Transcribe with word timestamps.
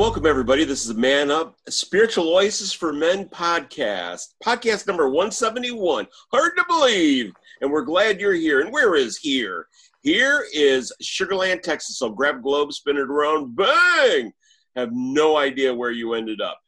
Welcome, 0.00 0.24
everybody. 0.24 0.64
This 0.64 0.86
is 0.86 0.94
Man 0.94 1.30
Up, 1.30 1.58
Spiritual 1.68 2.34
Oasis 2.34 2.72
for 2.72 2.90
Men 2.90 3.28
podcast, 3.28 4.28
podcast 4.42 4.86
number 4.86 5.10
171. 5.10 6.06
Hard 6.32 6.52
to 6.56 6.64
believe. 6.66 7.34
And 7.60 7.70
we're 7.70 7.82
glad 7.82 8.18
you're 8.18 8.32
here. 8.32 8.62
And 8.62 8.72
where 8.72 8.94
is 8.94 9.18
here? 9.18 9.66
Here 10.00 10.46
is 10.54 10.90
Sugarland, 11.02 11.60
Texas. 11.60 11.98
So 11.98 12.08
grab 12.08 12.42
globe, 12.42 12.72
spin 12.72 12.96
it 12.96 13.10
around, 13.10 13.54
bang! 13.54 14.32
Have 14.74 14.88
no 14.90 15.36
idea 15.36 15.74
where 15.74 15.90
you 15.90 16.14
ended 16.14 16.40
up. 16.40 16.58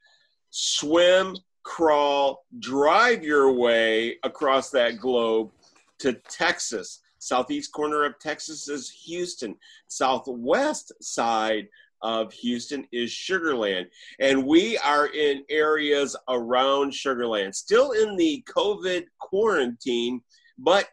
Swim, 0.50 1.34
crawl, 1.62 2.44
drive 2.58 3.24
your 3.24 3.50
way 3.50 4.18
across 4.24 4.68
that 4.72 4.98
globe 4.98 5.52
to 6.00 6.12
Texas. 6.28 7.00
Southeast 7.18 7.72
corner 7.72 8.04
of 8.04 8.18
Texas 8.18 8.68
is 8.68 8.90
Houston. 9.06 9.56
Southwest 9.88 10.92
side 11.00 11.68
of 12.02 12.32
Houston 12.32 12.86
is 12.92 13.10
Sugarland. 13.10 13.86
And 14.20 14.46
we 14.46 14.76
are 14.78 15.06
in 15.06 15.44
areas 15.48 16.16
around 16.28 16.92
Sugarland, 16.92 17.54
still 17.54 17.92
in 17.92 18.16
the 18.16 18.44
COVID 18.48 19.04
quarantine, 19.20 20.20
but 20.58 20.88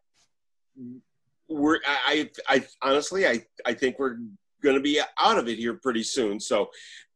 we're 1.48 1.80
I 1.86 2.30
I, 2.48 2.66
honestly 2.82 3.28
I, 3.28 3.44
I 3.66 3.74
think 3.74 3.98
we're 3.98 4.18
gonna 4.64 4.80
be 4.80 5.02
out 5.20 5.38
of 5.38 5.48
it 5.48 5.58
here 5.58 5.74
pretty 5.74 6.04
soon. 6.04 6.40
So 6.40 6.70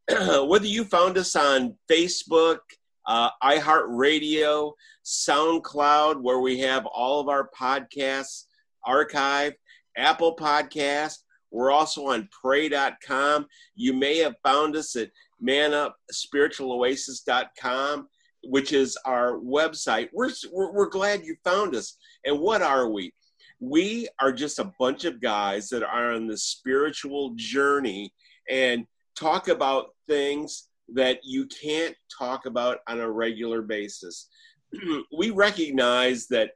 whether 0.46 0.66
you 0.66 0.84
found 0.84 1.18
us 1.18 1.36
on 1.36 1.76
Facebook, 1.90 2.60
uh, 3.06 3.30
iHeartRadio, 3.44 4.74
SoundCloud, 5.06 6.22
where 6.22 6.40
we 6.40 6.60
have 6.60 6.86
all 6.86 7.20
of 7.20 7.30
our 7.30 7.50
podcasts 7.58 8.46
archived, 8.86 9.56
Apple 9.96 10.36
Podcast, 10.36 11.20
we're 11.54 11.72
also 11.72 12.08
on 12.08 12.28
pray.com. 12.42 13.46
You 13.76 13.94
may 13.94 14.18
have 14.18 14.36
found 14.44 14.76
us 14.76 14.96
at 14.96 15.12
manupspiritualoasis.com, 15.42 18.08
which 18.46 18.74
is 18.74 18.98
our 19.06 19.38
website. 19.38 20.10
We're, 20.12 20.32
we're, 20.52 20.90
glad 20.90 21.24
you 21.24 21.36
found 21.44 21.76
us. 21.76 21.96
And 22.26 22.40
what 22.40 22.64
are 22.64 22.90
we? 22.90 23.14
We 23.60 24.08
are 24.20 24.34
just 24.34 24.58
a 24.58 24.74
bunch 24.80 25.06
of 25.06 25.22
guys 25.22 25.70
that 25.70 25.84
are 25.84 26.14
on 26.14 26.26
the 26.28 26.38
spiritual 26.38 27.34
journey 27.36 28.12
and 28.50 28.88
talk 29.16 29.48
about 29.48 29.90
things 30.08 30.70
that 30.94 31.20
you 31.24 31.46
can't 31.46 31.96
talk 32.18 32.48
about 32.48 32.80
on 32.88 33.00
a 33.00 33.10
regular 33.10 33.62
basis. 33.62 34.28
we 35.18 35.30
recognize 35.30 36.28
that 36.28 36.52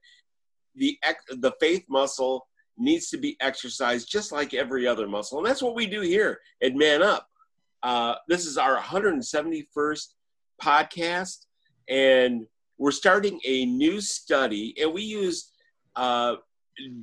the, 0.75 0.97
the 1.29 1.53
faith 1.59 1.85
muscle 1.87 2.46
needs 2.77 3.09
to 3.09 3.17
be 3.17 3.37
exercised 3.41 4.09
just 4.09 4.31
like 4.31 4.53
every 4.53 4.87
other 4.87 5.07
muscle. 5.07 5.37
And 5.37 5.47
that's 5.47 5.61
what 5.61 5.75
we 5.75 5.85
do 5.85 6.01
here 6.01 6.39
at 6.61 6.75
Man 6.75 7.01
Up. 7.01 7.27
Uh, 7.83 8.15
this 8.27 8.45
is 8.45 8.57
our 8.57 8.77
171st 8.77 10.07
podcast, 10.61 11.45
and 11.87 12.45
we're 12.77 12.91
starting 12.91 13.39
a 13.45 13.65
new 13.65 14.01
study, 14.01 14.75
and 14.79 14.93
we 14.93 15.03
use 15.03 15.51
uh, 15.95 16.35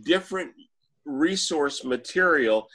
different 0.02 0.52
resource 1.04 1.84
material. 1.84 2.68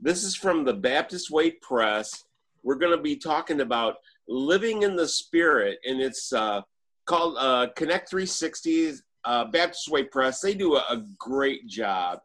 This 0.00 0.24
is 0.24 0.34
from 0.34 0.64
the 0.64 0.74
Baptist 0.74 1.30
Way 1.30 1.52
Press. 1.52 2.24
We're 2.62 2.76
going 2.76 2.96
to 2.96 3.02
be 3.02 3.16
talking 3.16 3.60
about 3.60 3.96
living 4.28 4.82
in 4.82 4.96
the 4.96 5.08
spirit, 5.08 5.78
and 5.84 6.00
it's 6.00 6.32
uh, 6.32 6.62
called 7.06 7.36
uh, 7.38 7.68
Connect 7.76 8.08
360 8.10 8.94
uh, 9.24 9.46
Baptist 9.46 9.88
Way 9.88 10.04
Press. 10.04 10.40
They 10.40 10.54
do 10.54 10.76
a, 10.76 10.84
a, 10.90 11.04
great 11.18 11.66
job. 11.66 12.20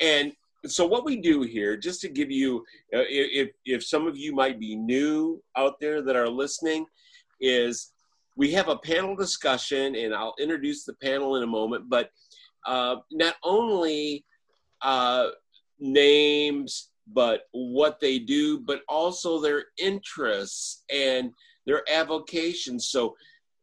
And 0.00 0.32
so, 0.66 0.86
what 0.86 1.04
we 1.04 1.16
do 1.16 1.42
here, 1.42 1.76
just 1.76 2.00
to 2.02 2.08
give 2.08 2.30
you, 2.30 2.64
uh, 2.94 3.04
if, 3.08 3.50
if 3.64 3.84
some 3.84 4.06
of 4.06 4.16
you 4.16 4.34
might 4.34 4.58
be 4.58 4.76
new 4.76 5.42
out 5.56 5.78
there 5.80 6.02
that 6.02 6.16
are 6.16 6.28
listening, 6.28 6.86
is 7.40 7.92
we 8.36 8.50
have 8.52 8.68
a 8.68 8.78
panel 8.78 9.14
discussion, 9.14 9.94
and 9.94 10.14
I'll 10.14 10.34
introduce 10.40 10.84
the 10.84 10.94
panel 10.94 11.36
in 11.36 11.42
a 11.42 11.46
moment. 11.46 11.88
But 11.88 12.10
uh, 12.66 12.96
not 13.12 13.36
only 13.42 14.24
uh, 14.82 15.28
names, 15.78 16.90
but 17.12 17.42
what 17.52 18.00
they 18.00 18.18
do, 18.18 18.58
but 18.60 18.80
also 18.88 19.38
their 19.38 19.66
interests 19.78 20.84
and 20.90 21.32
their 21.66 21.82
avocations. 21.90 22.88
So, 22.88 23.16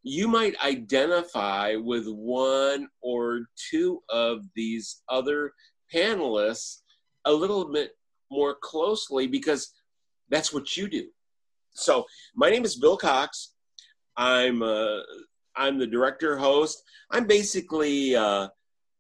you 0.04 0.28
might 0.28 0.56
identify 0.64 1.76
with 1.76 2.08
one 2.08 2.88
or 3.02 3.42
two 3.70 4.02
of 4.10 4.44
these 4.56 5.02
other 5.10 5.54
panelists 5.94 6.80
a 7.26 7.32
little 7.32 7.72
bit 7.72 7.92
more 8.32 8.56
closely 8.62 9.28
because 9.28 9.72
that's 10.30 10.54
what 10.54 10.76
you 10.76 10.88
do. 10.88 11.08
So, 11.74 12.06
my 12.36 12.50
name 12.50 12.66
is 12.66 12.76
Bill 12.76 12.98
Cox. 12.98 13.54
I'm 14.18 14.62
uh, 14.62 15.00
I'm 15.56 15.78
the 15.78 15.88
director 15.88 16.38
host. 16.38 16.84
I'm 17.12 17.28
basically 17.28 18.16
uh, 18.16 18.48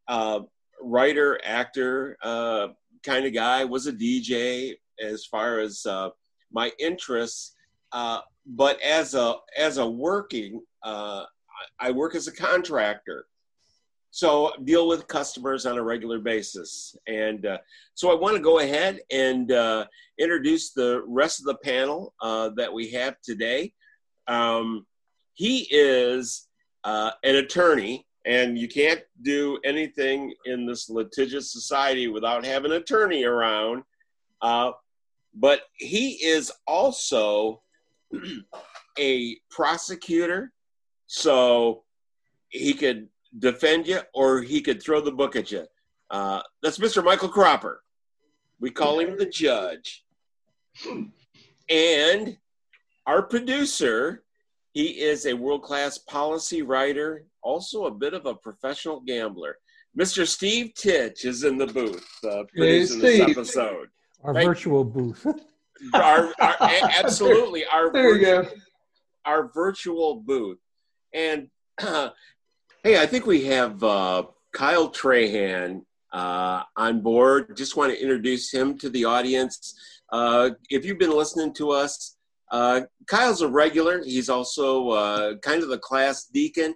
a 0.08 0.42
writer, 0.82 1.40
actor 1.44 2.18
uh, 2.24 2.70
kind 3.04 3.26
of 3.26 3.34
guy. 3.34 3.66
Was 3.66 3.88
a 3.88 3.94
DJ 3.94 4.76
as 5.02 5.26
far 5.26 5.60
as 5.60 5.86
uh, 5.86 6.10
my 6.52 6.72
interests, 6.80 7.56
uh, 7.92 8.22
but 8.46 8.82
as 8.82 9.14
a 9.14 9.36
as 9.58 9.78
a 9.78 9.88
working 9.88 10.62
uh, 10.84 11.24
I 11.80 11.92
work 11.92 12.16
as 12.16 12.28
a 12.28 12.32
contractor. 12.32 13.26
So 14.14 14.52
deal 14.66 14.88
with 14.88 15.08
customers 15.08 15.66
on 15.66 15.78
a 15.78 15.84
regular 15.84 16.20
basis. 16.20 16.98
And 17.08 17.46
uh, 17.46 17.60
so 17.94 18.12
I 18.12 18.20
want 18.20 18.36
to 18.36 18.42
go 18.42 18.60
ahead 18.60 19.00
and 19.10 19.52
uh, 19.52 19.86
introduce 20.20 20.72
the 20.72 21.04
rest 21.08 21.40
of 21.40 21.46
the 21.46 21.56
panel 21.56 22.14
uh, 22.22 22.50
that 22.58 22.74
we 22.74 22.92
have 22.92 23.16
today. 23.22 23.74
Um, 24.28 24.86
he 25.34 25.68
is 25.72 26.48
an 26.84 27.36
attorney, 27.36 28.06
and 28.26 28.58
you 28.58 28.68
can't 28.68 29.02
do 29.22 29.60
anything 29.64 30.34
in 30.46 30.66
this 30.66 30.90
litigious 30.90 31.54
society 31.54 32.08
without 32.08 32.46
having 32.46 32.72
an 32.72 32.78
attorney 32.78 33.24
around. 33.24 33.84
Uh, 34.42 34.72
but 35.34 35.62
he 35.76 36.14
is 36.24 36.52
also 36.68 37.62
a 39.00 39.38
prosecutor 39.50 40.52
so 41.08 41.84
he 42.50 42.74
could 42.74 43.08
defend 43.38 43.88
you 43.88 44.00
or 44.14 44.42
he 44.42 44.62
could 44.62 44.82
throw 44.82 45.02
the 45.02 45.12
book 45.12 45.36
at 45.36 45.52
you. 45.52 45.66
Uh, 46.10 46.42
that's 46.62 46.78
Mr. 46.78 47.04
Michael 47.04 47.30
Cropper. 47.30 47.82
We 48.60 48.70
call 48.70 49.00
him 49.00 49.18
the 49.18 49.26
judge. 49.26 50.04
And 51.70 52.38
our 53.06 53.22
producer, 53.22 54.24
he 54.74 55.02
is 55.02 55.26
a 55.26 55.34
world 55.34 55.64
class 55.64 55.98
policy 55.98 56.62
writer, 56.62 57.26
also 57.42 57.86
a 57.86 57.92
bit 57.92 58.14
of 58.14 58.26
a 58.26 58.36
professional 58.36 59.00
gambler. 59.00 59.58
Mr. 59.98 60.26
Steve 60.28 60.74
Titch 60.74 61.26
is 61.26 61.44
in 61.44 61.58
the 61.58 61.68
booth 61.68 62.08
uh, 62.24 62.44
producing 62.54 63.02
Hey, 63.02 63.18
this 63.20 63.30
episode. 63.32 63.90
Our 64.24 64.34
virtual 64.34 64.84
booth. 64.84 65.26
Our, 65.94 66.34
our, 66.40 66.56
absolutely, 66.60 67.66
our 67.66 67.92
there 67.92 68.16
you 68.16 68.22
go. 68.22 68.48
our 69.26 69.52
virtual 69.54 70.16
booth. 70.16 70.60
And 71.14 71.50
hey, 71.80 72.12
I 72.86 73.06
think 73.06 73.26
we 73.26 73.46
have 73.46 73.84
uh, 73.84 74.24
Kyle 74.54 74.90
Trahan 74.90 75.82
uh, 76.14 76.64
on 76.78 77.02
board. 77.02 77.56
Just 77.56 77.76
want 77.76 77.92
to 77.92 78.02
introduce 78.02 78.52
him 78.52 78.78
to 78.80 78.90
the 78.90 79.06
audience. 79.06 79.76
Uh, 80.12 80.52
if 80.70 80.86
you've 80.86 81.00
been 81.00 81.16
listening 81.16 81.54
to 81.54 81.72
us, 81.72 82.18
uh, 82.52 82.82
Kyle's 83.08 83.42
a 83.42 83.48
regular. 83.48 84.04
He's 84.04 84.30
also 84.30 84.90
uh, 84.90 85.36
kind 85.38 85.64
of 85.64 85.70
the 85.70 85.78
class 85.78 86.26
deacon, 86.26 86.76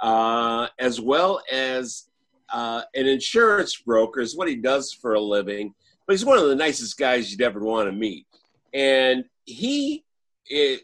uh, 0.00 0.68
as 0.78 1.00
well 1.00 1.42
as 1.50 2.08
uh, 2.52 2.82
an 2.94 3.06
insurance 3.06 3.76
broker, 3.76 4.20
is 4.20 4.36
what 4.36 4.48
he 4.48 4.56
does 4.56 4.92
for 4.92 5.14
a 5.14 5.20
living. 5.20 5.74
But 6.08 6.14
he's 6.14 6.24
one 6.24 6.38
of 6.38 6.48
the 6.48 6.56
nicest 6.56 6.96
guys 6.96 7.30
you'd 7.30 7.42
ever 7.42 7.60
want 7.60 7.86
to 7.86 7.92
meet. 7.92 8.26
And 8.72 9.26
he, 9.44 10.04
it, 10.46 10.80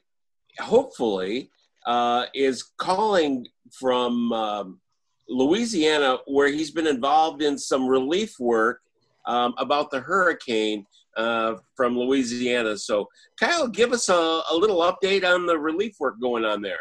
hopefully, 0.60 1.50
uh, 1.86 2.26
is 2.34 2.62
calling 2.76 3.46
from 3.72 4.32
um, 4.34 4.80
Louisiana, 5.26 6.18
where 6.26 6.48
he's 6.48 6.70
been 6.70 6.86
involved 6.86 7.40
in 7.42 7.56
some 7.56 7.88
relief 7.88 8.38
work 8.38 8.82
um, 9.24 9.54
about 9.56 9.90
the 9.90 10.00
hurricane 10.00 10.86
uh, 11.16 11.54
from 11.74 11.98
Louisiana. 11.98 12.76
So, 12.76 13.08
Kyle, 13.40 13.66
give 13.66 13.92
us 13.92 14.10
a, 14.10 14.42
a 14.50 14.54
little 14.54 14.80
update 14.80 15.24
on 15.24 15.46
the 15.46 15.58
relief 15.58 15.96
work 15.98 16.20
going 16.20 16.44
on 16.44 16.60
there. 16.60 16.80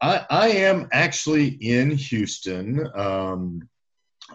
I, 0.00 0.24
I 0.30 0.48
am 0.48 0.88
actually 0.92 1.48
in 1.60 1.90
Houston. 1.90 2.88
Um, 2.94 3.68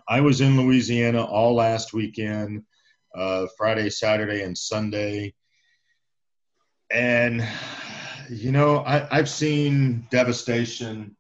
I 0.08 0.22
was 0.22 0.42
in 0.42 0.56
Louisiana 0.56 1.24
all 1.26 1.56
last 1.56 1.94
weekend, 1.94 2.64
uh, 3.16 3.48
Friday, 3.58 3.90
Saturday, 3.90 4.44
and 4.44 4.58
Sunday. 4.58 5.34
And, 6.92 7.46
you 8.30 8.52
know, 8.52 8.78
I, 8.80 9.08
I've 9.16 9.30
seen 9.30 10.08
devastation. 10.12 11.16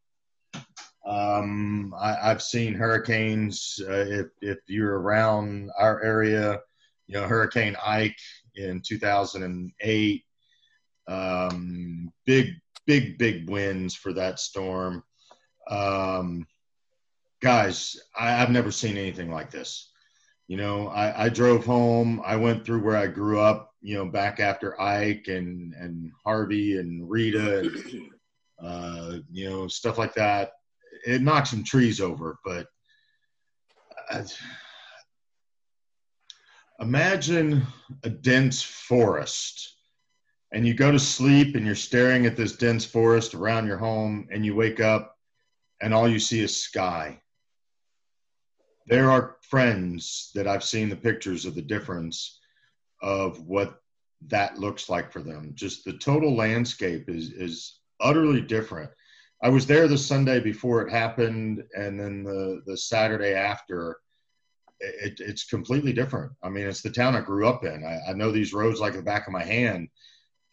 Um, 1.05 1.93
I, 1.99 2.29
have 2.29 2.41
seen 2.41 2.73
hurricanes. 2.73 3.79
Uh, 3.81 4.05
if, 4.07 4.27
if 4.41 4.57
you're 4.67 4.99
around 4.99 5.69
our 5.77 6.01
area, 6.01 6.59
you 7.07 7.15
know, 7.19 7.27
Hurricane 7.27 7.75
Ike 7.85 8.19
in 8.55 8.81
2008, 8.81 10.23
um, 11.07 12.13
big 12.25 12.53
big, 12.85 13.17
big 13.17 13.49
wins 13.49 13.95
for 13.95 14.13
that 14.13 14.39
storm. 14.39 15.03
Um, 15.69 16.45
guys, 17.41 17.97
I, 18.17 18.31
have 18.31 18.49
never 18.49 18.71
seen 18.71 18.97
anything 18.97 19.31
like 19.31 19.51
this. 19.51 19.91
You 20.47 20.57
know, 20.57 20.87
I, 20.89 21.25
I, 21.25 21.29
drove 21.29 21.65
home. 21.65 22.21
I 22.25 22.35
went 22.35 22.65
through 22.65 22.83
where 22.83 22.97
I 22.97 23.07
grew 23.07 23.39
up. 23.39 23.71
You 23.81 23.97
know, 23.97 24.05
back 24.05 24.39
after 24.39 24.79
Ike 24.79 25.25
and 25.27 25.73
and 25.73 26.11
Harvey 26.23 26.79
and 26.79 27.09
Rita 27.09 27.59
and 27.59 28.11
uh, 28.63 29.17
you 29.31 29.49
know 29.49 29.67
stuff 29.67 29.97
like 29.97 30.13
that. 30.15 30.51
It 31.05 31.21
knocked 31.21 31.47
some 31.47 31.63
trees 31.63 31.99
over, 31.99 32.37
but 32.45 32.67
uh, 34.11 34.23
imagine 36.79 37.65
a 38.03 38.09
dense 38.09 38.61
forest 38.61 39.73
and 40.53 40.67
you 40.67 40.75
go 40.75 40.91
to 40.91 40.99
sleep 40.99 41.55
and 41.55 41.65
you're 41.65 41.75
staring 41.75 42.27
at 42.27 42.35
this 42.35 42.55
dense 42.55 42.85
forest 42.85 43.33
around 43.33 43.65
your 43.65 43.77
home 43.77 44.27
and 44.31 44.45
you 44.45 44.55
wake 44.55 44.79
up 44.79 45.17
and 45.81 45.93
all 45.93 46.07
you 46.07 46.19
see 46.19 46.39
is 46.41 46.55
sky. 46.55 47.19
There 48.87 49.09
are 49.09 49.37
friends 49.41 50.31
that 50.35 50.47
I've 50.47 50.63
seen 50.63 50.89
the 50.89 50.95
pictures 50.95 51.45
of 51.45 51.55
the 51.55 51.61
difference 51.61 52.39
of 53.01 53.41
what 53.41 53.81
that 54.27 54.57
looks 54.57 54.89
like 54.89 55.11
for 55.11 55.21
them. 55.21 55.51
Just 55.53 55.85
the 55.85 55.93
total 55.93 56.35
landscape 56.35 57.09
is 57.09 57.31
is 57.31 57.79
utterly 57.99 58.41
different. 58.41 58.89
I 59.41 59.49
was 59.49 59.65
there 59.65 59.87
the 59.87 59.97
Sunday 59.97 60.39
before 60.39 60.81
it 60.81 60.91
happened, 60.91 61.63
and 61.75 61.99
then 61.99 62.23
the 62.23 62.61
the 62.65 62.77
Saturday 62.77 63.33
after. 63.33 63.97
It, 64.85 65.21
it's 65.21 65.45
completely 65.45 65.93
different. 65.93 66.33
I 66.43 66.49
mean, 66.49 66.67
it's 66.67 66.81
the 66.81 66.89
town 66.89 67.15
I 67.15 67.21
grew 67.21 67.47
up 67.47 67.63
in. 67.63 67.85
I, 67.85 68.09
I 68.09 68.13
know 68.13 68.31
these 68.31 68.51
roads 68.51 68.81
like 68.81 68.93
the 68.93 69.01
back 69.01 69.27
of 69.27 69.31
my 69.31 69.43
hand, 69.43 69.87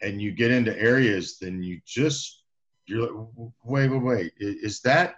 and 0.01 0.21
you 0.21 0.31
get 0.31 0.51
into 0.51 0.77
areas, 0.79 1.37
then 1.37 1.61
you 1.61 1.81
just 1.85 2.43
you're 2.85 3.01
like, 3.01 3.27
wait, 3.63 3.89
wait, 3.89 4.01
wait, 4.01 4.33
is 4.39 4.79
that 4.81 5.15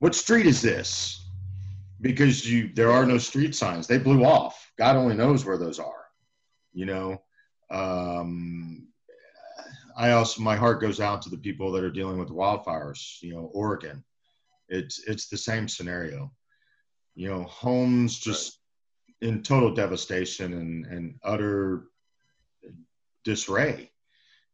what 0.00 0.14
street 0.14 0.46
is 0.46 0.62
this? 0.62 1.27
Because 2.00 2.48
you 2.48 2.70
there 2.74 2.90
are 2.90 3.04
no 3.04 3.18
street 3.18 3.54
signs. 3.54 3.86
They 3.86 3.98
blew 3.98 4.24
off. 4.24 4.70
God 4.78 4.96
only 4.96 5.16
knows 5.16 5.44
where 5.44 5.58
those 5.58 5.78
are. 5.78 6.06
You 6.72 6.86
know. 6.86 7.22
Um, 7.70 8.88
I 9.96 10.12
also 10.12 10.40
my 10.40 10.54
heart 10.54 10.80
goes 10.80 11.00
out 11.00 11.22
to 11.22 11.30
the 11.30 11.36
people 11.36 11.72
that 11.72 11.84
are 11.84 11.90
dealing 11.90 12.18
with 12.18 12.28
wildfires. 12.28 13.20
You 13.20 13.34
know, 13.34 13.50
Oregon. 13.52 14.04
It's 14.68 15.00
it's 15.08 15.28
the 15.28 15.36
same 15.36 15.66
scenario. 15.66 16.30
You 17.16 17.30
know, 17.30 17.42
homes 17.44 18.18
just 18.18 18.60
right. 19.20 19.28
in 19.28 19.42
total 19.42 19.74
devastation 19.74 20.52
and 20.52 20.86
and 20.86 21.14
utter 21.24 21.88
disarray. 23.24 23.90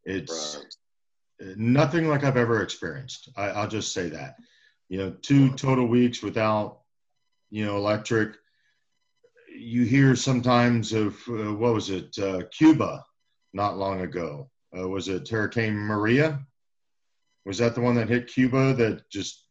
It's 0.05 0.58
right. 1.41 1.56
nothing 1.56 2.08
like 2.08 2.25
I've 2.25 2.37
ever 2.37 2.62
experienced. 2.62 3.31
I, 3.37 3.62
will 3.62 3.69
just 3.69 3.93
say 3.93 4.08
that. 4.11 4.37
You 4.88 4.99
know, 4.99 5.11
two 5.23 5.50
total 5.52 5.87
weeks 5.87 6.23
without, 6.23 6.81
you 7.55 7.65
know, 7.65 7.77
electric. 7.77 8.37
You 9.56 9.85
hear 9.85 10.17
sometimes 10.17 10.93
of 10.93 11.17
uh, 11.29 11.55
what 11.55 11.73
was 11.73 11.89
it, 11.89 12.19
uh, 12.19 12.43
Cuba, 12.51 13.05
not 13.53 13.79
long 13.79 14.01
ago. 14.01 14.51
Uh, 14.77 14.89
was 14.89 15.06
it 15.06 15.29
Hurricane 15.29 15.77
Maria? 15.77 16.41
Was 17.47 17.59
that 17.59 17.77
the 17.77 17.81
one 17.81 17.95
that 17.95 18.09
hit 18.09 18.27
Cuba 18.27 18.75
that 18.75 19.09
just 19.09 19.47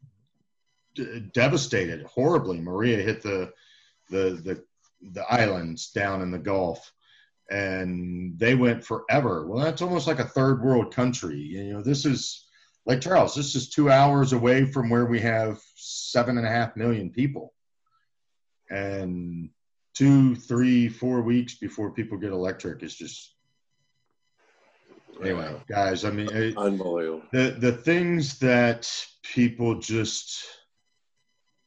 d- 0.95 1.29
devastated 1.33 2.03
horribly? 2.03 2.59
Maria 2.59 2.97
hit 2.97 3.21
the 3.21 3.53
the 4.09 4.41
the 4.43 4.63
the 5.13 5.23
islands 5.31 5.91
down 5.91 6.21
in 6.21 6.29
the 6.29 6.39
Gulf 6.39 6.91
and 7.49 8.37
they 8.37 8.55
went 8.55 8.83
forever. 8.83 9.47
Well, 9.47 9.63
that's 9.63 9.81
almost 9.81 10.07
like 10.07 10.19
a 10.19 10.25
third 10.25 10.61
world 10.61 10.93
country. 10.93 11.37
You 11.37 11.71
know, 11.71 11.81
this 11.81 12.05
is 12.05 12.47
Lake 12.85 12.99
Charles. 12.99 13.33
This 13.33 13.55
is 13.55 13.69
two 13.69 13.89
hours 13.89 14.33
away 14.33 14.65
from 14.65 14.89
where 14.89 15.05
we 15.05 15.21
have 15.21 15.61
seven 15.75 16.37
and 16.37 16.45
a 16.45 16.49
half 16.49 16.75
million 16.75 17.09
people, 17.09 17.53
and 18.73 19.49
two, 19.93 20.35
three, 20.35 20.89
four 20.89 21.21
weeks 21.21 21.55
before 21.55 21.91
people 21.91 22.17
get 22.17 22.31
electric 22.31 22.81
is 22.83 22.95
just 22.95 23.35
anyway, 25.21 25.55
guys. 25.67 26.05
I 26.05 26.11
mean, 26.11 26.29
it, 26.31 26.57
unbelievable. 26.57 27.21
The 27.31 27.55
the 27.59 27.71
things 27.71 28.39
that 28.39 28.91
people 29.21 29.79
just 29.79 30.45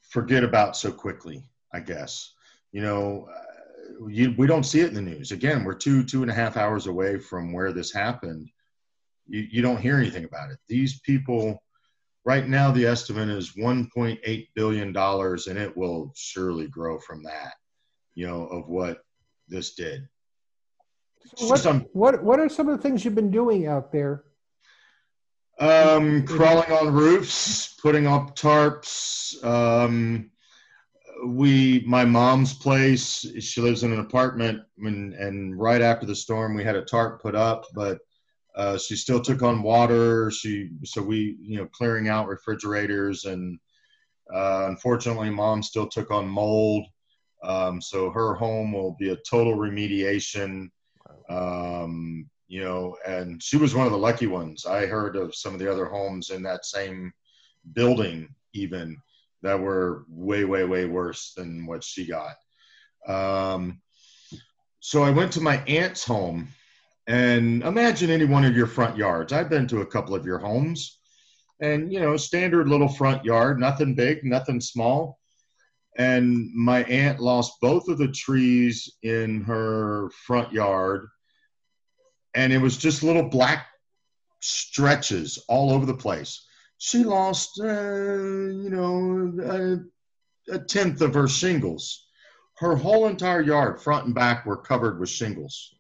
forget 0.02 0.44
about 0.44 0.76
so 0.76 0.90
quickly. 0.90 1.44
I 1.72 1.80
guess 1.80 2.32
you 2.72 2.82
know 2.82 3.28
uh, 3.32 4.08
you, 4.08 4.34
we 4.36 4.46
don't 4.46 4.64
see 4.64 4.80
it 4.80 4.88
in 4.88 4.94
the 4.94 5.02
news. 5.02 5.30
Again, 5.30 5.64
we're 5.64 5.74
two 5.74 6.02
two 6.02 6.22
and 6.22 6.30
a 6.30 6.34
half 6.34 6.56
hours 6.56 6.86
away 6.86 7.18
from 7.18 7.52
where 7.52 7.72
this 7.72 7.92
happened. 7.92 8.50
You, 9.28 9.46
you 9.50 9.62
don't 9.62 9.80
hear 9.80 9.96
anything 9.96 10.24
about 10.24 10.50
it. 10.50 10.58
These 10.68 11.00
people, 11.00 11.62
right 12.26 12.48
now, 12.48 12.72
the 12.72 12.84
estimate 12.84 13.28
is 13.30 13.52
1.8 13.52 14.48
billion 14.54 14.92
dollars, 14.92 15.46
and 15.46 15.58
it 15.58 15.74
will 15.74 16.12
surely 16.14 16.66
grow 16.66 16.98
from 16.98 17.22
that. 17.22 17.54
You 18.14 18.26
know 18.26 18.46
of 18.48 18.68
what 18.68 18.98
this 19.48 19.74
did. 19.74 20.08
What, 21.38 21.86
what 21.92 22.22
what 22.22 22.40
are 22.40 22.48
some 22.48 22.68
of 22.68 22.76
the 22.76 22.82
things 22.82 23.04
you've 23.04 23.14
been 23.14 23.30
doing 23.30 23.66
out 23.66 23.92
there? 23.92 24.24
Um, 25.58 26.26
crawling 26.26 26.70
on 26.70 26.92
roofs, 26.92 27.74
putting 27.80 28.06
up 28.06 28.36
tarps. 28.36 29.42
Um, 29.44 30.30
we 31.24 31.82
my 31.86 32.04
mom's 32.04 32.52
place 32.52 33.26
she 33.40 33.60
lives 33.60 33.82
in 33.82 33.92
an 33.92 34.00
apartment 34.00 34.60
and, 34.78 35.14
and 35.14 35.58
right 35.58 35.80
after 35.80 36.04
the 36.04 36.14
storm 36.14 36.54
we 36.54 36.62
had 36.62 36.76
a 36.76 36.84
tarp 36.84 37.22
put 37.22 37.34
up 37.34 37.64
but 37.74 37.98
uh, 38.56 38.78
she 38.78 38.96
still 38.96 39.20
took 39.20 39.42
on 39.42 39.62
water. 39.62 40.30
She 40.30 40.70
so 40.84 41.02
we 41.02 41.36
you 41.40 41.58
know 41.58 41.66
clearing 41.66 42.08
out 42.08 42.28
refrigerators 42.28 43.24
and 43.24 43.58
uh, 44.34 44.66
unfortunately 44.68 45.30
mom 45.30 45.62
still 45.62 45.88
took 45.88 46.10
on 46.10 46.26
mold. 46.26 46.86
Um, 47.42 47.80
so 47.80 48.10
her 48.10 48.34
home 48.34 48.72
will 48.72 48.96
be 48.98 49.10
a 49.10 49.18
total 49.28 49.56
remediation. 49.56 50.70
Um, 51.28 52.28
you 52.48 52.62
know 52.62 52.96
and 53.06 53.42
she 53.42 53.56
was 53.56 53.74
one 53.74 53.86
of 53.86 53.92
the 53.92 53.98
lucky 53.98 54.26
ones. 54.26 54.66
I 54.66 54.86
heard 54.86 55.16
of 55.16 55.34
some 55.34 55.52
of 55.52 55.60
the 55.60 55.70
other 55.70 55.86
homes 55.86 56.30
in 56.30 56.42
that 56.44 56.64
same 56.64 57.12
building 57.74 58.34
even 58.54 58.96
that 59.42 59.60
were 59.60 60.04
way, 60.08 60.44
way, 60.44 60.64
way 60.64 60.86
worse 60.86 61.32
than 61.36 61.66
what 61.66 61.84
she 61.84 62.06
got. 62.06 62.34
Um, 63.06 63.80
so 64.80 65.02
I 65.02 65.10
went 65.10 65.32
to 65.32 65.40
my 65.40 65.58
aunt's 65.66 66.04
home, 66.04 66.48
and 67.06 67.62
imagine 67.62 68.10
any 68.10 68.24
one 68.24 68.44
of 68.44 68.56
your 68.56 68.66
front 68.66 68.96
yards. 68.96 69.32
I've 69.32 69.50
been 69.50 69.66
to 69.68 69.80
a 69.80 69.86
couple 69.86 70.14
of 70.14 70.26
your 70.26 70.38
homes, 70.38 70.98
and 71.60 71.92
you 71.92 72.00
know, 72.00 72.16
standard 72.16 72.68
little 72.68 72.88
front 72.88 73.24
yard, 73.24 73.60
nothing 73.60 73.94
big, 73.94 74.24
nothing 74.24 74.60
small. 74.60 75.18
And 75.98 76.52
my 76.54 76.82
aunt 76.84 77.20
lost 77.20 77.54
both 77.62 77.88
of 77.88 77.96
the 77.96 78.08
trees 78.08 78.90
in 79.02 79.42
her 79.44 80.10
front 80.26 80.52
yard, 80.52 81.08
and 82.34 82.52
it 82.52 82.58
was 82.58 82.76
just 82.76 83.02
little 83.02 83.28
black 83.28 83.66
stretches 84.40 85.38
all 85.48 85.72
over 85.72 85.86
the 85.86 85.94
place 85.94 86.46
she 86.78 87.04
lost, 87.04 87.60
uh, 87.60 87.66
you 87.66 88.70
know, 88.70 89.80
a, 90.50 90.54
a, 90.54 90.58
tenth 90.58 91.00
of 91.00 91.14
her 91.14 91.28
shingles. 91.28 92.06
Her 92.58 92.76
whole 92.76 93.06
entire 93.06 93.40
yard, 93.40 93.80
front 93.80 94.06
and 94.06 94.14
back, 94.14 94.46
were 94.46 94.56
covered 94.56 94.98
with 94.98 95.08
shingles. 95.08 95.74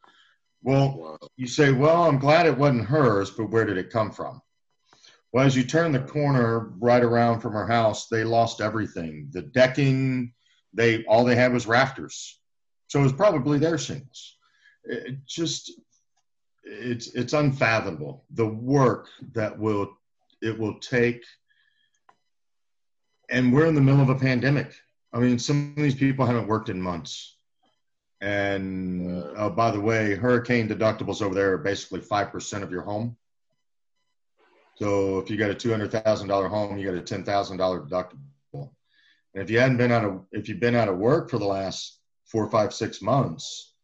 Well, 0.66 0.98
wow. 0.98 1.18
you 1.36 1.46
say, 1.46 1.70
well, 1.70 2.02
I'm 2.02 2.18
glad 2.18 2.46
it 2.46 2.58
wasn't 2.58 2.86
hers, 2.86 3.30
but 3.30 3.50
where 3.50 3.64
did 3.64 3.78
it 3.78 3.92
come 3.92 4.10
from? 4.10 4.42
Well, 5.32 5.46
as 5.46 5.56
you 5.56 5.62
turn 5.62 5.92
the 5.92 6.00
corner 6.00 6.72
right 6.80 7.04
around 7.04 7.40
from 7.40 7.52
her 7.52 7.68
house, 7.68 8.08
they 8.08 8.24
lost 8.24 8.60
everything. 8.60 9.28
The 9.30 9.42
decking, 9.42 10.32
they 10.74 11.04
all 11.04 11.24
they 11.24 11.36
had 11.36 11.52
was 11.52 11.68
rafters. 11.68 12.40
So 12.88 12.98
it 12.98 13.04
was 13.04 13.12
probably 13.12 13.58
their 13.60 13.78
shingles. 13.78 14.38
It 14.82 15.24
just 15.24 15.70
it's 16.64 17.14
it's 17.14 17.32
unfathomable 17.32 18.24
the 18.30 18.46
work 18.46 19.08
that 19.34 19.56
will 19.56 19.96
it 20.42 20.58
will 20.58 20.80
take 20.80 21.22
and 23.30 23.52
we're 23.52 23.66
in 23.66 23.76
the 23.76 23.80
middle 23.80 24.02
of 24.02 24.08
a 24.08 24.16
pandemic 24.16 24.74
i 25.12 25.18
mean 25.20 25.38
some 25.38 25.72
of 25.76 25.82
these 25.82 25.94
people 25.94 26.26
haven't 26.26 26.48
worked 26.48 26.68
in 26.68 26.82
months 26.82 27.35
and 28.20 29.22
uh, 29.36 29.50
by 29.50 29.70
the 29.70 29.80
way 29.80 30.14
hurricane 30.14 30.68
deductibles 30.68 31.20
over 31.20 31.34
there 31.34 31.52
are 31.52 31.58
basically 31.58 32.00
5% 32.00 32.62
of 32.62 32.70
your 32.70 32.82
home 32.82 33.16
So 34.76 35.18
if 35.18 35.30
you 35.30 35.36
got 35.36 35.50
a 35.50 35.54
two 35.54 35.70
hundred 35.70 35.90
thousand 35.90 36.28
dollar 36.28 36.48
home, 36.48 36.76
you 36.76 36.86
got 36.86 36.98
a 36.98 37.02
ten 37.02 37.24
thousand 37.24 37.56
dollar 37.56 37.80
deductible. 37.80 38.18
And 38.52 39.42
if 39.42 39.50
you 39.50 39.58
hadn't 39.58 39.78
been 39.78 39.92
out 39.92 40.04
of 40.04 40.24
if 40.32 40.48
you've 40.48 40.60
been 40.60 40.76
out 40.76 40.88
of 40.88 40.98
work 40.98 41.30
for 41.30 41.38
the 41.38 41.46
last 41.46 41.98
four, 42.26 42.48
five, 42.50 42.74
six 42.74 43.00
months, 43.00 43.74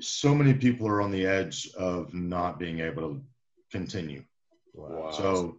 so 0.00 0.34
many 0.34 0.54
people 0.54 0.86
are 0.86 1.00
on 1.00 1.10
the 1.10 1.26
edge 1.26 1.68
of 1.76 2.14
not 2.14 2.58
being 2.60 2.78
able 2.80 3.02
to 3.02 3.22
continue. 3.72 4.22
Wow. 4.72 5.10
So 5.10 5.58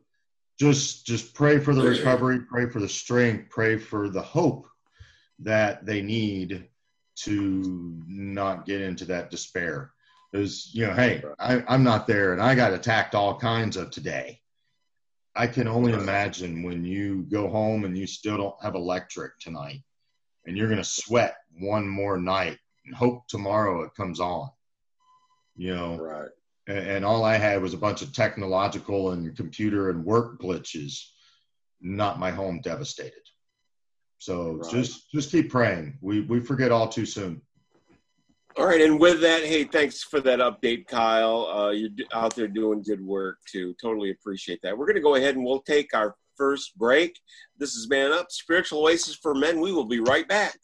just 0.58 1.06
just 1.06 1.34
pray 1.34 1.60
for 1.60 1.76
the 1.76 1.84
recovery, 1.84 2.40
pray 2.40 2.70
for 2.70 2.80
the 2.80 2.90
strength, 2.90 3.50
pray 3.50 3.78
for 3.78 4.10
the 4.10 4.22
hope 4.22 4.68
that 5.40 5.86
they 5.86 6.02
need 6.02 6.69
to 7.24 8.02
not 8.08 8.66
get 8.66 8.82
into 8.82 9.06
that 9.06 9.30
despair. 9.30 9.92
Because 10.32 10.74
you 10.74 10.86
know, 10.86 10.94
hey, 10.94 11.24
I, 11.40 11.64
I'm 11.68 11.84
not 11.84 12.08
there, 12.08 12.34
and 12.34 12.42
I 12.42 12.56
got 12.56 12.74
attacked 12.74 13.16
all 13.16 13.40
kinds 13.40 13.78
of 13.78 13.90
today. 13.90 14.42
I 15.36 15.48
can 15.48 15.68
only 15.68 15.94
imagine 15.94 16.64
when 16.64 16.84
you 16.84 17.24
go 17.24 17.50
home 17.50 17.86
and 17.86 17.98
you 17.98 18.06
still 18.06 18.38
don't 18.38 18.64
have 18.64 18.76
electric 18.76 19.40
tonight, 19.40 19.82
and 20.46 20.56
you're 20.56 20.68
going 20.68 20.78
to 20.78 20.84
sweat 20.84 21.36
one 21.60 21.88
more 21.88 22.18
night 22.18 22.58
and 22.86 22.96
hope 22.96 23.28
tomorrow 23.28 23.84
it 23.84 23.96
comes 23.96 24.20
on. 24.20 24.50
You 25.56 25.76
know, 25.76 25.98
right. 25.98 26.30
and, 26.68 26.78
and 26.78 27.06
all 27.06 27.24
I 27.24 27.38
had 27.38 27.62
was 27.62 27.74
a 27.74 27.78
bunch 27.78 28.02
of 28.02 28.14
technological 28.14 29.12
and 29.12 29.36
computer 29.36 29.90
and 29.90 30.06
work 30.06 30.40
glitches, 30.40 31.04
not 31.82 32.20
my 32.20 32.32
home 32.32 32.62
devastated. 32.62 33.14
So 34.20 34.54
Right. 34.62 34.72
just 34.72 35.10
just 35.12 35.32
keep 35.32 35.50
praying. 35.50 35.98
We 36.02 36.22
we 36.22 36.40
forget 36.40 36.72
all 36.72 36.88
too 36.88 37.06
soon. 37.06 37.42
All 38.58 38.66
right, 38.66 38.82
and 38.82 39.00
with 39.00 39.22
that, 39.22 39.44
hey, 39.44 39.64
thanks 39.64 40.04
for 40.04 40.20
that 40.22 40.40
update, 40.40 40.86
Kyle. 40.88 41.48
Uh, 41.48 41.70
you're 41.70 41.90
out 42.14 42.36
there 42.36 42.48
doing 42.48 42.82
good 42.84 43.00
work 43.04 43.38
too. 43.50 43.74
Totally 43.82 44.12
appreciate 44.12 44.62
that. 44.64 44.78
We're 44.78 44.86
going 44.86 44.96
to 44.96 45.02
go 45.02 45.16
ahead 45.16 45.36
and 45.36 45.46
we'll 45.46 45.62
take 45.62 45.94
our 45.96 46.16
first 46.36 46.78
break. 46.78 47.18
This 47.58 47.76
is 47.76 47.88
Man 47.90 48.12
Up, 48.12 48.32
Spiritual 48.32 48.82
Oasis 48.82 49.16
for 49.16 49.34
Men. 49.34 49.62
We 49.62 49.72
will 49.72 49.86
be 49.86 50.00
right 50.02 50.28
back. 50.28 50.58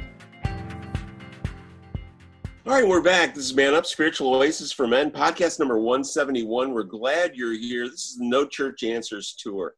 All 2.67 2.75
right, 2.75 2.87
we're 2.87 3.01
back. 3.01 3.35
This 3.35 3.47
is 3.47 3.55
Man 3.55 3.75
Up, 3.75 3.87
Spiritual 3.87 4.35
Oasis 4.35 4.73
for 4.73 4.87
Men, 4.87 5.11
podcast 5.11 5.59
number 5.59 5.79
171. 5.79 6.71
We're 6.71 6.83
glad 6.83 7.35
you're 7.35 7.55
here. 7.55 7.89
This 7.89 8.11
is 8.11 8.19
No 8.21 8.45
Church 8.45 8.83
Answers 8.83 9.35
Tour. 9.39 9.75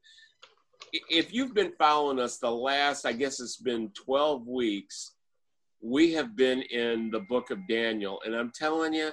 If 0.92 1.32
you've 1.32 1.54
been 1.54 1.70
following 1.78 2.18
us 2.18 2.38
the 2.38 2.50
last, 2.50 3.06
I 3.06 3.12
guess 3.12 3.38
it's 3.38 3.58
been 3.58 3.92
12 3.94 4.48
weeks, 4.48 5.12
we 5.80 6.12
have 6.14 6.34
been 6.34 6.62
in 6.62 7.12
the 7.12 7.20
book 7.20 7.52
of 7.52 7.58
Daniel. 7.68 8.20
And 8.26 8.34
I'm 8.34 8.50
telling 8.50 8.92
you, 8.92 9.12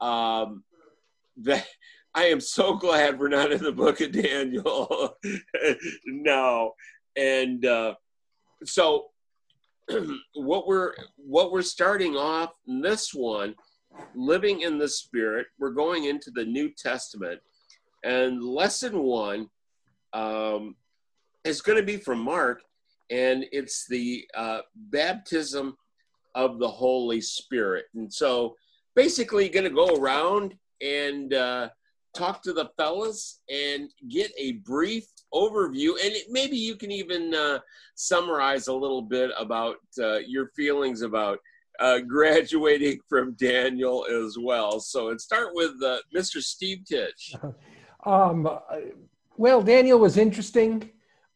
um, 0.00 0.64
that 1.36 1.66
I 2.16 2.24
am 2.26 2.40
so 2.40 2.74
glad 2.74 3.18
we're 3.18 3.28
not 3.28 3.52
in 3.52 3.62
the 3.62 3.72
book 3.72 4.00
of 4.00 4.12
Daniel. 4.12 5.16
no. 6.06 6.72
And 7.16 7.64
uh, 7.64 7.94
so 8.64 9.06
what 10.34 10.66
we're 10.66 10.94
what 11.16 11.52
we're 11.52 11.62
starting 11.62 12.16
off 12.16 12.54
in 12.66 12.80
this 12.80 13.12
one 13.12 13.54
living 14.14 14.62
in 14.62 14.76
the 14.76 14.88
spirit 14.88 15.46
we're 15.58 15.70
going 15.70 16.04
into 16.04 16.30
the 16.30 16.44
new 16.44 16.70
testament. 16.70 17.40
And 18.02 18.42
lesson 18.42 19.02
one 19.02 19.48
um, 20.12 20.76
is 21.44 21.60
going 21.60 21.78
to 21.78 21.84
be 21.84 21.96
from 21.96 22.18
mark 22.18 22.62
and 23.10 23.44
it's 23.52 23.86
the 23.86 24.26
uh, 24.34 24.60
baptism 24.74 25.76
of 26.34 26.58
the 26.58 26.68
holy 26.68 27.20
spirit. 27.20 27.86
And 27.94 28.12
so 28.12 28.56
basically 28.96 29.48
going 29.48 29.64
to 29.64 29.70
go 29.70 29.94
around 29.96 30.54
and 30.80 31.32
uh, 31.32 31.68
talk 32.14 32.42
to 32.42 32.52
the 32.52 32.70
fellas 32.76 33.40
and 33.50 33.90
get 34.08 34.32
a 34.38 34.52
brief 34.52 35.06
overview 35.34 35.92
and 36.02 36.14
maybe 36.30 36.56
you 36.56 36.76
can 36.76 36.90
even 36.90 37.34
uh, 37.34 37.58
summarize 37.94 38.68
a 38.68 38.72
little 38.72 39.02
bit 39.02 39.30
about 39.38 39.76
uh, 39.98 40.18
your 40.18 40.48
feelings 40.56 41.02
about 41.02 41.38
uh, 41.80 41.98
graduating 42.08 43.00
from 43.08 43.32
Daniel 43.32 44.06
as 44.06 44.36
well. 44.38 44.80
So, 44.80 45.10
and 45.10 45.20
start 45.20 45.48
with 45.52 45.72
uh, 45.84 45.98
Mr. 46.14 46.40
Steve 46.40 46.84
Titch. 46.84 47.34
Um, 48.06 48.46
uh, 48.46 48.58
well, 49.36 49.62
Daniel 49.62 49.98
was 49.98 50.16
interesting. 50.16 50.90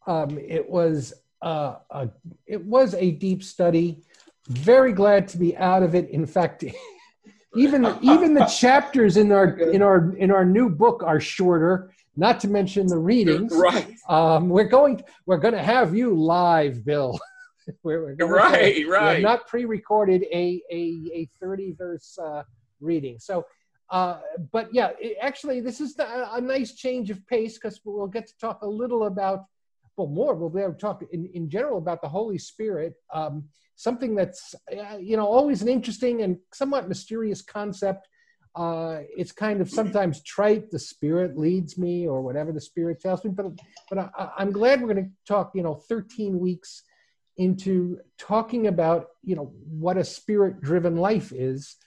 Um, 0.07 0.37
it 0.39 0.67
was 0.67 1.13
uh, 1.41 1.75
a, 1.91 2.09
it 2.45 2.63
was 2.63 2.93
a 2.93 3.11
deep 3.11 3.43
study. 3.43 4.03
Very 4.47 4.93
glad 4.93 5.27
to 5.29 5.37
be 5.37 5.55
out 5.57 5.83
of 5.83 5.95
it. 5.95 6.09
In 6.09 6.25
fact, 6.25 6.63
even 7.55 7.95
even 8.01 8.33
the 8.33 8.45
chapters 8.59 9.17
in 9.17 9.31
our 9.31 9.57
in 9.57 9.81
our 9.81 10.15
in 10.15 10.31
our 10.31 10.45
new 10.45 10.69
book 10.69 11.03
are 11.03 11.19
shorter. 11.19 11.91
Not 12.19 12.39
to 12.41 12.49
mention 12.49 12.87
the 12.87 12.97
readings. 12.97 13.53
Right, 13.55 13.95
Um, 14.07 14.49
we're 14.49 14.67
going 14.67 15.01
we're 15.25 15.37
going 15.37 15.53
to 15.53 15.63
have 15.63 15.95
you 15.95 16.13
live, 16.13 16.83
Bill. 16.83 17.19
we're, 17.83 18.15
we're 18.19 18.35
right, 18.35 18.77
have 18.77 18.87
right. 18.87 19.21
not 19.21 19.47
pre-recorded 19.47 20.23
a 20.31 20.61
a, 20.71 21.11
a 21.13 21.29
30 21.39 21.75
verse 21.77 22.17
uh, 22.17 22.43
reading 22.79 23.17
so 23.19 23.45
uh, 23.91 24.19
but 24.51 24.73
yeah 24.73 24.91
it, 24.99 25.17
actually 25.21 25.59
this 25.61 25.79
is 25.81 25.95
the, 25.95 26.35
a 26.35 26.41
nice 26.41 26.73
change 26.73 27.09
of 27.09 27.25
pace 27.27 27.55
because 27.55 27.79
we'll 27.83 28.07
get 28.07 28.27
to 28.27 28.37
talk 28.37 28.61
a 28.61 28.67
little 28.67 29.05
about 29.05 29.45
well 29.97 30.07
more 30.07 30.33
we'll 30.33 30.49
be 30.49 30.61
able 30.61 30.73
to 30.73 30.79
talk 30.79 31.03
in, 31.11 31.25
in 31.33 31.49
general 31.49 31.77
about 31.77 32.01
the 32.01 32.09
holy 32.09 32.37
spirit 32.37 32.93
um, 33.13 33.43
something 33.75 34.15
that's 34.15 34.55
uh, 34.75 34.97
you 34.97 35.17
know 35.17 35.27
always 35.27 35.61
an 35.61 35.69
interesting 35.69 36.21
and 36.21 36.37
somewhat 36.53 36.89
mysterious 36.89 37.41
concept 37.41 38.07
uh, 38.59 38.99
it's 39.15 39.31
kind 39.31 39.61
of 39.61 39.69
sometimes 39.69 40.21
trite 40.23 40.69
the 40.69 40.77
spirit 40.77 41.37
leads 41.37 41.77
me 41.77 42.05
or 42.05 42.21
whatever 42.21 42.51
the 42.51 42.59
spirit 42.61 42.99
tells 43.01 43.23
me 43.23 43.31
but 43.31 43.45
but 43.89 43.97
I, 43.97 44.09
I- 44.21 44.31
i'm 44.39 44.51
glad 44.51 44.81
we're 44.81 44.93
going 44.93 45.05
to 45.05 45.11
talk 45.33 45.51
you 45.55 45.63
know 45.63 45.75
13 45.75 46.37
weeks 46.37 46.83
into 47.37 47.99
talking 48.17 48.67
about 48.67 49.07
you 49.23 49.35
know 49.37 49.53
what 49.85 49.95
a 49.97 50.03
spirit 50.03 50.59
driven 50.61 50.97
life 50.97 51.31
is 51.31 51.77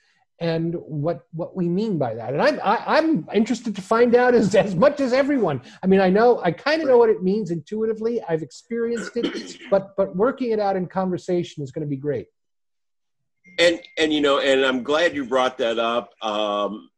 and 0.41 0.75
what 1.05 1.19
what 1.33 1.55
we 1.55 1.69
mean 1.69 1.99
by 1.99 2.15
that. 2.15 2.33
And 2.33 2.41
i'm 2.43 2.59
I, 2.65 2.83
i'm 2.99 3.29
interested 3.35 3.77
to 3.77 3.83
find 3.83 4.17
out 4.17 4.35
as, 4.35 4.55
as 4.55 4.75
much 4.75 4.99
as 5.01 5.13
everyone. 5.13 5.61
I 5.83 5.87
mean 5.87 6.01
i 6.01 6.09
know 6.09 6.41
i 6.43 6.51
kind 6.51 6.81
of 6.81 6.89
know 6.89 6.97
what 6.99 7.11
it 7.11 7.23
means 7.23 7.51
intuitively. 7.51 8.15
I've 8.29 8.43
experienced 8.43 9.13
it 9.17 9.59
but 9.71 9.95
but 9.99 10.17
working 10.17 10.51
it 10.53 10.59
out 10.59 10.75
in 10.77 10.87
conversation 10.87 11.63
is 11.63 11.71
going 11.71 11.87
to 11.87 11.93
be 11.97 12.01
great 12.09 12.29
and 13.59 13.81
and 13.99 14.13
you 14.13 14.21
know, 14.21 14.39
and 14.39 14.65
I'm 14.65 14.83
glad 14.83 15.15
you 15.15 15.25
brought 15.25 15.59
that 15.59 15.79
up. 15.79 16.11
Um, 16.23 16.91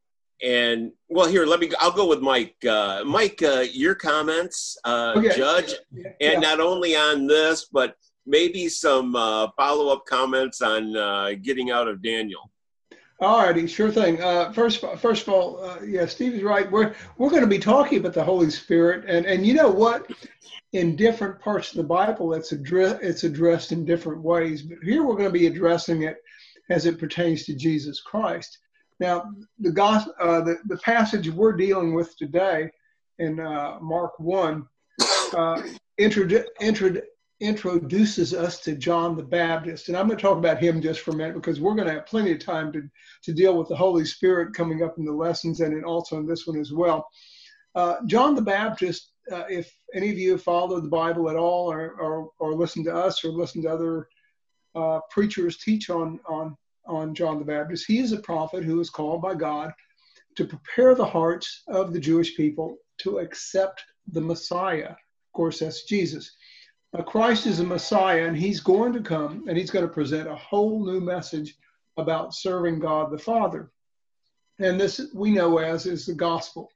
and 0.43 0.93
well, 1.09 1.27
here, 1.27 1.47
let 1.47 1.61
me. 1.61 1.71
I'll 1.81 1.93
go 1.93 2.07
with 2.07 2.21
Mike. 2.21 2.57
Uh, 2.69 3.03
Mike, 3.05 3.43
uh, 3.43 3.65
your 3.73 3.95
comments, 3.95 4.77
uh, 4.85 5.15
Okay. 5.17 5.37
Judge, 5.37 5.75
and 6.21 6.41
not 6.41 6.61
only 6.61 6.97
on 6.97 7.27
this, 7.27 7.67
but 7.73 7.97
maybe 8.27 8.69
some 8.69 9.15
uh, 9.17 9.49
follow 9.57 9.93
up 9.93 10.05
comments 10.07 10.61
on 10.61 10.97
uh, 10.97 11.33
getting 11.43 11.71
out 11.71 11.89
of 11.89 12.03
Daniel. 12.03 12.51
All 13.21 13.39
righty, 13.39 13.67
sure 13.69 13.93
thing. 13.93 14.21
Uh, 14.21 14.53
first, 14.53 14.85
first 14.99 15.27
of 15.27 15.33
all, 15.33 15.65
uh, 15.65 15.81
yeah, 15.83 16.05
Steve's 16.05 16.43
right. 16.43 16.71
We're 16.71 16.95
we're 17.17 17.31
going 17.31 17.43
to 17.43 17.49
be 17.49 17.61
talking 17.61 17.99
about 17.99 18.13
the 18.13 18.25
Holy 18.25 18.51
Spirit, 18.51 19.05
and 19.09 19.25
and 19.25 19.47
you 19.47 19.55
know 19.55 19.71
what? 19.71 20.11
In 20.73 20.97
different 20.97 21.39
parts 21.41 21.71
of 21.71 21.77
the 21.77 21.85
Bible, 21.85 22.35
it's 22.35 22.51
addressed 22.51 23.03
it's 23.03 23.23
addressed 23.23 23.71
in 23.71 23.85
different 23.85 24.21
ways. 24.21 24.63
But 24.63 24.79
here 24.83 25.05
we're 25.05 25.15
going 25.15 25.29
to 25.29 25.39
be 25.39 25.47
addressing 25.47 26.03
it 26.03 26.17
as 26.71 26.87
it 26.87 26.99
pertains 26.99 27.45
to 27.45 27.55
Jesus 27.55 28.01
Christ. 28.01 28.59
Now, 29.01 29.33
the 29.59 29.73
gos 29.73 30.09
uh, 30.21 30.41
the 30.41 30.59
the 30.67 30.79
passage 30.79 31.29
we're 31.29 31.53
dealing 31.53 31.95
with 31.95 32.17
today 32.17 32.71
in 33.19 33.41
uh, 33.41 33.79
Mark 33.81 34.19
one 34.19 34.67
uh, 35.37 35.63
introdu- 36.01 36.47
introdu- 36.61 37.03
introduces 37.41 38.33
us 38.33 38.61
to 38.61 38.77
John 38.77 39.17
the 39.17 39.23
Baptist, 39.23 39.89
and 39.89 39.97
I'm 39.97 40.07
going 40.07 40.17
to 40.17 40.23
talk 40.23 40.39
about 40.39 40.63
him 40.63 40.81
just 40.81 41.01
for 41.01 41.11
a 41.11 41.17
minute 41.17 41.35
because 41.35 41.61
we're 41.61 41.75
going 41.75 41.89
to 41.89 41.95
have 41.95 42.07
plenty 42.07 42.33
of 42.33 42.39
time 42.39 42.73
to 42.73 42.83
to 43.25 43.33
deal 43.33 43.59
with 43.59 43.69
the 43.69 43.77
Holy 43.77 44.05
Spirit 44.05 44.55
coming 44.55 44.83
up 44.83 44.97
in 44.99 45.05
the 45.05 45.13
lessons 45.13 45.61
and 45.61 45.77
in 45.77 45.85
also 45.85 46.19
in 46.19 46.27
this 46.27 46.47
one 46.47 46.61
as 46.61 46.73
well. 46.73 47.09
Uh, 47.75 47.97
John 48.07 48.37
the 48.37 48.43
Baptist, 48.43 49.11
uh, 49.33 49.45
if 49.49 49.77
any 49.95 50.11
of 50.11 50.19
you 50.19 50.33
have 50.33 50.43
followed 50.43 50.85
the 50.85 50.89
Bible 50.89 51.29
at 51.29 51.37
all 51.37 51.73
or, 51.73 51.95
or, 52.01 52.31
or 52.39 52.55
listened 52.55 52.85
to 52.85 52.95
us 52.95 53.25
or 53.25 53.31
listened 53.31 53.65
to 53.65 53.71
other 53.71 54.07
uh, 54.75 55.01
preachers 55.11 55.59
teach 55.59 55.91
on, 55.91 56.21
on, 56.27 56.57
on 56.87 57.15
John 57.15 57.39
the 57.39 57.45
Baptist, 57.45 57.87
he 57.87 57.99
is 57.99 58.13
a 58.13 58.19
prophet 58.19 58.65
who 58.65 58.81
is 58.81 58.91
called 58.91 59.23
by 59.23 59.35
God 59.35 59.73
to 60.37 60.45
prepare 60.45 60.95
the 60.95 61.05
hearts 61.05 61.63
of 61.69 61.93
the 61.93 62.01
Jewish 62.01 62.37
people 62.37 62.77
to 62.99 63.19
accept 63.19 63.85
the 64.13 64.21
Messiah. 64.21 64.91
Of 64.91 65.33
course, 65.33 65.61
that's 65.61 65.85
Jesus. 65.85 66.37
Now, 66.93 67.03
Christ 67.03 67.47
is 67.47 67.61
a 67.61 67.65
Messiah, 67.65 68.27
and 68.27 68.37
he's 68.37 68.61
going 68.61 68.93
to 68.93 69.01
come 69.01 69.45
and 69.49 69.59
he's 69.59 69.71
going 69.71 69.87
to 69.87 69.93
present 69.93 70.29
a 70.29 70.37
whole 70.37 70.85
new 70.85 71.01
message 71.01 71.57
about 71.97 72.35
serving 72.35 72.79
God 72.79 73.11
the 73.11 73.19
Father. 73.19 73.71
And 74.61 74.81
this 74.81 75.01
we 75.15 75.33
know 75.33 75.59
as 75.59 75.87
is 75.87 76.07
the 76.07 76.15
gospel. 76.15 76.71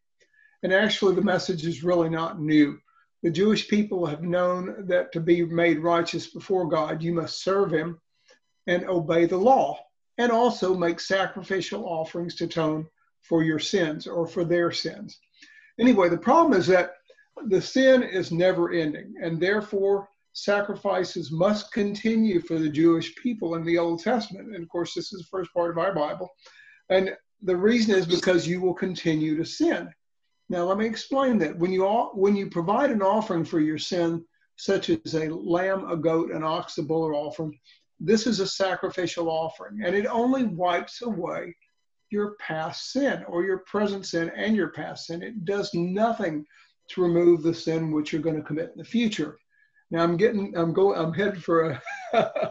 And 0.64 0.72
actually, 0.72 1.14
the 1.14 1.22
message 1.22 1.64
is 1.64 1.84
really 1.84 2.08
not 2.08 2.40
new. 2.40 2.78
The 3.22 3.30
Jewish 3.30 3.68
people 3.68 4.06
have 4.06 4.22
known 4.22 4.86
that 4.86 5.12
to 5.12 5.20
be 5.20 5.44
made 5.44 5.80
righteous 5.80 6.28
before 6.28 6.68
God, 6.68 7.02
you 7.02 7.12
must 7.12 7.42
serve 7.42 7.72
Him 7.72 8.00
and 8.66 8.88
obey 8.88 9.26
the 9.26 9.36
law, 9.36 9.78
and 10.18 10.30
also 10.30 10.74
make 10.74 11.00
sacrificial 11.00 11.84
offerings 11.84 12.36
to 12.36 12.44
atone 12.44 12.86
for 13.22 13.42
your 13.42 13.58
sins 13.58 14.06
or 14.06 14.26
for 14.26 14.44
their 14.44 14.70
sins. 14.70 15.18
Anyway, 15.80 16.08
the 16.08 16.18
problem 16.18 16.58
is 16.58 16.66
that 16.68 16.92
the 17.46 17.60
sin 17.60 18.02
is 18.02 18.30
never 18.30 18.72
ending, 18.72 19.14
and 19.22 19.40
therefore 19.40 20.08
sacrifices 20.32 21.32
must 21.32 21.72
continue 21.72 22.40
for 22.40 22.58
the 22.58 22.68
Jewish 22.68 23.14
people 23.16 23.56
in 23.56 23.64
the 23.64 23.78
Old 23.78 24.02
Testament. 24.02 24.54
And 24.54 24.62
of 24.62 24.68
course, 24.68 24.94
this 24.94 25.12
is 25.12 25.20
the 25.20 25.28
first 25.30 25.52
part 25.52 25.70
of 25.70 25.78
our 25.78 25.94
Bible. 25.94 26.28
And 26.88 27.16
the 27.42 27.56
reason 27.56 27.94
is 27.94 28.06
because 28.06 28.46
you 28.46 28.60
will 28.60 28.74
continue 28.74 29.36
to 29.36 29.44
sin. 29.44 29.90
Now, 30.48 30.64
let 30.64 30.78
me 30.78 30.86
explain 30.86 31.38
that. 31.38 31.58
When 31.58 31.72
you 31.72 31.86
when 32.14 32.36
you 32.36 32.48
provide 32.48 32.90
an 32.90 33.02
offering 33.02 33.44
for 33.44 33.60
your 33.60 33.78
sin, 33.78 34.24
such 34.56 34.90
as 34.90 35.14
a 35.14 35.28
lamb, 35.28 35.88
a 35.90 35.96
goat, 35.96 36.30
an 36.30 36.42
ox, 36.42 36.78
a 36.78 36.82
bull, 36.82 37.02
or 37.02 37.14
offering, 37.14 37.58
this 38.00 38.26
is 38.26 38.40
a 38.40 38.46
sacrificial 38.46 39.28
offering, 39.28 39.82
and 39.84 39.94
it 39.94 40.06
only 40.06 40.44
wipes 40.44 41.02
away 41.02 41.54
your 42.10 42.36
past 42.36 42.92
sin 42.92 43.24
or 43.28 43.44
your 43.44 43.58
present 43.58 44.06
sin 44.06 44.30
and 44.34 44.56
your 44.56 44.70
past 44.70 45.06
sin. 45.06 45.22
It 45.22 45.44
does 45.44 45.74
nothing 45.74 46.46
to 46.90 47.02
remove 47.02 47.42
the 47.42 47.52
sin 47.52 47.90
which 47.90 48.12
you're 48.12 48.22
going 48.22 48.36
to 48.36 48.42
commit 48.42 48.70
in 48.72 48.78
the 48.78 48.84
future. 48.84 49.38
Now 49.90 50.02
I'm 50.02 50.16
getting, 50.16 50.56
I'm 50.56 50.72
going, 50.72 50.98
I'm 50.98 51.12
headed 51.12 51.42
for 51.42 51.70
a 51.70 51.82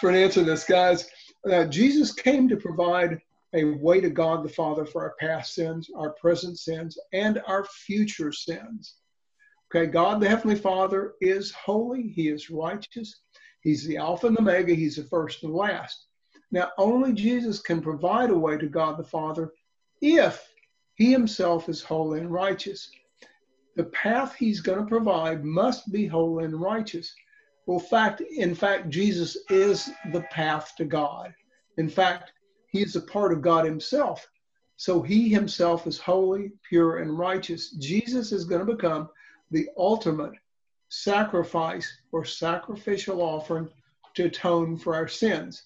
for 0.00 0.10
an 0.10 0.16
answer 0.16 0.40
to 0.40 0.46
this, 0.46 0.64
guys. 0.64 1.08
Uh, 1.50 1.64
Jesus 1.64 2.12
came 2.12 2.48
to 2.48 2.56
provide 2.56 3.20
a 3.54 3.64
way 3.64 4.00
to 4.00 4.10
God 4.10 4.44
the 4.44 4.48
Father 4.48 4.84
for 4.84 5.02
our 5.02 5.14
past 5.20 5.54
sins, 5.54 5.88
our 5.96 6.10
present 6.10 6.58
sins, 6.58 6.98
and 7.12 7.40
our 7.46 7.64
future 7.64 8.32
sins. 8.32 8.96
Okay, 9.74 9.86
God 9.86 10.20
the 10.20 10.28
Heavenly 10.28 10.56
Father 10.56 11.14
is 11.20 11.52
holy, 11.52 12.08
He 12.08 12.28
is 12.28 12.50
righteous, 12.50 13.20
He's 13.60 13.86
the 13.86 13.96
Alpha 13.96 14.26
and 14.26 14.36
the 14.36 14.40
Omega, 14.40 14.74
He's 14.74 14.96
the 14.96 15.04
first 15.04 15.42
and 15.42 15.52
the 15.52 15.56
last. 15.56 16.06
Now, 16.50 16.70
only 16.78 17.12
Jesus 17.12 17.60
can 17.60 17.80
provide 17.80 18.30
a 18.30 18.38
way 18.38 18.56
to 18.58 18.66
God 18.66 18.98
the 18.98 19.04
Father 19.04 19.52
if 20.02 20.46
He 20.94 21.12
Himself 21.12 21.68
is 21.68 21.82
holy 21.82 22.20
and 22.20 22.32
righteous. 22.32 22.90
The 23.76 23.84
path 23.84 24.34
He's 24.34 24.60
going 24.60 24.78
to 24.78 24.86
provide 24.86 25.44
must 25.44 25.92
be 25.92 26.06
holy 26.06 26.44
and 26.44 26.60
righteous. 26.60 27.12
Well, 27.66 27.80
fact, 27.80 28.20
in 28.20 28.54
fact, 28.54 28.90
Jesus 28.90 29.36
is 29.48 29.90
the 30.12 30.20
path 30.30 30.74
to 30.76 30.84
God. 30.84 31.32
In 31.78 31.88
fact, 31.88 32.32
he 32.74 32.82
is 32.82 32.96
a 32.96 33.00
part 33.00 33.32
of 33.32 33.40
God 33.40 33.64
Himself. 33.64 34.28
So 34.76 35.00
He 35.00 35.28
Himself 35.28 35.86
is 35.86 35.96
holy, 35.96 36.50
pure, 36.68 36.96
and 36.96 37.16
righteous. 37.16 37.70
Jesus 37.70 38.32
is 38.32 38.46
going 38.46 38.66
to 38.66 38.74
become 38.74 39.08
the 39.52 39.68
ultimate 39.78 40.32
sacrifice 40.88 41.88
or 42.10 42.24
sacrificial 42.24 43.22
offering 43.22 43.68
to 44.14 44.24
atone 44.24 44.76
for 44.76 44.96
our 44.96 45.06
sins. 45.06 45.62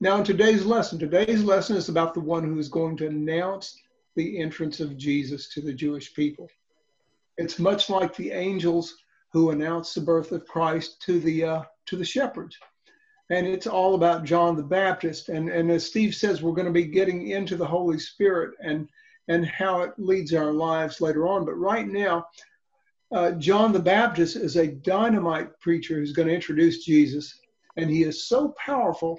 Now, 0.00 0.16
in 0.16 0.24
today's 0.24 0.64
lesson, 0.64 0.98
today's 0.98 1.44
lesson 1.44 1.76
is 1.76 1.90
about 1.90 2.14
the 2.14 2.20
one 2.20 2.44
who 2.44 2.58
is 2.58 2.70
going 2.70 2.96
to 2.96 3.08
announce 3.08 3.78
the 4.16 4.40
entrance 4.40 4.80
of 4.80 4.96
Jesus 4.96 5.50
to 5.50 5.60
the 5.60 5.74
Jewish 5.74 6.14
people. 6.14 6.48
It's 7.36 7.58
much 7.58 7.90
like 7.90 8.16
the 8.16 8.30
angels 8.30 8.96
who 9.34 9.50
announced 9.50 9.94
the 9.94 10.00
birth 10.00 10.32
of 10.32 10.46
Christ 10.46 11.02
to 11.02 11.20
the 11.20 11.44
uh, 11.44 11.62
to 11.88 11.96
the 11.96 12.06
shepherds 12.06 12.56
and 13.30 13.46
it's 13.46 13.66
all 13.66 13.94
about 13.94 14.24
John 14.24 14.56
the 14.56 14.62
Baptist. 14.62 15.28
And, 15.28 15.50
and 15.50 15.70
as 15.70 15.84
Steve 15.84 16.14
says, 16.14 16.42
we're 16.42 16.52
going 16.52 16.66
to 16.66 16.72
be 16.72 16.84
getting 16.84 17.28
into 17.28 17.56
the 17.56 17.66
Holy 17.66 17.98
Spirit 17.98 18.54
and, 18.62 18.88
and 19.28 19.44
how 19.46 19.82
it 19.82 19.92
leads 19.98 20.32
our 20.32 20.52
lives 20.52 21.00
later 21.00 21.28
on. 21.28 21.44
But 21.44 21.54
right 21.54 21.86
now, 21.86 22.26
uh, 23.12 23.32
John 23.32 23.72
the 23.72 23.78
Baptist 23.78 24.36
is 24.36 24.56
a 24.56 24.66
dynamite 24.66 25.58
preacher 25.60 25.96
who's 25.96 26.12
going 26.12 26.28
to 26.28 26.34
introduce 26.34 26.84
Jesus. 26.84 27.38
And 27.76 27.90
he 27.90 28.02
is 28.02 28.26
so 28.26 28.54
powerful 28.64 29.18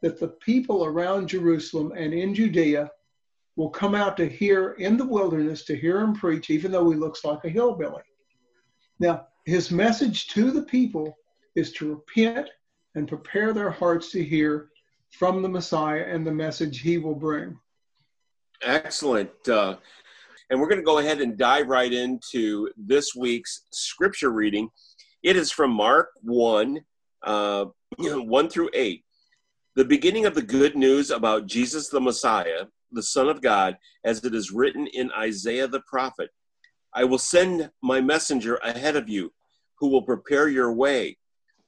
that 0.00 0.18
the 0.18 0.28
people 0.28 0.84
around 0.84 1.28
Jerusalem 1.28 1.92
and 1.94 2.14
in 2.14 2.34
Judea 2.34 2.90
will 3.56 3.70
come 3.70 3.94
out 3.94 4.16
to 4.16 4.28
hear 4.28 4.72
in 4.72 4.96
the 4.96 5.04
wilderness 5.04 5.64
to 5.64 5.76
hear 5.76 6.00
him 6.00 6.14
preach, 6.14 6.48
even 6.48 6.72
though 6.72 6.88
he 6.88 6.96
looks 6.96 7.24
like 7.24 7.44
a 7.44 7.50
hillbilly. 7.50 8.02
Now, 8.98 9.26
his 9.44 9.70
message 9.70 10.28
to 10.28 10.50
the 10.50 10.62
people 10.62 11.14
is 11.54 11.72
to 11.72 11.90
repent 11.94 12.48
and 12.94 13.08
prepare 13.08 13.52
their 13.52 13.70
hearts 13.70 14.10
to 14.12 14.24
hear 14.24 14.70
from 15.10 15.42
the 15.42 15.48
Messiah 15.48 16.04
and 16.06 16.26
the 16.26 16.32
message 16.32 16.80
he 16.80 16.98
will 16.98 17.14
bring. 17.14 17.58
Excellent. 18.62 19.30
Uh, 19.48 19.76
and 20.50 20.60
we're 20.60 20.68
going 20.68 20.80
to 20.80 20.84
go 20.84 20.98
ahead 20.98 21.20
and 21.20 21.38
dive 21.38 21.68
right 21.68 21.92
into 21.92 22.68
this 22.76 23.14
week's 23.14 23.66
scripture 23.70 24.30
reading. 24.30 24.68
It 25.22 25.36
is 25.36 25.52
from 25.52 25.70
Mark 25.70 26.10
1, 26.22 26.80
uh, 27.22 27.66
1 27.98 28.48
through 28.48 28.70
8. 28.74 29.04
The 29.76 29.84
beginning 29.84 30.26
of 30.26 30.34
the 30.34 30.42
good 30.42 30.76
news 30.76 31.10
about 31.10 31.46
Jesus 31.46 31.88
the 31.88 32.00
Messiah, 32.00 32.66
the 32.90 33.02
Son 33.02 33.28
of 33.28 33.40
God, 33.40 33.78
as 34.04 34.24
it 34.24 34.34
is 34.34 34.50
written 34.50 34.86
in 34.88 35.10
Isaiah 35.12 35.68
the 35.68 35.82
prophet 35.86 36.30
I 36.92 37.04
will 37.04 37.18
send 37.18 37.70
my 37.82 38.00
messenger 38.00 38.56
ahead 38.56 38.96
of 38.96 39.08
you, 39.08 39.32
who 39.78 39.88
will 39.88 40.02
prepare 40.02 40.48
your 40.48 40.72
way 40.72 41.18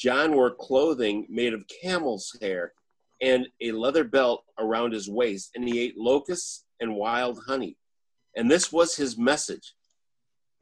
John 0.00 0.34
wore 0.34 0.54
clothing 0.54 1.26
made 1.28 1.52
of 1.52 1.66
camel's 1.82 2.34
hair 2.40 2.72
and 3.20 3.46
a 3.60 3.72
leather 3.72 4.02
belt 4.02 4.44
around 4.58 4.94
his 4.94 5.10
waist, 5.10 5.50
and 5.54 5.68
he 5.68 5.78
ate 5.78 5.98
locusts 5.98 6.64
and 6.80 6.96
wild 6.96 7.38
honey. 7.46 7.76
And 8.34 8.50
this 8.50 8.72
was 8.72 8.96
his 8.96 9.18
message 9.18 9.74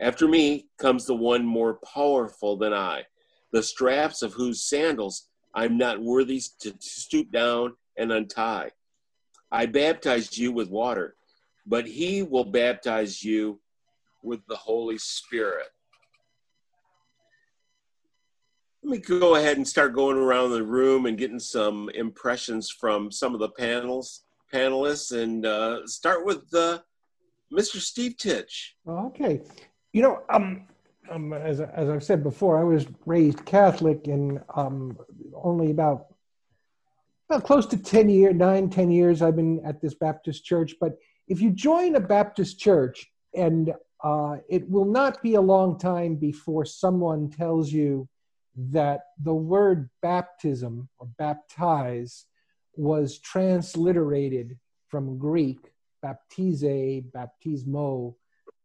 After 0.01 0.27
me 0.27 0.67
comes 0.79 1.07
the 1.07 1.15
one 1.15 1.47
more 1.47 1.79
powerful 1.95 2.57
than 2.57 2.73
I, 2.73 3.05
the 3.53 3.63
straps 3.63 4.23
of 4.23 4.33
whose 4.33 4.69
sandals 4.69 5.29
I'm 5.55 5.79
not 5.79 6.03
worthy 6.03 6.43
to 6.61 6.75
stoop 6.81 7.31
down 7.31 7.77
and 7.97 8.11
untie. 8.11 8.73
I 9.53 9.67
baptized 9.67 10.37
you 10.37 10.51
with 10.51 10.69
water, 10.69 11.15
but 11.65 11.87
he 11.87 12.25
will 12.25 12.45
baptize 12.45 13.23
you 13.23 13.61
with 14.23 14.41
the 14.49 14.57
Holy 14.57 14.99
Spirit 14.99 15.69
let 18.89 18.97
me 18.97 19.19
go 19.19 19.35
ahead 19.35 19.59
and 19.59 19.69
start 19.69 19.93
going 19.93 20.17
around 20.17 20.51
the 20.51 20.63
room 20.63 21.05
and 21.05 21.19
getting 21.19 21.39
some 21.39 21.91
impressions 21.91 22.71
from 22.71 23.13
some 23.13 23.35
of 23.35 23.41
the 23.41 23.51
panels 23.51 24.23
panelists 24.51 25.13
and 25.13 25.45
uh, 25.45 25.87
start 25.87 26.25
with 26.25 26.43
uh, 26.55 26.79
Mr. 27.53 27.77
Steve 27.77 28.17
Titch. 28.17 28.77
Okay, 28.89 29.43
you 29.93 30.01
know, 30.01 30.23
um, 30.31 30.67
um, 31.11 31.35
as 31.35 31.61
as 31.61 31.91
I've 31.91 32.03
said 32.03 32.23
before, 32.23 32.59
I 32.59 32.65
was 32.65 32.87
raised 33.05 33.45
Catholic, 33.45 34.07
and 34.07 34.41
um, 34.55 34.97
only 35.35 35.71
about 35.71 36.07
well, 37.29 37.43
close 37.43 37.67
to 37.67 37.77
10 37.77 38.09
years, 38.09 38.35
nine, 38.35 38.71
10 38.71 38.91
years 38.91 39.21
I've 39.21 39.37
been 39.37 39.61
at 39.67 39.83
this 39.83 39.93
Baptist 39.93 40.47
church. 40.47 40.77
But 40.81 40.97
if 41.27 41.43
you 41.43 41.51
join 41.51 41.97
a 41.97 42.01
Baptist 42.01 42.59
church, 42.59 43.07
and 43.35 43.75
uh, 44.03 44.37
it 44.49 44.67
will 44.71 44.87
not 44.87 45.21
be 45.23 45.35
a 45.35 45.43
long 45.43 45.79
time 45.79 46.15
before 46.15 46.65
someone 46.65 47.29
tells 47.29 47.71
you 47.71 48.09
that 48.59 49.03
the 49.23 49.35
word 49.35 49.89
baptism 50.03 50.89
or 50.99 51.07
baptize 51.17 52.25
was 52.77 53.19
transliterated 53.19 54.59
from 54.89 55.19
Greek, 55.19 55.73
baptize, 56.03 57.03
baptismo, 57.15 58.15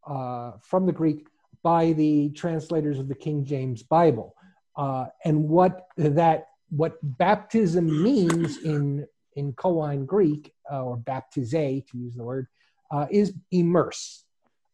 uh, 0.08 0.54
from 0.62 0.86
the 0.86 0.92
Greek 0.92 1.28
by 1.62 1.94
the 1.94 2.30
translators 2.30 3.00
of 3.00 3.08
the 3.08 3.16
King 3.16 3.46
James 3.46 3.84
Bible. 3.84 4.36
Uh, 4.76 5.06
and 5.24 5.48
what 5.48 5.88
that 5.98 6.48
what 6.70 6.98
baptism 7.04 8.04
means 8.04 8.58
in 8.58 9.06
in 9.36 9.54
Koine 9.54 10.06
Greek 10.06 10.54
uh, 10.72 10.84
or 10.84 10.98
baptize 10.98 11.52
to 11.52 11.98
use 11.98 12.16
the 12.16 12.24
word 12.24 12.48
uh, 12.92 13.06
is 13.12 13.34
immerse. 13.52 14.24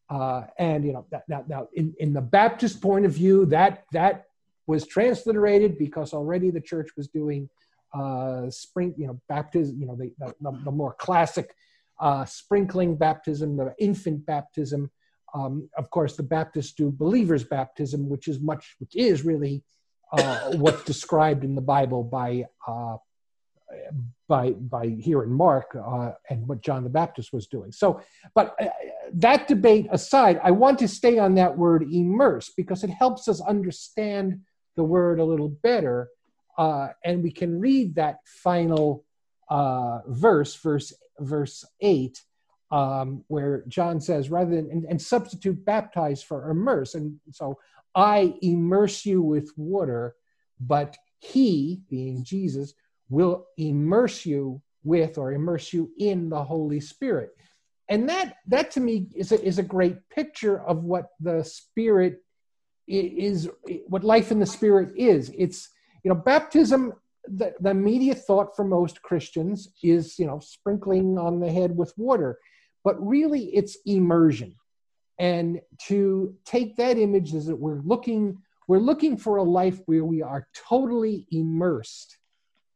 Uh, 0.09 0.43
and 0.57 0.85
you 0.85 0.93
know 0.93 1.05
that, 1.11 1.23
now, 1.27 1.43
now 1.47 1.67
in, 1.73 1.93
in 1.99 2.13
the 2.13 2.21
Baptist 2.21 2.81
point 2.81 3.05
of 3.05 3.11
view, 3.11 3.45
that 3.47 3.83
that 3.91 4.28
was 4.69 4.85
transliterated 4.85 5.79
because 5.79 6.13
already 6.13 6.51
the 6.51 6.61
church 6.61 6.89
was 6.95 7.07
doing 7.07 7.49
uh, 7.99 8.47
spring, 8.51 8.93
you 8.97 9.07
know, 9.07 9.19
baptism, 9.27 9.75
you 9.79 9.87
know, 9.87 9.95
the, 9.95 10.13
the, 10.19 10.51
the 10.63 10.71
more 10.71 10.93
classic 10.93 11.55
uh, 11.99 12.23
sprinkling 12.23 12.95
baptism, 12.95 13.57
the 13.57 13.73
infant 13.79 14.23
baptism. 14.27 14.91
Um, 15.33 15.69
of 15.75 15.89
course, 15.89 16.15
the 16.15 16.23
Baptists 16.23 16.73
do 16.73 16.91
believers' 16.91 17.43
baptism, 17.43 18.09
which 18.09 18.27
is 18.27 18.39
much, 18.39 18.75
which 18.79 18.95
is 18.95 19.25
really 19.25 19.63
uh, 20.11 20.51
what's 20.57 20.83
described 20.83 21.43
in 21.43 21.55
the 21.55 21.61
Bible 21.61 22.03
by 22.03 22.45
uh, 22.67 22.97
by 24.27 24.51
by 24.51 24.87
here 24.87 25.23
in 25.23 25.31
Mark 25.31 25.75
uh, 25.75 26.11
and 26.29 26.47
what 26.47 26.61
John 26.61 26.83
the 26.83 26.89
Baptist 26.89 27.33
was 27.33 27.47
doing. 27.47 27.71
So, 27.71 28.01
but 28.33 28.55
uh, 28.61 28.67
that 29.13 29.47
debate 29.47 29.87
aside, 29.91 30.39
I 30.43 30.51
want 30.51 30.79
to 30.79 30.87
stay 30.87 31.17
on 31.19 31.35
that 31.35 31.57
word 31.57 31.83
immerse 31.91 32.51
because 32.55 32.83
it 32.83 32.89
helps 32.91 33.27
us 33.27 33.41
understand 33.41 34.41
the 34.79 34.91
word 34.97 35.19
a 35.19 35.29
little 35.31 35.53
better, 35.69 35.97
uh, 36.57 36.87
and 37.03 37.15
we 37.21 37.31
can 37.39 37.51
read 37.67 37.87
that 37.95 38.17
final 38.25 38.87
uh, 39.57 39.99
verse, 40.07 40.53
verse 40.65 40.89
verse 41.33 41.57
eight, 41.81 42.15
um, 42.71 43.07
where 43.27 43.55
John 43.67 43.99
says, 43.99 44.29
rather 44.37 44.55
than 44.55 44.67
and, 44.73 44.83
and 44.91 45.01
substitute 45.01 45.65
baptize 45.73 46.21
for 46.29 46.49
immerse, 46.49 46.91
and 46.97 47.19
so 47.39 47.47
I 47.93 48.17
immerse 48.41 48.99
you 49.09 49.19
with 49.33 49.47
water, 49.57 50.15
but 50.73 50.89
He, 51.19 51.81
being 51.89 52.23
Jesus, 52.23 52.73
will 53.09 53.47
immerse 53.57 54.19
you 54.31 54.61
with 54.83 55.17
or 55.17 55.33
immerse 55.33 55.73
you 55.75 55.91
in 55.97 56.29
the 56.29 56.43
Holy 56.53 56.79
Spirit. 56.79 57.31
And 57.91 58.07
that, 58.07 58.27
that 58.53 58.71
to 58.71 58.79
me 58.79 58.93
is 59.15 59.31
a, 59.31 59.39
is 59.43 59.59
a 59.59 59.73
great 59.75 59.97
picture 60.09 60.57
of 60.71 60.83
what 60.91 61.05
the 61.19 61.43
Spirit 61.43 62.23
is, 62.89 63.49
what 63.87 64.03
life 64.03 64.31
in 64.31 64.39
the 64.39 64.45
Spirit 64.45 64.93
is. 64.95 65.31
It's, 65.37 65.69
you 66.03 66.09
know, 66.09 66.15
baptism, 66.15 66.93
the, 67.25 67.53
the 67.59 67.69
immediate 67.69 68.19
thought 68.19 68.55
for 68.55 68.63
most 68.63 69.01
Christians 69.01 69.69
is, 69.83 70.17
you 70.17 70.25
know, 70.25 70.39
sprinkling 70.39 71.17
on 71.17 71.39
the 71.39 71.51
head 71.51 71.75
with 71.75 71.93
water. 71.97 72.39
But 72.83 72.95
really, 73.05 73.55
it's 73.55 73.77
immersion. 73.85 74.55
And 75.19 75.61
to 75.87 76.35
take 76.45 76.77
that 76.77 76.97
image 76.97 77.33
is 77.33 77.45
that 77.47 77.57
we're 77.57 77.81
looking, 77.81 78.37
we're 78.67 78.79
looking 78.79 79.17
for 79.17 79.37
a 79.37 79.43
life 79.43 79.79
where 79.85 80.05
we 80.05 80.21
are 80.21 80.47
totally 80.53 81.27
immersed 81.31 82.17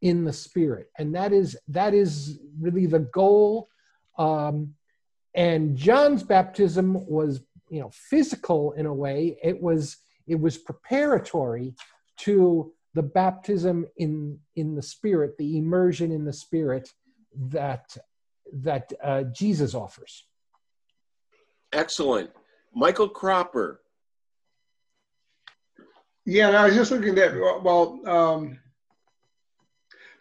in 0.04 0.26
the 0.26 0.34
spirit 0.34 0.90
and 1.00 1.16
that 1.16 1.32
is 1.32 1.58
that 1.70 1.94
is 1.94 2.38
really 2.60 2.86
the 2.86 3.00
goal 3.00 3.70
um, 4.18 4.74
and 5.34 5.78
john's 5.78 6.24
baptism 6.24 6.94
was 7.08 7.40
you 7.70 7.80
know 7.80 7.90
physical 7.94 8.74
in 8.74 8.86
a 8.86 8.94
way 8.94 9.38
it 9.42 9.60
was 9.60 9.96
it 10.28 10.40
was 10.40 10.58
preparatory 10.58 11.76
to 12.18 12.72
the 12.94 13.04
baptism 13.04 13.86
in 13.98 14.40
in 14.56 14.76
the 14.76 14.82
spirit 14.82 15.38
the 15.38 15.58
immersion 15.58 16.12
in 16.12 16.26
the 16.26 16.34
spirit 16.34 16.90
that 17.36 17.98
that 18.52 18.92
uh, 19.04 19.24
jesus 19.24 19.74
offers. 19.74 20.26
Excellent. 21.72 22.30
Michael 22.76 23.10
cropper. 23.10 23.82
Yeah 26.26 26.48
and 26.50 26.58
i 26.58 26.66
was 26.66 26.76
just 26.76 26.92
looking 26.92 27.10
at 27.10 27.16
that 27.16 27.62
well 27.64 28.00
um, 28.08 28.60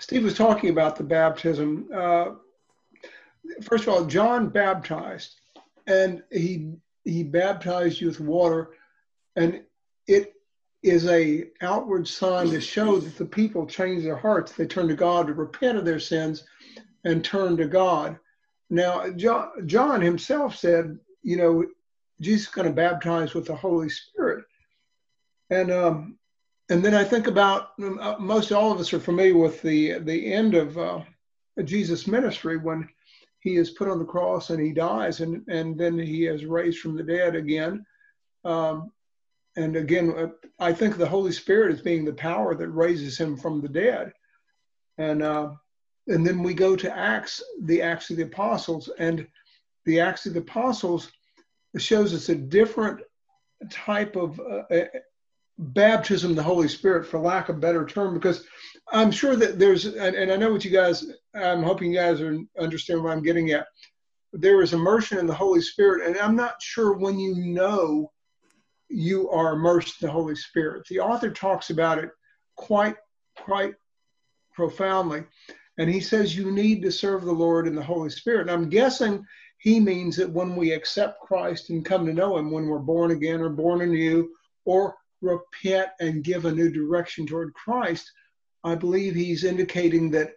Steve 0.03 0.25
was 0.25 0.35
talking 0.35 0.71
about 0.71 0.97
the 0.97 1.05
baptism. 1.05 1.89
Uh, 1.95 2.31
first 3.63 3.87
of 3.87 3.95
all, 3.95 4.05
John 4.05 4.49
baptized, 4.49 5.41
and 5.87 6.25
he 6.33 6.73
he 7.05 7.23
baptized 7.23 8.01
you 8.01 8.09
with 8.09 8.19
water, 8.19 8.71
and 9.37 9.63
it 10.13 10.35
is 10.83 11.07
a 11.07 11.47
outward 11.61 12.07
sign 12.09 12.51
to 12.51 12.61
show 12.61 12.99
that 12.99 13.17
the 13.17 13.25
people 13.25 13.67
change 13.67 14.03
their 14.03 14.17
hearts. 14.17 14.53
They 14.53 14.67
turn 14.67 14.89
to 14.89 14.95
God 14.95 15.27
to 15.27 15.33
repent 15.33 15.79
of 15.79 15.85
their 15.85 16.01
sins, 16.01 16.45
and 17.05 17.25
turn 17.25 17.57
to 17.57 17.67
God. 17.67 18.19
Now, 18.71 19.11
John, 19.11 19.67
John 19.67 20.01
himself 20.01 20.57
said, 20.57 20.99
you 21.23 21.37
know, 21.37 21.65
Jesus 22.21 22.49
is 22.49 22.55
going 22.55 22.69
to 22.69 22.75
baptize 22.75 23.35
with 23.35 23.47
the 23.47 23.57
Holy 23.57 23.89
Spirit, 23.89 24.45
and 25.51 25.71
um, 25.71 26.19
and 26.69 26.85
then 26.85 26.95
I 26.95 27.05
think 27.05 27.27
about 27.27 27.71
um, 27.81 27.99
uh, 28.01 28.19
most 28.19 28.53
all 28.53 28.73
of 28.73 28.79
us 28.79 28.93
are 28.93 29.01
familiar 29.01 29.37
with 29.37 29.63
the 29.63 29.99
the 29.99 30.33
end 30.33 30.55
of 30.55 30.79
uh, 30.79 31.01
Jesus' 31.65 32.07
ministry 32.07 32.57
when 32.57 32.89
he 33.41 33.57
is 33.57 33.71
put 33.71 33.89
on 33.89 33.99
the 33.99 34.05
cross 34.05 34.51
and 34.51 34.61
he 34.65 34.73
dies, 34.73 35.21
and 35.21 35.47
and 35.49 35.79
then 35.79 35.99
he 35.99 36.27
is 36.27 36.45
raised 36.45 36.79
from 36.79 36.97
the 36.97 37.03
dead 37.03 37.35
again. 37.35 37.85
Um, 38.45 38.93
and 39.57 39.77
again, 39.77 40.15
uh, 40.17 40.29
I 40.59 40.73
think 40.73 40.97
the 40.97 41.07
Holy 41.07 41.33
Spirit 41.33 41.75
is 41.75 41.83
being 41.83 42.05
the 42.05 42.13
power 42.13 42.55
that 42.55 42.69
raises 42.69 43.19
him 43.19 43.37
from 43.37 43.61
the 43.61 43.69
dead. 43.69 44.13
And 44.99 45.23
uh, 45.23 45.51
and 46.09 46.27
then 46.27 46.43
we 46.43 46.55
go 46.55 46.75
to 46.77 46.97
Acts, 46.97 47.43
the 47.63 47.83
Acts 47.83 48.11
of 48.11 48.17
the 48.17 48.25
Apostles, 48.25 48.91
and 48.99 49.27
the 49.85 50.01
Acts 50.01 50.27
of 50.27 50.35
the 50.35 50.41
Apostles 50.41 51.13
shows 51.79 52.13
us 52.13 52.29
a 52.29 52.35
different 52.35 53.01
type 53.71 54.17
of 54.17 54.41
uh, 54.41 54.85
baptism 55.59 56.35
the 56.35 56.43
Holy 56.43 56.69
Spirit, 56.69 57.07
for 57.07 57.21
lack 57.21 57.49
of 57.49 57.57
a 57.57 57.61
better 57.61 57.87
term, 57.87 58.15
because 58.15 58.45
I'm 58.91 59.11
sure 59.11 59.37
that 59.37 59.59
there's, 59.59 59.85
and, 59.85 60.17
and 60.17 60.33
I 60.33 60.37
know 60.37 60.51
what 60.51 60.65
you 60.65 60.71
guys, 60.71 61.07
I'm 61.35 61.63
hoping 61.63 61.93
you 61.93 61.99
guys 61.99 62.21
are 62.21 62.37
understand 62.59 63.03
what 63.03 63.13
I'm 63.13 63.23
getting 63.23 63.53
at. 63.53 63.67
There 64.33 64.63
is 64.63 64.73
immersion 64.73 65.19
in 65.19 65.27
the 65.27 65.35
Holy 65.35 65.61
Spirit, 65.61 66.07
and 66.07 66.17
I'm 66.19 66.37
not 66.37 66.61
sure 66.61 66.95
when 66.95 67.19
you 67.19 67.37
know 67.37 68.11
you 68.93 69.31
are 69.31 69.55
immersed 69.55 70.03
in 70.03 70.07
the 70.07 70.13
Holy 70.13 70.35
Spirit. 70.35 70.87
The 70.89 71.01
author 71.01 71.31
talks 71.31 71.71
about 71.71 71.99
it 71.99 72.11
quite, 72.57 72.97
quite 73.37 73.75
profoundly. 74.55 75.25
And 75.79 75.89
he 75.89 76.01
says 76.01 76.37
you 76.37 76.51
need 76.51 76.83
to 76.83 76.93
serve 76.93 77.25
the 77.25 77.33
Lord 77.33 77.67
in 77.67 77.75
the 77.75 77.83
Holy 77.83 78.11
Spirit. 78.11 78.43
And 78.43 78.51
I'm 78.51 78.69
guessing 78.69 79.25
he 79.59 79.81
means 79.81 80.17
that 80.17 80.31
when 80.31 80.55
we 80.57 80.73
accept 80.73 81.21
Christ 81.21 81.71
and 81.71 81.85
come 81.85 82.05
to 82.07 82.13
know 82.13 82.37
him, 82.37 82.51
when 82.51 82.67
we're 82.67 82.79
born 82.79 83.11
again 83.11 83.41
or 83.41 83.49
born 83.49 83.81
anew, 83.81 84.29
or 84.65 84.95
repent 85.21 85.89
and 86.01 86.25
give 86.25 86.45
a 86.45 86.53
new 86.53 86.71
direction 86.71 87.27
toward 87.27 87.55
Christ, 87.55 88.11
I 88.65 88.75
believe 88.75 89.15
he's 89.15 89.45
indicating 89.45 90.11
that 90.11 90.33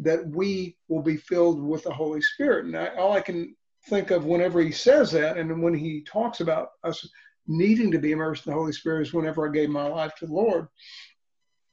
that 0.00 0.24
we 0.28 0.76
will 0.86 1.02
be 1.02 1.16
filled 1.16 1.60
with 1.60 1.82
the 1.82 1.92
Holy 1.92 2.20
Spirit. 2.20 2.66
And 2.66 2.76
I, 2.76 2.94
all 2.94 3.12
I 3.12 3.20
can 3.20 3.56
think 3.88 4.12
of 4.12 4.24
whenever 4.24 4.60
he 4.60 4.70
says 4.70 5.10
that, 5.10 5.36
and 5.36 5.60
when 5.60 5.74
he 5.74 6.02
talks 6.02 6.38
about 6.38 6.68
us 6.84 7.04
needing 7.48 7.90
to 7.90 7.98
be 7.98 8.12
immersed 8.12 8.46
in 8.46 8.52
the 8.52 8.58
Holy 8.58 8.72
Spirit, 8.72 9.08
is 9.08 9.14
whenever 9.14 9.48
I 9.48 9.52
gave 9.52 9.70
my 9.70 9.86
life 9.86 10.14
to 10.16 10.26
the 10.26 10.32
Lord. 10.32 10.68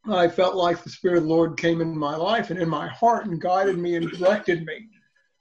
I 0.07 0.27
felt 0.27 0.55
like 0.55 0.83
the 0.83 0.89
Spirit 0.89 1.17
of 1.17 1.23
the 1.23 1.29
Lord 1.29 1.57
came 1.57 1.81
in 1.81 1.97
my 1.97 2.15
life 2.15 2.49
and 2.49 2.59
in 2.59 2.69
my 2.69 2.87
heart 2.87 3.25
and 3.25 3.41
guided 3.41 3.77
me 3.77 3.95
and 3.95 4.09
directed 4.11 4.65
me. 4.65 4.87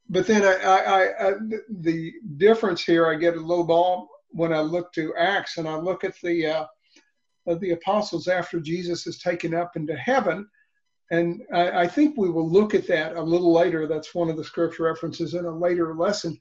But 0.09 0.27
then 0.27 0.43
I, 0.45 0.55
I, 0.55 1.29
I, 1.29 1.33
the 1.69 2.13
difference 2.37 2.83
here, 2.83 3.07
I 3.07 3.15
get 3.15 3.37
a 3.37 3.41
low 3.41 3.63
ball 3.63 4.09
when 4.31 4.53
I 4.53 4.61
look 4.61 4.93
to 4.95 5.15
Acts 5.17 5.59
and 5.59 5.69
I 5.69 5.77
look 5.77 6.05
at 6.05 6.15
the 6.23 6.47
uh, 6.47 6.67
the 7.47 7.73
apostles 7.73 8.27
after 8.27 8.59
Jesus 8.59 9.07
is 9.07 9.19
taken 9.19 9.55
up 9.55 9.77
into 9.77 9.95
heaven. 9.95 10.49
And 11.11 11.43
I, 11.53 11.83
I, 11.83 11.87
think 11.87 12.17
we 12.17 12.31
will 12.31 12.49
look 12.49 12.75
at 12.75 12.87
that 12.87 13.17
a 13.17 13.23
little 13.23 13.53
later. 13.53 13.87
That's 13.87 14.15
one 14.15 14.31
of 14.31 14.39
the 14.39 14.45
scripture 14.45 14.85
references 14.85 15.35
in 15.35 15.45
a 15.45 15.51
later 15.51 15.95
lesson. 15.95 16.39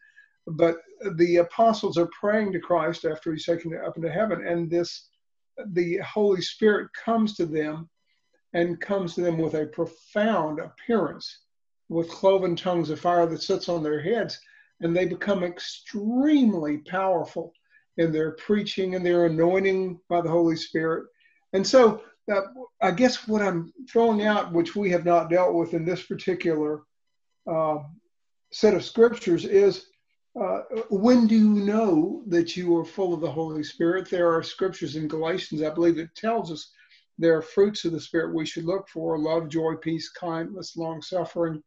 But 0.47 0.77
the 1.15 1.37
apostles 1.37 1.97
are 1.97 2.09
praying 2.19 2.51
to 2.53 2.59
Christ 2.59 3.05
after 3.05 3.31
he's 3.31 3.45
taken 3.45 3.77
up 3.85 3.97
into 3.97 4.11
heaven, 4.11 4.45
and 4.45 4.69
this 4.69 5.09
the 5.67 5.97
Holy 5.97 6.41
Spirit 6.41 6.89
comes 6.93 7.35
to 7.35 7.45
them 7.45 7.89
and 8.53 8.81
comes 8.81 9.15
to 9.15 9.21
them 9.21 9.37
with 9.37 9.53
a 9.53 9.67
profound 9.67 10.59
appearance, 10.59 11.39
with 11.89 12.09
cloven 12.09 12.55
tongues 12.55 12.89
of 12.89 12.99
fire 12.99 13.25
that 13.25 13.41
sits 13.41 13.69
on 13.69 13.83
their 13.83 14.01
heads, 14.01 14.39
and 14.81 14.95
they 14.95 15.05
become 15.05 15.43
extremely 15.43 16.79
powerful 16.79 17.53
in 17.97 18.11
their 18.11 18.31
preaching 18.31 18.95
and 18.95 19.05
their 19.05 19.25
anointing 19.25 19.99
by 20.09 20.21
the 20.21 20.29
Holy 20.29 20.55
Spirit. 20.55 21.05
And 21.53 21.65
so 21.65 22.01
uh, 22.31 22.41
I 22.81 22.91
guess 22.91 23.27
what 23.27 23.41
I'm 23.41 23.71
throwing 23.89 24.23
out, 24.25 24.51
which 24.51 24.75
we 24.75 24.89
have 24.91 25.05
not 25.05 25.29
dealt 25.29 25.53
with 25.53 25.73
in 25.73 25.85
this 25.85 26.03
particular 26.03 26.81
uh, 27.49 27.79
set 28.51 28.73
of 28.73 28.83
scriptures, 28.83 29.45
is 29.45 29.87
uh, 30.39 30.61
when 30.89 31.27
do 31.27 31.35
you 31.35 31.49
know 31.49 32.23
that 32.27 32.57
you 32.57 32.75
are 32.77 32.85
full 32.85 33.13
of 33.13 33.21
the 33.21 33.31
Holy 33.31 33.63
Spirit? 33.63 34.09
There 34.09 34.33
are 34.33 34.41
scriptures 34.41 34.95
in 34.95 35.07
Galatians, 35.07 35.61
I 35.61 35.69
believe, 35.69 35.95
that 35.97 36.15
tells 36.15 36.51
us 36.51 36.71
there 37.19 37.37
are 37.37 37.41
fruits 37.41 37.85
of 37.85 37.91
the 37.91 37.99
Spirit 37.99 38.33
we 38.33 38.45
should 38.45 38.65
look 38.65 38.89
for 38.89 39.17
love, 39.19 39.47
joy, 39.49 39.75
peace, 39.75 40.09
kindness, 40.09 40.75
long 40.75 41.01
suffering, 41.01 41.61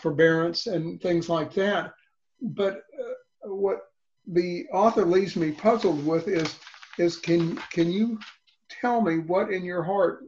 forbearance, 0.00 0.66
and 0.66 1.00
things 1.02 1.28
like 1.28 1.52
that. 1.54 1.92
But 2.40 2.82
uh, 2.98 3.52
what 3.52 3.80
the 4.26 4.66
author 4.72 5.04
leaves 5.04 5.36
me 5.36 5.52
puzzled 5.52 6.04
with 6.06 6.28
is 6.28 6.56
is 6.98 7.16
can 7.16 7.56
can 7.70 7.90
you 7.90 8.18
tell 8.68 9.00
me 9.00 9.18
what 9.18 9.52
in 9.52 9.64
your 9.64 9.82
heart 9.82 10.24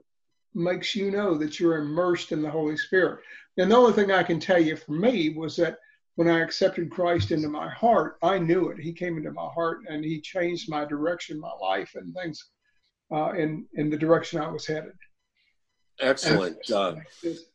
makes 0.55 0.95
you 0.95 1.11
know 1.11 1.37
that 1.37 1.59
you're 1.59 1.79
immersed 1.79 2.33
in 2.33 2.43
the 2.43 2.51
Holy 2.51 2.77
Spirit? 2.77 3.21
And 3.57 3.71
the 3.71 3.77
only 3.77 3.93
thing 3.95 4.13
I 4.13 4.23
can 4.23 4.39
tell 4.39 4.61
you 4.61 4.77
for 4.77 4.93
me 4.93 5.31
was 5.31 5.57
that 5.57 5.79
when 6.17 6.29
I 6.29 6.41
accepted 6.41 6.91
Christ 6.91 7.31
into 7.31 7.49
my 7.49 7.69
heart, 7.71 8.17
I 8.23 8.39
knew 8.39 8.69
it. 8.69 8.79
He 8.79 8.93
came 8.93 9.17
into 9.17 9.33
my 9.33 9.49
heart 9.55 9.81
and 9.89 10.05
he 10.05 10.21
changed 10.21 10.69
my 10.69 10.85
direction, 10.85 11.41
my 11.41 11.53
life, 11.61 11.93
and 11.95 12.15
things 12.15 12.45
uh, 13.13 13.33
in 13.33 13.67
in 13.75 13.91
the 13.91 13.97
direction 13.97 14.41
I 14.41 14.51
was 14.51 14.67
headed. 14.67 14.93
Excellent. 16.01 16.59
Uh, 16.71 16.97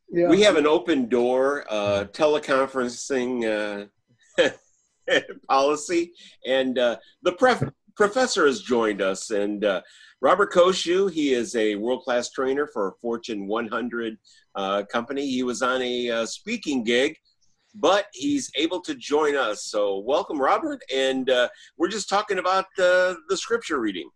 Yeah. 0.07 0.29
We 0.29 0.41
have 0.43 0.55
an 0.55 0.67
open 0.67 1.09
door 1.09 1.65
uh, 1.67 2.05
teleconferencing 2.11 3.89
uh, 4.39 4.49
policy, 5.49 6.13
and 6.45 6.77
uh, 6.77 6.97
the 7.23 7.31
pref- 7.33 7.71
professor 7.95 8.45
has 8.45 8.61
joined 8.61 9.01
us. 9.01 9.31
And 9.31 9.65
uh, 9.65 9.81
Robert 10.21 10.51
Koshu, 10.53 11.11
he 11.11 11.33
is 11.33 11.55
a 11.55 11.75
world 11.75 12.03
class 12.03 12.29
trainer 12.29 12.67
for 12.67 12.89
a 12.89 12.91
Fortune 13.01 13.47
100 13.47 14.17
uh, 14.55 14.83
company. 14.91 15.27
He 15.27 15.41
was 15.41 15.63
on 15.63 15.81
a 15.81 16.09
uh, 16.11 16.25
speaking 16.27 16.83
gig, 16.83 17.17
but 17.75 18.07
he's 18.13 18.49
able 18.55 18.81
to 18.81 18.95
join 18.95 19.35
us. 19.35 19.65
So, 19.65 19.99
welcome, 19.99 20.39
Robert. 20.39 20.81
And 20.93 21.29
uh, 21.29 21.49
we're 21.77 21.89
just 21.89 22.09
talking 22.09 22.39
about 22.39 22.65
uh, 22.79 23.15
the 23.29 23.38
scripture 23.38 23.79
reading. 23.79 24.09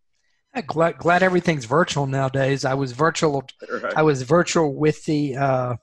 I'm 0.55 0.65
glad, 0.65 0.97
glad 0.97 1.21
everything's 1.21 1.65
virtual 1.65 2.07
nowadays. 2.07 2.65
I 2.65 2.73
was 2.73 2.93
virtual. 2.93 3.43
Right. 3.69 3.93
I 3.95 4.01
was 4.01 4.23
virtual 4.23 4.75
with 4.75 5.03
the 5.05 5.37
uh, 5.37 5.75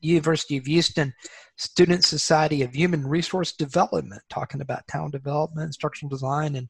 University 0.00 0.56
of 0.56 0.66
Houston 0.66 1.14
Student 1.56 2.04
Society 2.04 2.62
of 2.62 2.74
Human 2.74 3.06
Resource 3.06 3.52
Development, 3.52 4.20
talking 4.28 4.60
about 4.60 4.86
talent 4.88 5.12
development, 5.12 5.66
instructional 5.66 6.10
design, 6.10 6.56
and 6.56 6.68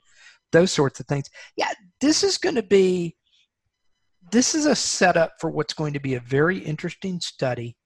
those 0.52 0.70
sorts 0.70 1.00
of 1.00 1.06
things. 1.06 1.28
Yeah, 1.56 1.72
this 2.00 2.22
is 2.22 2.38
going 2.38 2.54
to 2.54 2.62
be. 2.62 3.16
This 4.32 4.56
is 4.56 4.66
a 4.66 4.74
setup 4.74 5.34
for 5.40 5.50
what's 5.50 5.72
going 5.72 5.92
to 5.92 6.00
be 6.00 6.14
a 6.14 6.20
very 6.20 6.58
interesting 6.58 7.20
study 7.20 7.76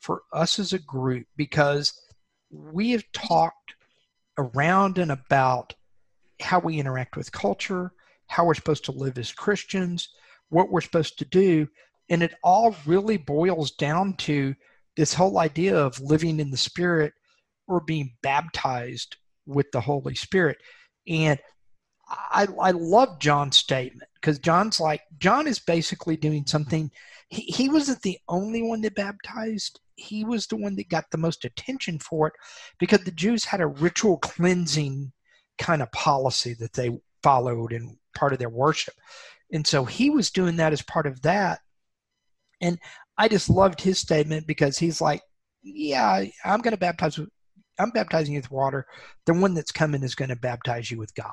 for 0.00 0.22
us 0.32 0.58
as 0.58 0.72
a 0.72 0.78
group 0.78 1.26
because 1.36 1.92
we 2.50 2.90
have 2.90 3.04
talked 3.12 3.74
around 4.38 4.98
and 4.98 5.12
about 5.12 5.74
how 6.40 6.58
we 6.58 6.78
interact 6.78 7.16
with 7.16 7.32
culture, 7.32 7.92
how 8.26 8.44
we're 8.44 8.54
supposed 8.54 8.84
to 8.86 8.92
live 8.92 9.18
as 9.18 9.32
Christians, 9.32 10.08
what 10.48 10.70
we're 10.70 10.80
supposed 10.80 11.18
to 11.18 11.24
do. 11.24 11.68
And 12.08 12.22
it 12.22 12.34
all 12.42 12.74
really 12.86 13.18
boils 13.18 13.72
down 13.72 14.14
to 14.18 14.54
this 14.96 15.14
whole 15.14 15.38
idea 15.38 15.76
of 15.76 16.00
living 16.00 16.40
in 16.40 16.50
the 16.50 16.56
Spirit 16.56 17.12
or 17.68 17.80
being 17.80 18.16
baptized 18.22 19.16
with 19.46 19.70
the 19.70 19.80
Holy 19.80 20.14
Spirit. 20.14 20.58
And 21.06 21.38
I, 22.08 22.48
I 22.60 22.70
love 22.72 23.20
John's 23.20 23.56
statement 23.56 24.08
because 24.14 24.38
John's 24.38 24.80
like, 24.80 25.02
John 25.18 25.46
is 25.46 25.60
basically 25.60 26.16
doing 26.16 26.44
something. 26.46 26.90
He, 27.28 27.42
he 27.42 27.68
wasn't 27.68 28.02
the 28.02 28.18
only 28.28 28.62
one 28.62 28.80
that 28.82 28.96
baptized, 28.96 29.80
he 30.00 30.24
was 30.24 30.46
the 30.46 30.56
one 30.56 30.76
that 30.76 30.88
got 30.88 31.04
the 31.10 31.18
most 31.18 31.44
attention 31.44 31.98
for 31.98 32.28
it 32.28 32.34
because 32.78 33.00
the 33.04 33.10
Jews 33.10 33.44
had 33.44 33.60
a 33.60 33.66
ritual 33.66 34.18
cleansing 34.18 35.12
kind 35.58 35.82
of 35.82 35.92
policy 35.92 36.54
that 36.54 36.72
they 36.72 36.98
followed 37.22 37.72
in 37.72 37.98
part 38.16 38.32
of 38.32 38.38
their 38.38 38.48
worship. 38.48 38.94
And 39.52 39.66
so 39.66 39.84
he 39.84 40.10
was 40.10 40.30
doing 40.30 40.56
that 40.56 40.72
as 40.72 40.82
part 40.82 41.06
of 41.06 41.20
that. 41.22 41.60
And 42.60 42.78
I 43.18 43.28
just 43.28 43.50
loved 43.50 43.80
his 43.80 43.98
statement 43.98 44.46
because 44.46 44.78
he's 44.78 45.00
like, 45.00 45.22
yeah, 45.62 46.24
I'm 46.44 46.60
going 46.60 46.72
to 46.72 46.78
baptize 46.78 47.18
with, 47.18 47.28
I'm 47.78 47.90
baptizing 47.90 48.34
you 48.34 48.40
with 48.40 48.50
water. 48.50 48.86
The 49.26 49.34
one 49.34 49.54
that's 49.54 49.72
coming 49.72 50.02
is 50.02 50.14
going 50.14 50.28
to 50.30 50.36
baptize 50.36 50.90
you 50.90 50.98
with 50.98 51.14
God 51.14 51.32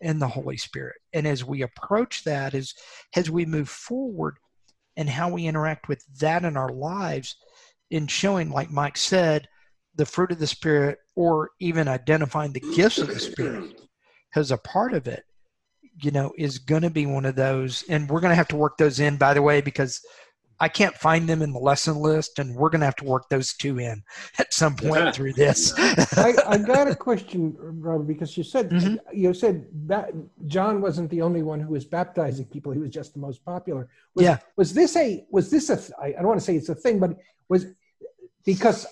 and 0.00 0.20
the 0.20 0.28
Holy 0.28 0.56
Spirit. 0.56 0.96
And 1.12 1.26
as 1.26 1.44
we 1.44 1.62
approach 1.62 2.24
that, 2.24 2.54
as, 2.54 2.74
as 3.14 3.30
we 3.30 3.44
move 3.44 3.68
forward 3.68 4.38
and 4.96 5.08
how 5.08 5.30
we 5.30 5.46
interact 5.46 5.88
with 5.88 6.04
that 6.20 6.44
in 6.44 6.56
our 6.56 6.70
lives, 6.70 7.36
in 7.90 8.06
showing, 8.06 8.50
like 8.50 8.70
Mike 8.70 8.96
said, 8.96 9.48
the 9.94 10.06
fruit 10.06 10.32
of 10.32 10.38
the 10.38 10.46
Spirit 10.46 10.98
or 11.16 11.50
even 11.60 11.88
identifying 11.88 12.52
the 12.52 12.60
gifts 12.74 12.98
of 12.98 13.08
the 13.08 13.18
Spirit 13.18 13.80
as 14.36 14.50
a 14.50 14.58
part 14.58 14.94
of 14.94 15.08
it, 15.08 15.24
you 16.00 16.10
know, 16.10 16.32
is 16.38 16.58
going 16.58 16.82
to 16.82 16.90
be 16.90 17.06
one 17.06 17.24
of 17.24 17.34
those. 17.34 17.84
And 17.88 18.08
we're 18.08 18.20
going 18.20 18.30
to 18.30 18.36
have 18.36 18.48
to 18.48 18.56
work 18.56 18.76
those 18.78 19.00
in, 19.00 19.16
by 19.16 19.34
the 19.34 19.42
way, 19.42 19.60
because 19.60 20.00
I 20.60 20.68
can't 20.68 20.94
find 20.96 21.28
them 21.28 21.40
in 21.42 21.52
the 21.52 21.58
lesson 21.58 21.96
list, 21.96 22.38
and 22.38 22.54
we're 22.56 22.68
going 22.68 22.80
to 22.80 22.84
have 22.86 22.96
to 22.96 23.04
work 23.04 23.28
those 23.28 23.54
two 23.54 23.78
in 23.78 24.02
at 24.38 24.52
some 24.52 24.74
point 24.74 25.14
through 25.14 25.34
this. 25.34 25.72
I, 26.18 26.34
I 26.46 26.58
got 26.58 26.88
a 26.88 26.96
question, 26.96 27.54
Robert, 27.58 28.06
because 28.06 28.36
you 28.36 28.44
said 28.44 28.70
Mhm. 28.70 28.98
you 29.12 29.32
said 29.34 29.66
that 29.86 30.10
John 30.46 30.80
wasn't 30.80 31.10
the 31.10 31.22
only 31.22 31.42
one 31.42 31.60
who 31.60 31.72
was 31.72 31.84
baptizing 31.84 32.46
people; 32.46 32.72
he 32.72 32.80
was 32.80 32.90
just 32.90 33.14
the 33.14 33.20
most 33.20 33.44
popular. 33.44 33.88
Was, 34.14 34.24
Yeah. 34.24 34.38
Was 34.56 34.74
this 34.74 34.96
a 34.96 35.26
was 35.30 35.50
this 35.50 35.70
a? 35.70 35.78
I 36.02 36.12
don't 36.12 36.26
want 36.26 36.40
to 36.40 36.44
say 36.44 36.56
it's 36.56 36.68
a 36.68 36.74
thing, 36.74 36.98
but 36.98 37.16
was 37.48 37.66
because 38.44 38.86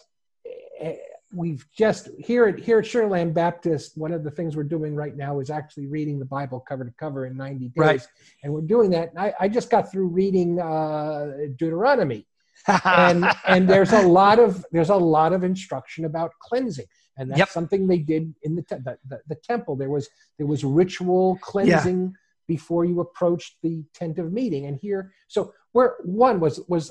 we've 1.37 1.67
just 1.73 2.09
here 2.19 2.47
at 2.47 2.59
here 2.59 2.79
at 2.79 2.85
Sugarland 2.85 3.35
Baptist. 3.35 3.97
One 3.97 4.13
of 4.13 4.25
the 4.25 4.31
things 4.31 4.57
we're 4.57 4.63
doing 4.77 4.95
right 4.95 5.17
now 5.17 5.41
is 5.41 5.51
actually 5.51 5.87
reading 5.87 6.19
the 6.19 6.25
Bible 6.25 6.61
cover 6.61 6.85
to 6.85 6.93
cover 6.99 7.27
in 7.27 7.37
ninety 7.37 7.69
days, 7.69 7.73
Right. 7.77 8.09
and 8.43 8.53
we're 8.53 8.63
doing 8.63 8.91
that. 8.91 9.11
And 9.11 9.19
I, 9.19 9.35
I 9.39 9.49
just 9.49 9.71
got 9.71 9.91
through 9.93 10.09
reading 10.09 10.61
uh, 10.61 11.33
Deuteronomy 11.57 12.27
and 12.85 13.25
and 13.47 13.69
there's 13.69 13.93
a 13.93 14.03
lot 14.03 14.39
of 14.39 14.65
there's 14.73 14.89
a 14.91 14.97
lot 14.97 15.33
of 15.33 15.45
instruction 15.45 16.05
about 16.07 16.33
cleansing 16.41 16.87
and 17.19 17.31
that's 17.31 17.39
Yep. 17.39 17.49
something 17.51 17.87
they 17.87 17.99
did 17.99 18.35
in 18.43 18.57
the, 18.57 18.63
te- 18.63 18.77
the, 18.85 18.99
the 19.09 19.21
the 19.29 19.35
temple 19.37 19.77
there 19.77 19.91
was 19.91 20.09
there 20.39 20.47
was 20.47 20.65
ritual 20.65 21.39
cleansing 21.43 22.15
before 22.49 22.85
you 22.85 23.01
approached 23.01 23.57
the 23.63 23.85
tent 23.95 24.19
of 24.19 24.33
meeting 24.33 24.67
and 24.67 24.79
here 24.81 25.13
so 25.29 25.53
where 25.73 25.97
one 26.05 26.41
was 26.41 26.61
was 26.67 26.91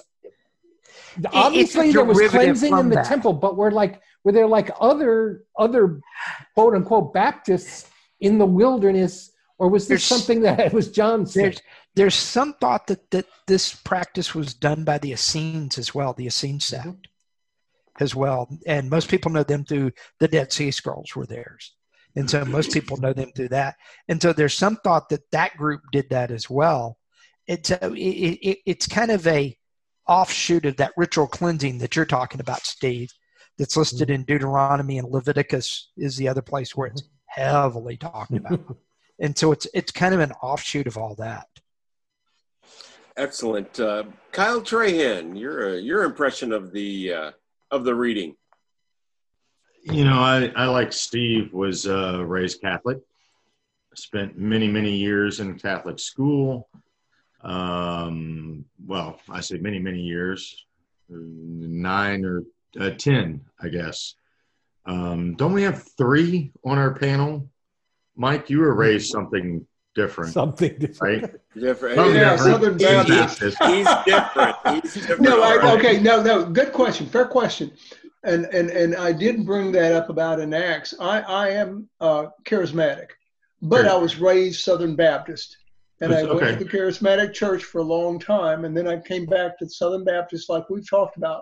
obviously 1.34 1.92
there 1.92 2.06
was 2.06 2.20
cleansing 2.30 2.78
in 2.78 2.90
the 2.90 2.96
that. 2.96 3.06
temple 3.06 3.34
but 3.34 3.58
we're 3.58 3.72
like 3.72 4.02
were 4.26 4.34
there 4.34 4.48
like 4.48 4.70
other 4.82 5.44
other 5.58 6.02
quote 6.54 6.76
unquote 6.76 7.14
baptists 7.14 7.90
in 8.20 8.38
the 8.38 8.46
wilderness 8.46 9.32
or 9.58 9.70
was 9.70 9.88
this 9.88 10.02
There's- 10.02 10.04
something 10.04 10.42
that 10.42 10.74
was 10.74 10.92
John's 10.92 11.34
thing? 11.34 11.44
there's 11.44 11.62
there's 11.96 12.16
some 12.16 12.54
thought 12.56 12.88
that, 12.88 13.10
that 13.12 13.26
this 13.48 13.74
practice 13.74 14.36
was 14.36 14.54
done 14.54 14.84
by 14.84 14.98
the 14.98 15.14
Essenes 15.14 15.78
as 15.78 15.96
well, 15.96 16.12
the 16.12 16.28
Essene 16.28 16.60
mm-hmm. 16.60 16.90
sect 16.90 17.08
as 18.02 18.14
well. 18.14 18.50
And 18.68 18.90
most 18.90 19.10
people 19.10 19.32
know 19.32 19.44
them 19.44 19.64
through 19.64 19.92
the 20.20 20.28
Dead 20.28 20.52
Sea 20.52 20.72
Scrolls 20.72 21.16
were 21.16 21.26
theirs. 21.26 21.74
And 22.18 22.30
so 22.30 22.44
most 22.46 22.74
people 22.74 22.98
know 22.98 23.14
them 23.14 23.32
through 23.36 23.50
that. 23.50 23.76
And 24.08 24.22
so 24.22 24.34
there's 24.34 24.54
some 24.54 24.78
thought 24.78 25.10
that 25.10 25.30
that 25.32 25.56
group 25.58 25.82
did 25.92 26.10
that 26.10 26.32
as 26.32 26.50
well. 26.50 26.98
And 27.48 27.66
so 27.66 27.78
it, 27.82 28.00
it, 28.00 28.58
it's 28.66 28.88
kind 28.88 29.12
of 29.12 29.26
a 29.28 29.58
offshoot 30.08 30.66
of 30.66 30.78
that 30.78 30.94
ritual 30.98 31.28
cleansing 31.28 31.80
that 31.80 31.96
you're 31.96 32.06
talking 32.06 32.40
about, 32.40 32.66
Steve. 32.66 33.12
That's 33.58 33.78
listed 33.78 34.10
in 34.10 34.24
Deuteronomy 34.24 34.98
and 34.98 35.10
Leviticus 35.10 35.92
is 35.96 36.18
the 36.18 36.28
other 36.28 36.42
place 36.42 36.76
where 36.76 36.88
it's 36.88 37.04
heavily 37.28 37.98
talked 37.98 38.36
about. 38.36 38.60
and 39.20 39.38
so 39.38 39.52
it's 39.52 39.68
it's 39.74 39.92
kind 39.92 40.14
of 40.14 40.20
an 40.20 40.32
offshoot 40.44 40.88
of 40.88 40.98
all 40.98 41.16
that. 41.16 41.48
Excellent, 43.18 43.80
uh, 43.80 44.04
Kyle 44.32 44.62
Trahan. 44.62 45.40
Your 45.40 45.78
your 45.78 46.04
impression 46.04 46.52
of 46.52 46.72
the 46.74 47.14
uh, 47.14 47.32
of 47.72 47.86
the 47.86 47.96
reading. 47.96 48.36
You 49.84 50.04
know, 50.04 50.20
I, 50.20 50.52
I 50.56 50.66
like 50.66 50.92
Steve 50.92 51.54
was 51.54 51.88
uh, 51.88 52.26
raised 52.26 52.60
Catholic. 52.60 52.98
Spent 53.96 54.38
many 54.38 54.68
many 54.68 54.98
years 54.98 55.40
in 55.40 55.58
Catholic 55.58 56.00
school. 56.00 56.68
Um, 57.42 58.66
well, 58.86 59.20
I 59.30 59.40
say 59.40 59.58
many 59.60 59.80
many 59.80 60.02
years, 60.02 60.66
nine 61.08 62.26
or 62.26 62.44
uh, 62.80 62.92
ten, 62.92 63.42
I 63.62 63.70
guess. 63.70 64.16
Um, 64.86 65.36
don't 65.36 65.54
we 65.54 65.64
have 65.64 65.84
three 65.98 66.52
on 66.64 66.78
our 66.78 66.94
panel? 66.94 67.50
Mike, 68.16 68.50
you 68.50 68.60
were 68.60 68.74
raised 68.76 69.10
something 69.12 69.66
different, 69.96 70.34
something 70.34 70.78
different. 70.78 71.24
right? 71.24 71.32
Different. 71.56 71.96
Something 71.96 72.16
Yeah, 72.16 72.36
different. 72.36 72.40
Southern 72.62 72.80
He's- 72.80 73.10
Baptist. 73.10 73.64
He's 73.64 73.88
different. 74.06 74.56
He's 74.84 74.94
different. 74.94 75.22
No, 75.22 75.42
I, 75.42 75.74
okay, 75.78 76.00
no, 76.00 76.22
no, 76.22 76.46
good 76.46 76.72
question, 76.74 77.08
fair 77.08 77.26
question, 77.26 77.72
and 78.24 78.46
and 78.46 78.70
and 78.70 78.96
I 78.96 79.12
did 79.12 79.46
bring 79.46 79.72
that 79.74 79.94
up 79.94 80.10
about 80.10 80.40
an 80.40 80.54
Acts. 80.54 80.94
I 81.00 81.22
I 81.22 81.50
am 81.50 81.90
uh, 82.00 82.28
charismatic, 82.44 83.08
but 83.62 83.88
I 83.88 83.96
was 83.96 84.18
raised 84.20 84.62
Southern 84.62 84.96
Baptist, 84.96 85.58
and 86.02 86.14
I 86.14 86.24
went 86.24 86.30
Okay. 86.42 86.58
to 86.58 86.64
the 86.64 86.70
charismatic 86.70 87.34
church 87.34 87.64
for 87.64 87.80
a 87.80 87.84
long 87.84 88.20
time, 88.20 88.66
and 88.66 88.76
then 88.78 88.88
I 88.88 89.00
came 89.00 89.26
back 89.26 89.58
to 89.60 89.68
Southern 89.70 90.04
Baptist, 90.04 90.50
like 90.50 90.70
we've 90.70 90.88
talked 90.90 91.18
about, 91.18 91.42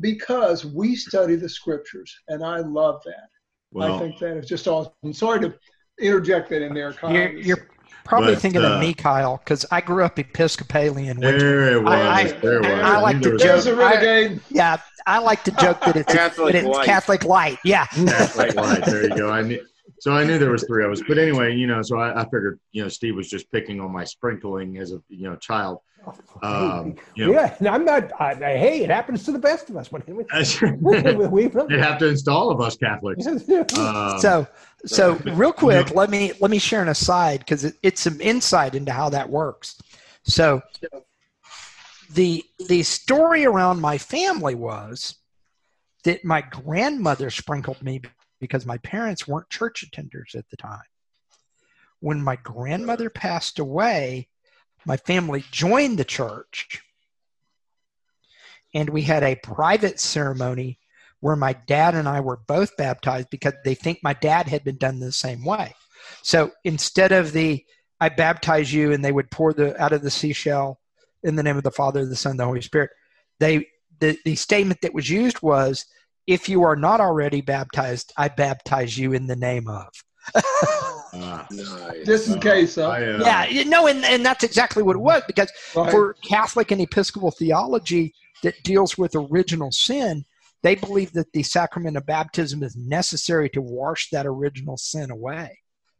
because 0.00 0.64
we 0.64 0.96
study 0.96 1.36
the 1.36 1.48
scriptures, 1.48 2.14
and 2.28 2.44
I 2.44 2.58
love 2.58 3.02
that. 3.04 3.80
I 3.80 3.98
think 3.98 4.18
that 4.18 4.36
is 4.36 4.48
just 4.48 4.66
awesome. 4.66 5.12
Sorry 5.12 5.40
to 5.40 5.54
interject 6.00 6.50
that 6.50 6.62
in 6.62 6.74
there, 6.74 6.92
Kyle. 6.92 7.12
You're, 7.12 7.32
you're 7.38 7.68
probably 8.04 8.34
But, 8.34 8.42
thinking 8.42 8.64
uh, 8.64 8.70
of 8.70 8.80
me, 8.80 8.94
Kyle, 8.94 9.36
because 9.36 9.64
I 9.70 9.80
grew 9.80 10.04
up 10.04 10.18
Episcopalian. 10.18 11.18
Which, 11.18 11.40
there 11.40 11.72
it 11.74 11.82
was. 11.82 11.92
I- 11.92 12.20
I- 12.20 12.32
there 12.32 12.54
it 12.56 12.62
was. 12.62 12.80
I 12.82 12.98
like 12.98 13.16
to 13.22 13.22
there 13.22 13.32
was 13.34 13.42
There's 13.42 13.66
a 13.66 13.72
I- 13.74 13.90
renegade. 13.92 14.40
yeah, 14.50 14.78
I 15.06 15.18
like 15.18 15.44
to 15.44 15.52
joke 15.52 15.80
that 15.82 15.96
it's, 15.96 16.12
Catholic 16.12 16.54
that 16.54 16.64
it's 16.64 16.76
light. 16.76 16.86
Catholic 16.86 17.24
light. 17.24 17.58
Yeah, 17.64 17.86
Catholic 17.86 18.54
light. 18.56 18.84
There 18.86 19.04
you 19.04 19.16
go. 19.16 19.30
I 19.30 19.42
knew, 19.42 19.64
so 20.00 20.12
I 20.12 20.24
knew 20.24 20.38
there 20.38 20.50
was 20.50 20.64
three 20.64 20.84
of 20.84 20.90
us. 20.90 21.02
But 21.06 21.18
anyway, 21.18 21.54
you 21.54 21.66
know, 21.68 21.82
so 21.82 21.98
I, 21.98 22.22
I 22.22 22.24
figured, 22.24 22.58
you 22.72 22.82
know, 22.82 22.88
Steve 22.88 23.14
was 23.14 23.28
just 23.28 23.50
picking 23.52 23.80
on 23.80 23.92
my 23.92 24.02
sprinkling 24.04 24.78
as 24.78 24.92
a 24.92 25.00
you 25.08 25.28
know 25.30 25.36
child. 25.36 25.78
Um, 26.42 26.96
you 27.14 27.26
know, 27.26 27.32
yeah, 27.32 27.54
and 27.58 27.68
I'm 27.68 27.84
not. 27.84 28.10
I, 28.20 28.30
I- 28.32 28.56
hey, 28.56 28.82
it 28.82 28.90
happens 28.90 29.24
to 29.24 29.32
the 29.32 29.38
best 29.38 29.68
of 29.70 29.76
us. 29.76 29.92
When 29.92 30.02
we, 30.06 31.26
we, 31.26 31.46
They'd 31.48 31.78
have 31.78 31.98
to 31.98 32.08
install 32.08 32.50
of 32.50 32.60
us 32.60 32.76
Catholics. 32.76 33.26
Um, 33.76 34.18
so 34.18 34.46
so 34.86 35.14
real 35.34 35.52
quick 35.52 35.94
let 35.94 36.08
me 36.08 36.32
let 36.40 36.50
me 36.50 36.58
share 36.58 36.80
an 36.80 36.88
aside 36.88 37.40
because 37.40 37.64
it, 37.64 37.74
it's 37.82 38.00
some 38.00 38.20
insight 38.20 38.74
into 38.74 38.90
how 38.92 39.10
that 39.10 39.28
works 39.28 39.78
so 40.22 40.62
the 42.14 42.42
the 42.68 42.82
story 42.82 43.44
around 43.44 43.80
my 43.80 43.98
family 43.98 44.54
was 44.54 45.16
that 46.04 46.24
my 46.24 46.40
grandmother 46.40 47.28
sprinkled 47.30 47.82
me 47.82 48.00
because 48.40 48.64
my 48.64 48.78
parents 48.78 49.28
weren't 49.28 49.50
church 49.50 49.84
attenders 49.88 50.34
at 50.34 50.48
the 50.48 50.56
time 50.56 50.80
when 52.00 52.22
my 52.22 52.36
grandmother 52.36 53.10
passed 53.10 53.58
away 53.58 54.28
my 54.86 54.96
family 54.96 55.44
joined 55.50 55.98
the 55.98 56.04
church 56.04 56.82
and 58.74 58.88
we 58.90 59.02
had 59.02 59.22
a 59.22 59.36
private 59.36 60.00
ceremony 60.00 60.78
where 61.20 61.36
my 61.36 61.52
dad 61.52 61.94
and 61.94 62.08
I 62.08 62.20
were 62.20 62.38
both 62.46 62.76
baptized 62.76 63.28
because 63.30 63.54
they 63.64 63.74
think 63.74 63.98
my 64.02 64.14
dad 64.14 64.48
had 64.48 64.64
been 64.64 64.78
done 64.78 65.00
the 65.00 65.12
same 65.12 65.44
way. 65.44 65.74
So 66.22 66.50
instead 66.64 67.12
of 67.12 67.32
the 67.32 67.64
I 68.00 68.08
baptize 68.08 68.72
you 68.72 68.92
and 68.92 69.04
they 69.04 69.12
would 69.12 69.30
pour 69.30 69.52
the 69.52 69.80
out 69.80 69.92
of 69.92 70.02
the 70.02 70.10
seashell 70.10 70.80
in 71.22 71.36
the 71.36 71.42
name 71.42 71.58
of 71.58 71.64
the 71.64 71.70
Father, 71.70 72.06
the 72.06 72.16
Son, 72.16 72.38
the 72.38 72.46
Holy 72.46 72.62
Spirit, 72.62 72.90
they 73.38 73.66
the, 73.98 74.16
the 74.24 74.34
statement 74.34 74.80
that 74.80 74.94
was 74.94 75.10
used 75.10 75.42
was 75.42 75.84
if 76.26 76.48
you 76.48 76.62
are 76.62 76.76
not 76.76 77.00
already 77.00 77.42
baptized, 77.42 78.12
I 78.16 78.28
baptize 78.28 78.96
you 78.96 79.12
in 79.12 79.26
the 79.26 79.36
name 79.36 79.68
of. 79.68 79.88
Ah. 81.12 81.46
Just 82.04 82.28
in 82.28 82.40
case, 82.40 82.76
huh? 82.76 82.88
I, 82.88 83.02
uh, 83.04 83.18
yeah, 83.24 83.46
you 83.46 83.64
know, 83.64 83.86
and, 83.88 84.04
and 84.04 84.24
that's 84.24 84.44
exactly 84.44 84.82
what 84.82 84.96
it 84.96 85.00
was 85.00 85.22
because 85.26 85.50
Right. 85.74 85.90
for 85.90 86.14
Catholic 86.24 86.70
and 86.70 86.80
Episcopal 86.80 87.30
theology 87.30 88.12
that 88.42 88.54
deals 88.62 88.96
with 88.96 89.14
original 89.14 89.70
sin, 89.72 90.24
they 90.62 90.74
believe 90.74 91.12
that 91.12 91.32
the 91.32 91.42
sacrament 91.42 91.96
of 91.96 92.06
baptism 92.06 92.62
is 92.62 92.76
necessary 92.76 93.48
to 93.50 93.60
wash 93.62 94.08
that 94.10 94.26
original 94.26 94.76
sin 94.76 95.10
away. 95.10 95.58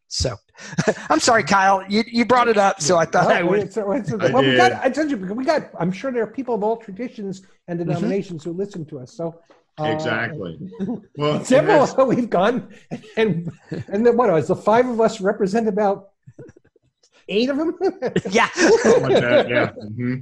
So, 0.09 0.35
I'm 1.09 1.21
sorry, 1.21 1.45
Kyle, 1.45 1.85
you, 1.89 2.03
you 2.07 2.25
brought 2.25 2.49
it 2.49 2.57
up, 2.59 2.81
so 2.81 2.97
I 2.97 3.05
thought 3.05 3.31
I 3.31 3.43
Well, 3.43 3.53
would. 3.53 3.61
it's- 3.61 3.77
it's- 3.77 4.13
I 4.13 4.33
well, 4.33 4.43
we 4.43 4.57
got, 4.57 4.69
did. 4.71 4.79
I 4.79 4.91
told 4.91 5.11
you, 5.11 5.17
we 5.17 5.45
got, 5.45 5.71
I'm 5.79 5.93
sure 5.93 6.11
there 6.13 6.25
are 6.25 6.27
people 6.27 6.55
of 6.55 6.63
all 6.65 6.77
traditions 6.77 7.43
and 7.69 7.79
Mm-hmm. 7.79 7.89
denominations 7.89 8.43
who 8.45 8.53
listen 8.53 8.85
to 8.87 8.99
us. 8.99 9.13
So, 9.15 9.41
uh, 9.81 9.85
exactly. 9.89 10.59
Well, 11.17 11.37
and 11.37 11.47
several 11.47 11.87
that's- 11.87 12.07
we've 12.07 12.31
gone, 12.31 12.69
and 13.17 13.53
and 13.89 14.07
then 14.07 14.17
what 14.17 14.31
was 14.33 14.49
the 14.49 14.57
five 14.57 14.89
of 14.89 15.01
us 15.01 15.21
represent 15.21 15.69
about 15.69 16.11
eight 17.29 17.49
of 17.51 17.57
them? 17.57 17.77
Yeah. 18.31 18.49
like 18.57 19.21
that. 19.21 19.47
Yeah. 19.49 19.71
hmm 19.97 20.15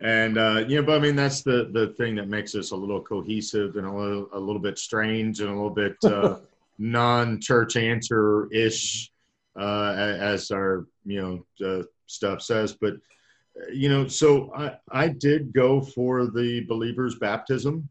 And 0.00 0.38
uh, 0.38 0.64
you 0.68 0.76
know, 0.76 0.86
but 0.86 0.96
I 0.96 0.98
mean, 1.00 1.16
that's 1.16 1.42
the 1.42 1.68
the 1.72 1.88
thing 1.98 2.14
that 2.16 2.28
makes 2.28 2.54
us 2.54 2.70
a 2.70 2.76
little 2.76 3.00
cohesive 3.02 3.76
and 3.76 3.86
a 3.86 3.92
little 3.92 4.28
a 4.32 4.38
little 4.38 4.60
bit 4.62 4.78
strange 4.78 5.40
and 5.40 5.50
a 5.50 5.52
little 5.52 5.70
bit 5.70 5.96
uh, 6.04 6.38
non-church 6.78 7.76
answer 7.76 8.48
ish, 8.52 9.10
uh, 9.58 9.94
as 9.96 10.50
our 10.50 10.86
you 11.04 11.20
know 11.60 11.66
uh, 11.66 11.82
stuff 12.06 12.42
says. 12.42 12.72
But 12.72 12.94
uh, 12.94 13.70
you 13.72 13.88
know, 13.88 14.06
so 14.06 14.52
I 14.54 14.76
I 14.90 15.08
did 15.08 15.52
go 15.52 15.80
for 15.80 16.26
the 16.26 16.60
believer's 16.68 17.16
baptism. 17.16 17.88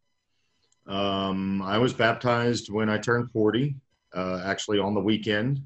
Um, 0.87 1.61
I 1.61 1.77
was 1.77 1.93
baptized 1.93 2.71
when 2.71 2.89
I 2.89 2.97
turned 2.97 3.31
forty, 3.31 3.75
uh, 4.13 4.41
actually 4.45 4.79
on 4.79 4.93
the 4.93 5.01
weekend. 5.01 5.61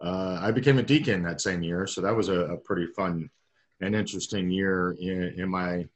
Uh, 0.00 0.38
I 0.40 0.50
became 0.50 0.78
a 0.78 0.82
deacon 0.82 1.22
that 1.22 1.40
same 1.40 1.62
year, 1.62 1.86
so 1.86 2.00
that 2.00 2.14
was 2.14 2.28
a, 2.28 2.40
a 2.40 2.56
pretty 2.58 2.86
fun 2.86 3.30
and 3.80 3.94
interesting 3.94 4.50
year 4.50 4.96
in, 4.98 5.40
in 5.40 5.48
my 5.48 5.86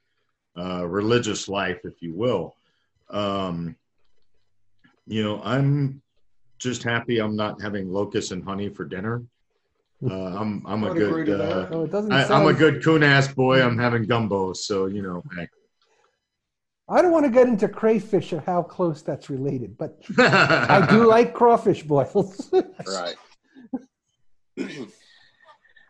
uh, 0.58 0.86
religious 0.86 1.48
life, 1.48 1.80
if 1.84 2.02
you 2.02 2.14
will. 2.14 2.54
Um, 3.08 3.76
you 5.06 5.22
know, 5.22 5.40
I'm 5.42 6.02
just 6.58 6.82
happy 6.82 7.18
I'm 7.18 7.36
not 7.36 7.60
having 7.60 7.90
locusts 7.90 8.30
and 8.30 8.44
honey 8.44 8.68
for 8.68 8.84
dinner. 8.84 9.22
Uh, 10.02 10.38
I'm 10.38 10.64
I'm 10.66 10.84
a 10.84 10.90
I'd 10.90 10.96
agree 10.96 11.24
good 11.24 11.40
uh, 11.40 11.66
Oh, 11.70 11.84
it 11.84 11.90
doesn't 11.90 12.12
I, 12.12 12.24
I'm 12.24 12.46
a 12.46 12.54
good 12.54 12.82
coon 12.82 13.02
ass 13.02 13.28
boy. 13.28 13.62
I'm 13.62 13.78
having 13.78 14.04
gumbo, 14.04 14.52
so 14.54 14.86
you 14.86 15.02
know. 15.02 15.22
Hey. 15.36 15.48
I 16.90 17.02
don't 17.02 17.12
want 17.12 17.24
to 17.24 17.30
get 17.30 17.46
into 17.46 17.68
crayfish 17.68 18.32
or 18.32 18.40
how 18.40 18.64
close 18.64 19.00
that's 19.00 19.30
related, 19.30 19.78
but 19.78 19.96
I 20.18 20.86
do 20.90 21.06
like 21.08 21.32
crawfish 21.32 21.84
boils. 21.84 22.52
right. 22.86 23.14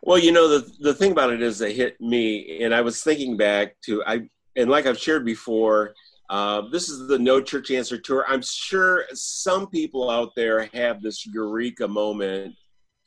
well, 0.02 0.18
you 0.18 0.30
know 0.30 0.46
the 0.46 0.70
the 0.80 0.92
thing 0.92 1.12
about 1.12 1.32
it 1.32 1.40
is 1.40 1.58
they 1.58 1.72
hit 1.72 1.98
me, 2.00 2.62
and 2.62 2.74
I 2.74 2.82
was 2.82 3.02
thinking 3.02 3.38
back 3.38 3.76
to 3.86 4.04
I 4.04 4.28
and 4.56 4.70
like 4.70 4.86
I've 4.86 4.98
shared 4.98 5.24
before. 5.24 5.94
Uh, 6.28 6.68
this 6.70 6.88
is 6.88 7.08
the 7.08 7.18
No 7.18 7.40
Church 7.40 7.72
Answer 7.72 7.98
Tour. 7.98 8.24
I'm 8.28 8.42
sure 8.42 9.04
some 9.14 9.68
people 9.68 10.08
out 10.08 10.32
there 10.36 10.66
have 10.72 11.02
this 11.02 11.26
eureka 11.26 11.88
moment, 11.88 12.54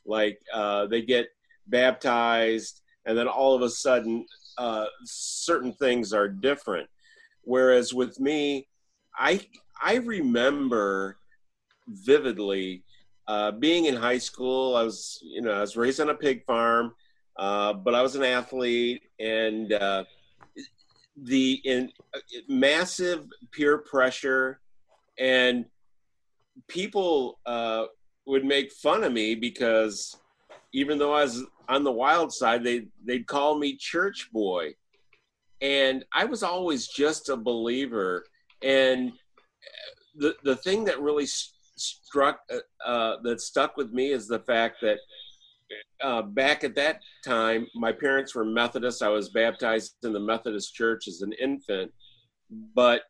like 0.06 0.42
uh, 0.52 0.88
they 0.88 1.04
get 1.04 1.28
baptized, 1.68 2.82
and 3.06 3.18
then 3.18 3.30
all 3.30 3.56
of 3.56 3.62
a 3.62 3.70
sudden, 3.70 4.26
uh, 4.58 4.88
certain 5.06 5.72
things 5.74 6.12
are 6.12 6.28
different. 6.28 6.90
Whereas 7.44 7.94
with 7.94 8.20
me, 8.20 8.68
I 9.18 9.42
I 9.82 9.96
remember 9.96 11.18
vividly 11.88 12.84
uh, 13.28 13.52
being 13.52 13.86
in 13.86 13.96
high 13.96 14.18
school. 14.18 14.76
I 14.76 14.84
was 14.84 15.20
you 15.24 15.42
know 15.42 15.52
I 15.52 15.62
was 15.62 15.76
raised 15.76 16.00
on 16.00 16.10
a 16.10 16.16
pig 16.16 16.46
farm, 16.46 16.94
uh, 17.38 17.74
but 17.74 17.96
I 17.96 18.02
was 18.02 18.16
an 18.16 18.24
athlete 18.24 19.04
and 19.20 19.74
uh, 19.74 20.04
the 21.16 21.62
in 21.64 21.92
massive 22.48 23.26
peer 23.52 23.78
pressure 23.78 24.60
and 25.20 25.66
people 26.68 27.40
uh, 27.46 27.86
would 28.26 28.46
make 28.46 28.72
fun 28.72 29.04
of 29.04 29.14
me 29.14 29.36
because 29.36 30.18
even 30.74 30.98
though 30.98 31.14
I 31.14 31.24
was 31.24 31.44
on 31.70 31.84
the 31.84 31.92
wild 31.92 32.34
side, 32.34 32.64
they 32.64 32.88
they'd 33.06 33.28
call 33.28 33.58
me 33.58 33.76
church 33.76 34.30
boy, 34.32 34.74
and 35.64 36.04
I 36.12 36.26
was 36.26 36.44
always 36.44 36.88
just 36.88 37.30
a 37.30 37.38
believer. 37.38 38.26
And 38.62 39.14
the 40.16 40.36
the 40.44 40.58
thing 40.58 40.84
that 40.86 41.02
really 41.02 41.26
struck 41.26 42.42
uh, 42.52 42.88
uh, 42.88 43.18
that 43.24 43.42
stuck 43.42 43.78
with 43.78 43.92
me 43.92 44.12
is 44.12 44.28
the 44.28 44.40
fact 44.40 44.78
that 44.82 45.00
uh, 46.04 46.22
back 46.22 46.64
at 46.64 46.76
that 46.76 47.02
time, 47.26 47.66
my 47.74 47.92
parents 47.92 48.36
were 48.36 48.46
Methodists. 48.46 49.02
I 49.02 49.08
was 49.08 49.30
baptized 49.30 49.96
in 50.04 50.14
the 50.14 50.20
Methodist 50.20 50.76
Church 50.76 51.08
as 51.08 51.22
an 51.22 51.34
infant, 51.42 51.92
but 52.76 53.04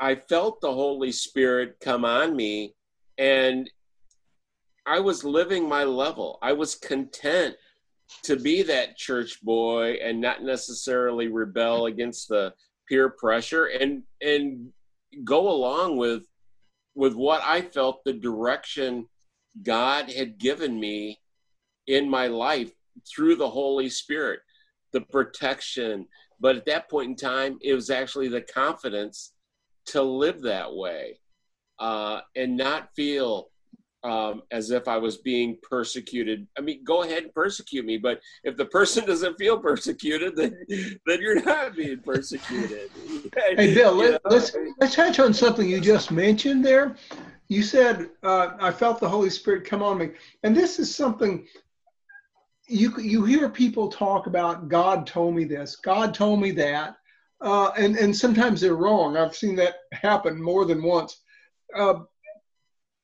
I 0.00 0.14
felt 0.14 0.60
the 0.60 0.72
Holy 0.72 1.12
Spirit 1.12 1.76
come 1.80 2.04
on 2.04 2.34
me, 2.34 2.74
and 3.18 3.70
I 4.86 5.00
was 5.00 5.22
living 5.22 5.68
my 5.68 5.84
level. 5.84 6.38
I 6.40 6.54
was 6.54 6.74
content 6.74 7.56
to 8.22 8.36
be 8.36 8.62
that 8.62 8.96
church 8.96 9.42
boy 9.42 9.98
and 10.02 10.20
not 10.20 10.42
necessarily 10.42 11.28
rebel 11.28 11.86
against 11.86 12.28
the 12.28 12.52
peer 12.88 13.10
pressure 13.10 13.66
and 13.66 14.02
and 14.22 14.70
go 15.24 15.48
along 15.48 15.96
with 15.96 16.24
with 16.94 17.14
what 17.14 17.42
I 17.44 17.60
felt 17.60 18.02
the 18.04 18.12
direction 18.12 19.06
God 19.62 20.10
had 20.10 20.38
given 20.38 20.78
me 20.78 21.20
in 21.86 22.08
my 22.08 22.26
life 22.26 22.72
through 23.08 23.36
the 23.36 23.48
Holy 23.48 23.88
Spirit, 23.88 24.40
the 24.92 25.02
protection. 25.02 26.06
But 26.40 26.56
at 26.56 26.66
that 26.66 26.90
point 26.90 27.10
in 27.10 27.16
time, 27.16 27.58
it 27.62 27.74
was 27.74 27.90
actually 27.90 28.28
the 28.28 28.40
confidence 28.40 29.32
to 29.86 30.02
live 30.02 30.42
that 30.42 30.74
way 30.74 31.20
uh, 31.78 32.20
and 32.36 32.56
not 32.56 32.94
feel 32.94 33.50
um, 34.04 34.42
as 34.50 34.70
if 34.70 34.86
I 34.86 34.96
was 34.96 35.18
being 35.18 35.58
persecuted. 35.62 36.46
I 36.56 36.60
mean, 36.60 36.84
go 36.84 37.02
ahead 37.02 37.24
and 37.24 37.34
persecute 37.34 37.84
me, 37.84 37.98
but 37.98 38.20
if 38.44 38.56
the 38.56 38.66
person 38.66 39.04
doesn't 39.06 39.38
feel 39.38 39.58
persecuted, 39.58 40.36
then 40.36 40.64
then 41.06 41.20
you're 41.20 41.42
not 41.42 41.76
being 41.76 42.00
persecuted. 42.00 42.90
Hey, 43.56 43.74
Bill, 43.74 43.94
let, 43.94 44.12
know? 44.12 44.18
let's 44.30 44.56
let's 44.80 44.94
touch 44.94 45.18
on 45.18 45.34
something 45.34 45.68
you 45.68 45.80
just 45.80 46.10
mentioned 46.10 46.64
there. 46.64 46.96
You 47.48 47.62
said 47.62 48.10
uh, 48.22 48.50
I 48.60 48.70
felt 48.70 49.00
the 49.00 49.08
Holy 49.08 49.30
Spirit 49.30 49.64
come 49.64 49.82
on 49.82 49.98
me, 49.98 50.10
and 50.42 50.56
this 50.56 50.78
is 50.78 50.94
something 50.94 51.46
you 52.68 52.98
you 52.98 53.24
hear 53.24 53.48
people 53.48 53.88
talk 53.88 54.26
about. 54.26 54.68
God 54.68 55.06
told 55.06 55.34
me 55.34 55.44
this. 55.44 55.76
God 55.76 56.14
told 56.14 56.40
me 56.40 56.50
that, 56.52 56.96
uh, 57.40 57.70
and 57.76 57.96
and 57.96 58.14
sometimes 58.14 58.60
they're 58.60 58.76
wrong. 58.76 59.16
I've 59.16 59.36
seen 59.36 59.56
that 59.56 59.76
happen 59.92 60.40
more 60.40 60.64
than 60.64 60.82
once. 60.82 61.20
Uh, 61.74 62.00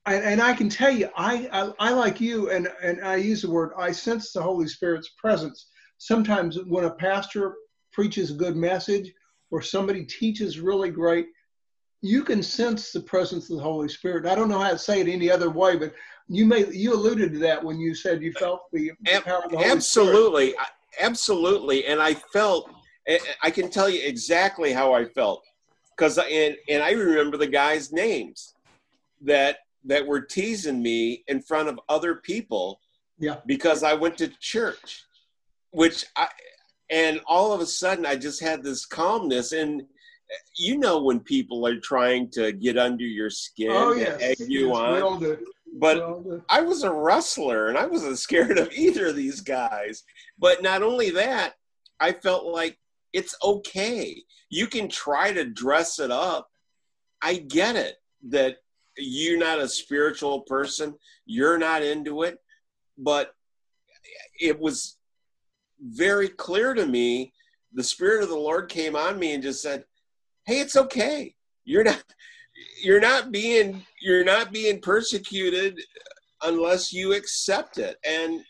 and, 0.07 0.25
and 0.25 0.43
I 0.43 0.53
can 0.53 0.69
tell 0.69 0.91
you, 0.91 1.09
I, 1.17 1.49
I 1.53 1.89
I 1.89 1.91
like 1.93 2.21
you, 2.21 2.51
and 2.51 2.69
and 2.83 3.03
I 3.05 3.17
use 3.17 3.43
the 3.43 3.51
word. 3.51 3.73
I 3.79 3.93
sense 3.93 4.33
the 4.33 4.43
Holy 4.43 4.69
Spirit's 4.69 5.11
presence. 5.19 5.69
Sometimes 5.99 6.59
when 6.67 6.85
a 6.85 6.91
pastor 6.91 7.55
preaches 7.93 8.31
a 8.31 8.35
good 8.35 8.57
message 8.57 9.13
or 9.51 9.63
somebody 9.63 10.05
teaches 10.05 10.61
really 10.61 10.91
great, 10.91 11.29
you 12.03 12.23
can 12.23 12.43
sense 12.43 12.93
the 12.93 13.01
presence 13.01 13.49
of 13.49 13.57
the 13.57 13.63
Holy 13.63 13.89
Spirit. 13.89 14.27
I 14.27 14.35
don't 14.35 14.49
know 14.49 14.59
how 14.59 14.71
to 14.71 14.79
say 14.79 15.01
it 15.01 15.09
any 15.09 15.31
other 15.31 15.49
way, 15.49 15.77
but 15.77 15.95
you 16.29 16.45
may 16.45 16.71
you 16.71 16.93
alluded 16.93 17.33
to 17.33 17.39
that 17.41 17.63
when 17.63 17.79
you 17.79 17.95
said 17.95 18.23
you 18.23 18.33
felt 18.33 18.63
the, 18.73 18.93
the 19.01 19.23
power 19.23 19.45
of 19.45 19.51
the 19.51 19.57
Holy 19.57 19.71
absolutely, 19.71 20.51
Spirit. 20.51 20.69
absolutely, 21.01 21.87
and 21.87 22.01
I 22.01 22.15
felt. 22.15 22.71
Eh, 23.07 23.19
I 23.43 23.51
can 23.51 23.71
tell 23.71 23.89
you 23.89 24.01
exactly 24.03 24.73
how 24.73 24.95
I 24.95 25.05
felt 25.05 25.43
because 25.97 26.19
and 26.19 26.57
and 26.69 26.83
I 26.83 26.93
remember 26.93 27.37
the 27.37 27.47
guys' 27.47 27.93
names 27.93 28.55
that 29.23 29.59
that 29.85 30.07
were 30.07 30.21
teasing 30.21 30.83
me 30.83 31.25
in 31.29 31.41
front 31.43 31.69
of 31.69 31.79
other 31.89 32.17
people 32.17 32.81
Yeah. 33.19 33.37
because 33.47 33.83
I 33.83 33.95
went 33.95 34.19
to 34.19 34.29
church, 34.41 35.05
which 35.71 36.05
I 36.17 36.29
and 36.91 37.21
all 37.27 37.53
of 37.53 37.61
a 37.61 37.67
sudden 37.67 38.05
I 38.05 38.17
just 38.17 38.41
had 38.43 38.63
this 38.63 38.85
calmness 38.85 39.53
and 39.53 39.83
you 40.57 40.77
know 40.79 41.03
when 41.03 41.21
people 41.21 41.67
are 41.67 41.79
trying 41.81 42.31
to 42.33 42.53
get 42.53 42.77
under 42.77 43.05
your 43.05 43.31
skin 43.31 43.71
Oh 43.71 43.93
and 43.93 44.01
yes, 44.01 44.21
egg 44.23 44.37
you 44.49 44.69
yes, 44.69 44.77
on 44.77 44.93
we 44.95 45.01
all 45.01 45.19
do. 45.19 45.39
but 45.79 45.97
We 45.97 46.03
all 46.03 46.21
do. 46.21 46.43
I 46.49 46.61
was 46.63 46.83
a 46.83 46.93
wrestler 46.93 47.69
and 47.69 47.79
I 47.79 47.87
wasn't 47.87 48.19
scared 48.19 48.59
of 48.59 48.71
either 48.73 49.07
of 49.09 49.17
these 49.17 49.41
guys. 49.41 50.03
But 50.39 50.63
not 50.63 50.83
only 50.83 51.11
that, 51.11 51.55
I 52.01 52.13
felt 52.13 52.45
like 52.47 52.79
it's 53.13 53.35
okay. 53.45 54.23
You 54.51 54.67
can 54.67 54.89
try 54.89 55.33
to 55.33 55.45
dress 55.45 55.99
it 56.01 56.11
up. 56.11 56.51
I 57.23 57.37
get 57.37 57.77
it 57.77 57.97
that 58.29 58.57
you're 58.97 59.39
not 59.39 59.59
a 59.59 59.69
spiritual 59.69 60.41
person, 60.43 60.95
you're 61.27 61.59
not 61.59 61.83
into 61.83 62.23
it, 62.23 62.39
but 62.99 63.33
it 64.41 64.59
was 64.59 64.97
very 65.81 66.29
clear 66.29 66.75
to 66.75 66.87
me 66.87 67.33
the 67.73 67.83
spirit 67.83 68.23
of 68.23 68.29
the 68.29 68.35
lord 68.35 68.71
came 68.71 68.95
on 68.95 69.19
me 69.19 69.35
and 69.35 69.43
just 69.43 69.61
said 69.61 69.85
hey 70.47 70.61
it's 70.61 70.77
okay. 70.77 71.35
You're 71.65 71.85
not 71.85 72.03
you're 72.83 73.01
not 73.01 73.33
being 73.33 73.85
you're 74.01 74.25
not 74.25 74.53
being 74.53 74.81
persecuted 74.81 75.81
unless 76.43 76.93
you 76.93 77.15
accept 77.15 77.79
it. 77.79 77.97
And 78.07 78.43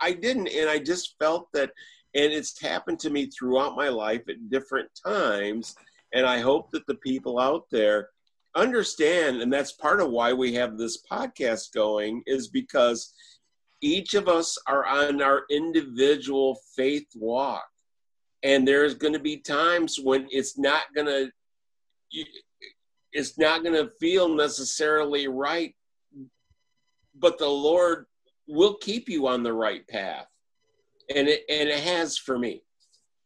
i 0.00 0.12
didn't 0.12 0.48
and 0.48 0.68
i 0.68 0.78
just 0.78 1.16
felt 1.18 1.48
that 1.52 1.70
and 2.14 2.32
it's 2.32 2.60
happened 2.60 2.98
to 3.00 3.10
me 3.10 3.26
throughout 3.26 3.76
my 3.76 3.88
life 3.88 4.22
at 4.28 4.48
different 4.48 4.88
times 5.04 5.74
and 6.14 6.24
i 6.24 6.38
hope 6.38 6.70
that 6.70 6.86
the 6.86 6.94
people 6.96 7.40
out 7.40 7.64
there 7.72 8.08
understand 8.54 9.42
and 9.42 9.52
that's 9.52 9.72
part 9.72 10.00
of 10.00 10.10
why 10.10 10.32
we 10.32 10.54
have 10.54 10.76
this 10.76 11.02
podcast 11.10 11.72
going 11.74 12.22
is 12.26 12.48
because 12.48 13.14
each 13.80 14.14
of 14.14 14.28
us 14.28 14.58
are 14.66 14.84
on 14.84 15.22
our 15.22 15.42
individual 15.50 16.58
faith 16.74 17.06
walk. 17.14 17.64
And 18.42 18.66
there's 18.66 18.94
going 18.94 19.12
to 19.12 19.18
be 19.18 19.38
times 19.38 19.98
when 20.00 20.26
it's 20.30 20.58
not 20.58 20.82
going 20.94 21.06
to 21.06 21.30
it's 23.12 23.38
not 23.38 23.62
going 23.62 23.74
to 23.74 23.90
feel 24.00 24.28
necessarily 24.28 25.28
right 25.28 25.74
but 27.20 27.36
the 27.38 27.48
lord 27.48 28.06
will 28.48 28.74
keep 28.74 29.08
you 29.08 29.28
on 29.28 29.42
the 29.42 29.52
right 29.52 29.86
path. 29.86 30.26
And 31.14 31.28
it 31.28 31.42
and 31.48 31.68
it 31.68 31.80
has 31.80 32.18
for 32.18 32.38
me. 32.38 32.62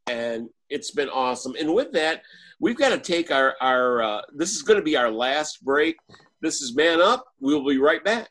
And 0.09 0.51
it's 0.69 0.91
been 0.91 1.09
awesome. 1.09 1.55
And 1.59 1.75
with 1.75 1.93
that 1.93 2.23
we've 2.63 2.79
got 2.79 2.91
to 2.91 2.99
take 2.99 3.31
our 3.31 3.55
our 3.61 4.03
uh, 4.03 4.23
this 4.35 4.53
is 4.53 4.63
going 4.63 4.79
to 4.79 4.85
be 4.85 4.97
our 4.97 5.11
last 5.11 5.63
break. 5.63 5.97
This 6.41 6.63
is 6.63 6.75
man 6.75 7.03
up. 7.03 7.27
We'll 7.41 7.67
be 7.67 7.79
right 7.79 8.03
back 8.03 8.31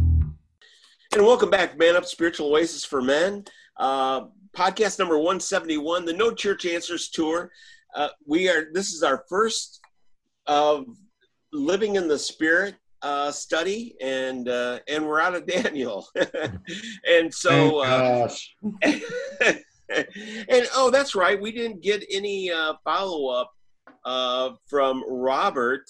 And 1.13 1.25
welcome 1.25 1.49
back, 1.49 1.77
Man 1.77 1.97
Up 1.97 2.05
Spiritual 2.05 2.53
Oasis 2.53 2.85
for 2.85 3.01
Men. 3.01 3.43
Uh, 3.75 4.27
podcast 4.55 4.97
number 4.97 5.17
171, 5.17 6.05
the 6.05 6.13
No 6.13 6.33
Church 6.33 6.65
Answers 6.65 7.09
Tour. 7.09 7.51
Uh, 7.93 8.07
we 8.25 8.47
are, 8.47 8.67
this 8.71 8.93
is 8.93 9.03
our 9.03 9.25
first 9.27 9.81
of 10.47 10.85
Living 11.51 11.97
in 11.97 12.07
the 12.07 12.17
Spirit 12.17 12.75
uh, 13.01 13.29
study, 13.29 13.97
and 13.99 14.47
uh, 14.47 14.79
and 14.87 15.05
we're 15.05 15.19
out 15.19 15.35
of 15.35 15.45
Daniel. 15.45 16.07
and 17.05 17.33
so, 17.33 17.79
uh, 17.79 18.29
and 18.83 20.69
oh, 20.73 20.89
that's 20.93 21.13
right, 21.13 21.41
we 21.41 21.51
didn't 21.51 21.81
get 21.81 22.05
any 22.09 22.49
uh, 22.49 22.75
follow 22.85 23.27
up 23.27 23.51
uh, 24.05 24.51
from 24.65 25.03
Robert 25.09 25.89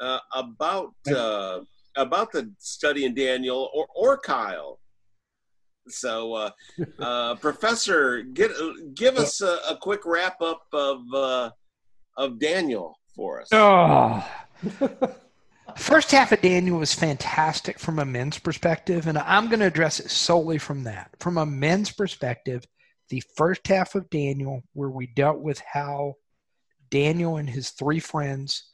uh, 0.00 0.18
about. 0.34 0.92
Uh, 1.08 1.60
about 2.00 2.32
the 2.32 2.52
study 2.58 3.04
in 3.04 3.14
Daniel 3.14 3.70
or, 3.74 3.86
or 3.94 4.18
Kyle. 4.18 4.80
So, 5.88 6.34
uh, 6.34 6.50
uh, 6.98 7.34
Professor, 7.36 8.22
get, 8.22 8.50
give 8.94 9.16
us 9.16 9.40
a, 9.40 9.58
a 9.68 9.76
quick 9.80 10.04
wrap 10.04 10.40
up 10.40 10.62
of 10.72 11.00
uh, 11.14 11.50
of 12.16 12.38
Daniel 12.38 12.98
for 13.14 13.40
us. 13.40 13.48
Oh. 13.52 14.26
First 15.76 16.10
half 16.10 16.32
of 16.32 16.40
Daniel 16.40 16.78
was 16.78 16.92
fantastic 16.92 17.78
from 17.78 18.00
a 18.00 18.04
men's 18.04 18.38
perspective, 18.38 19.06
and 19.06 19.16
I'm 19.16 19.48
going 19.48 19.60
to 19.60 19.66
address 19.66 20.00
it 20.00 20.10
solely 20.10 20.58
from 20.58 20.82
that. 20.84 21.10
From 21.20 21.38
a 21.38 21.46
men's 21.46 21.92
perspective, 21.92 22.64
the 23.08 23.22
first 23.36 23.66
half 23.68 23.94
of 23.94 24.10
Daniel, 24.10 24.62
where 24.72 24.90
we 24.90 25.06
dealt 25.06 25.38
with 25.38 25.60
how 25.60 26.14
Daniel 26.90 27.36
and 27.36 27.48
his 27.48 27.70
three 27.70 28.00
friends 28.00 28.69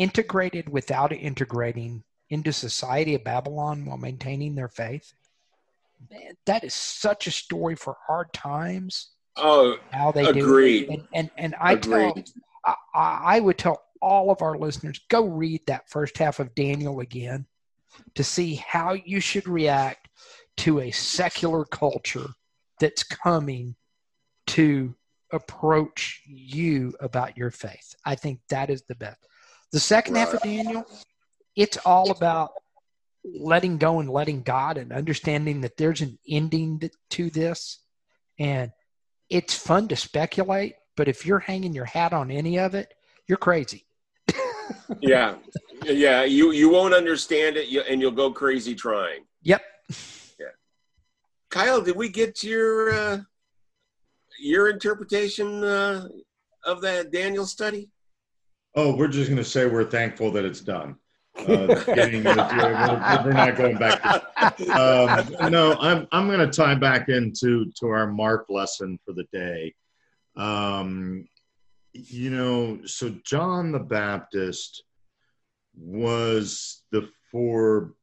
integrated 0.00 0.66
without 0.66 1.12
integrating 1.12 2.02
into 2.30 2.52
society 2.52 3.14
of 3.14 3.22
Babylon 3.22 3.84
while 3.84 3.98
maintaining 3.98 4.54
their 4.54 4.68
faith. 4.68 5.12
Man, 6.10 6.36
that 6.46 6.64
is 6.64 6.74
such 6.74 7.26
a 7.26 7.30
story 7.30 7.76
for 7.76 7.96
hard 8.06 8.32
times. 8.32 9.10
Oh, 9.36 9.76
how 9.90 10.10
they 10.10 10.24
agreed. 10.24 10.86
do 10.86 10.92
it. 10.92 10.94
And, 10.94 11.06
and 11.12 11.30
and 11.36 11.54
I 11.60 11.76
tell 11.76 12.14
I, 12.64 12.74
I 12.94 13.40
would 13.40 13.58
tell 13.58 13.82
all 14.00 14.30
of 14.30 14.40
our 14.40 14.56
listeners 14.56 15.00
go 15.10 15.26
read 15.26 15.60
that 15.66 15.90
first 15.90 16.16
half 16.16 16.40
of 16.40 16.54
Daniel 16.54 17.00
again 17.00 17.44
to 18.14 18.24
see 18.24 18.54
how 18.54 18.94
you 18.94 19.20
should 19.20 19.46
react 19.46 20.08
to 20.56 20.80
a 20.80 20.90
secular 20.90 21.66
culture 21.66 22.28
that's 22.80 23.02
coming 23.02 23.76
to 24.46 24.94
approach 25.32 26.22
you 26.26 26.94
about 27.00 27.36
your 27.36 27.50
faith. 27.50 27.94
I 28.06 28.14
think 28.14 28.40
that 28.48 28.70
is 28.70 28.82
the 28.82 28.94
best. 28.94 29.18
The 29.72 29.80
second 29.80 30.16
half 30.16 30.34
of 30.34 30.42
Daniel, 30.42 30.84
it's 31.54 31.76
all 31.78 32.10
about 32.10 32.52
letting 33.24 33.78
go 33.78 34.00
and 34.00 34.08
letting 34.08 34.42
God 34.42 34.78
and 34.78 34.92
understanding 34.92 35.60
that 35.60 35.76
there's 35.76 36.00
an 36.00 36.18
ending 36.28 36.90
to 37.10 37.30
this. 37.30 37.78
And 38.38 38.72
it's 39.28 39.54
fun 39.54 39.88
to 39.88 39.96
speculate, 39.96 40.74
but 40.96 41.08
if 41.08 41.24
you're 41.24 41.38
hanging 41.38 41.72
your 41.72 41.84
hat 41.84 42.12
on 42.12 42.30
any 42.30 42.58
of 42.58 42.74
it, 42.74 42.94
you're 43.26 43.38
crazy. 43.38 43.86
yeah, 45.00 45.36
yeah. 45.84 46.24
You 46.24 46.50
you 46.52 46.68
won't 46.68 46.94
understand 46.94 47.56
it, 47.56 47.68
and 47.88 48.00
you'll 48.00 48.10
go 48.10 48.32
crazy 48.32 48.74
trying. 48.74 49.24
Yep. 49.42 49.62
Yeah. 50.38 50.46
Kyle, 51.48 51.80
did 51.80 51.96
we 51.96 52.08
get 52.08 52.42
your 52.42 52.92
uh, 52.92 53.18
your 54.40 54.68
interpretation 54.68 55.62
uh, 55.62 56.08
of 56.64 56.80
that 56.82 57.12
Daniel 57.12 57.46
study? 57.46 57.88
Oh, 58.74 58.94
we're 58.94 59.08
just 59.08 59.28
going 59.28 59.42
to 59.42 59.44
say 59.44 59.66
we're 59.66 59.84
thankful 59.84 60.30
that 60.32 60.44
it's 60.44 60.60
done. 60.60 60.96
Uh, 61.38 61.82
we're, 61.86 63.24
we're 63.24 63.32
not 63.32 63.56
going 63.56 63.76
back. 63.78 64.02
To, 64.58 64.70
um, 64.70 65.50
no, 65.50 65.76
I'm 65.80 66.06
I'm 66.12 66.26
going 66.26 66.40
to 66.40 66.50
tie 66.54 66.74
back 66.74 67.08
into 67.08 67.70
to 67.80 67.86
our 67.88 68.06
Mark 68.06 68.46
lesson 68.48 68.98
for 69.04 69.12
the 69.12 69.24
day. 69.32 69.74
Um, 70.36 71.26
you 71.92 72.30
know, 72.30 72.80
so 72.84 73.14
John 73.24 73.72
the 73.72 73.78
Baptist 73.80 74.84
was 75.76 76.82
the 76.90 77.08
fore, 77.30 77.94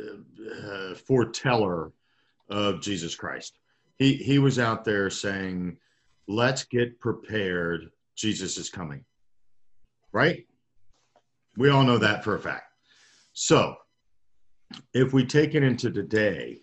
uh, 0.00 0.94
foreteller 1.06 1.92
of 2.48 2.80
Jesus 2.80 3.14
Christ. 3.14 3.58
He, 3.98 4.14
he 4.14 4.38
was 4.38 4.58
out 4.58 4.84
there 4.84 5.10
saying, 5.10 5.78
let's 6.28 6.64
get 6.64 7.00
prepared. 7.00 7.90
Jesus 8.22 8.56
is 8.56 8.70
coming. 8.70 9.04
Right? 10.12 10.46
We 11.56 11.70
all 11.70 11.82
know 11.82 11.98
that 11.98 12.22
for 12.22 12.36
a 12.36 12.40
fact. 12.40 12.72
So, 13.32 13.74
if 14.94 15.12
we 15.12 15.26
take 15.26 15.56
it 15.56 15.64
into 15.64 15.90
today, 15.90 16.60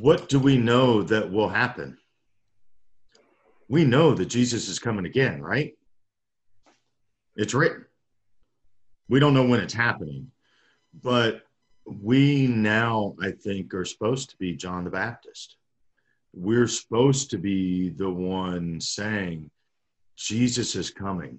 what 0.00 0.30
do 0.30 0.38
we 0.38 0.56
know 0.56 1.02
that 1.02 1.30
will 1.30 1.50
happen? 1.50 1.98
We 3.68 3.84
know 3.84 4.14
that 4.14 4.26
Jesus 4.26 4.68
is 4.68 4.78
coming 4.78 5.04
again, 5.04 5.42
right? 5.42 5.74
It's 7.36 7.52
written. 7.52 7.84
We 9.10 9.20
don't 9.20 9.34
know 9.34 9.46
when 9.46 9.60
it's 9.60 9.74
happening, 9.74 10.30
but 11.02 11.42
we 11.84 12.46
now, 12.46 13.14
I 13.20 13.32
think, 13.32 13.74
are 13.74 13.84
supposed 13.84 14.30
to 14.30 14.38
be 14.38 14.56
John 14.56 14.84
the 14.84 14.90
Baptist. 14.90 15.56
We're 16.32 16.66
supposed 16.66 17.30
to 17.30 17.38
be 17.38 17.90
the 17.90 18.10
one 18.10 18.80
saying, 18.80 19.50
Jesus 20.26 20.76
is 20.76 20.90
coming. 20.90 21.38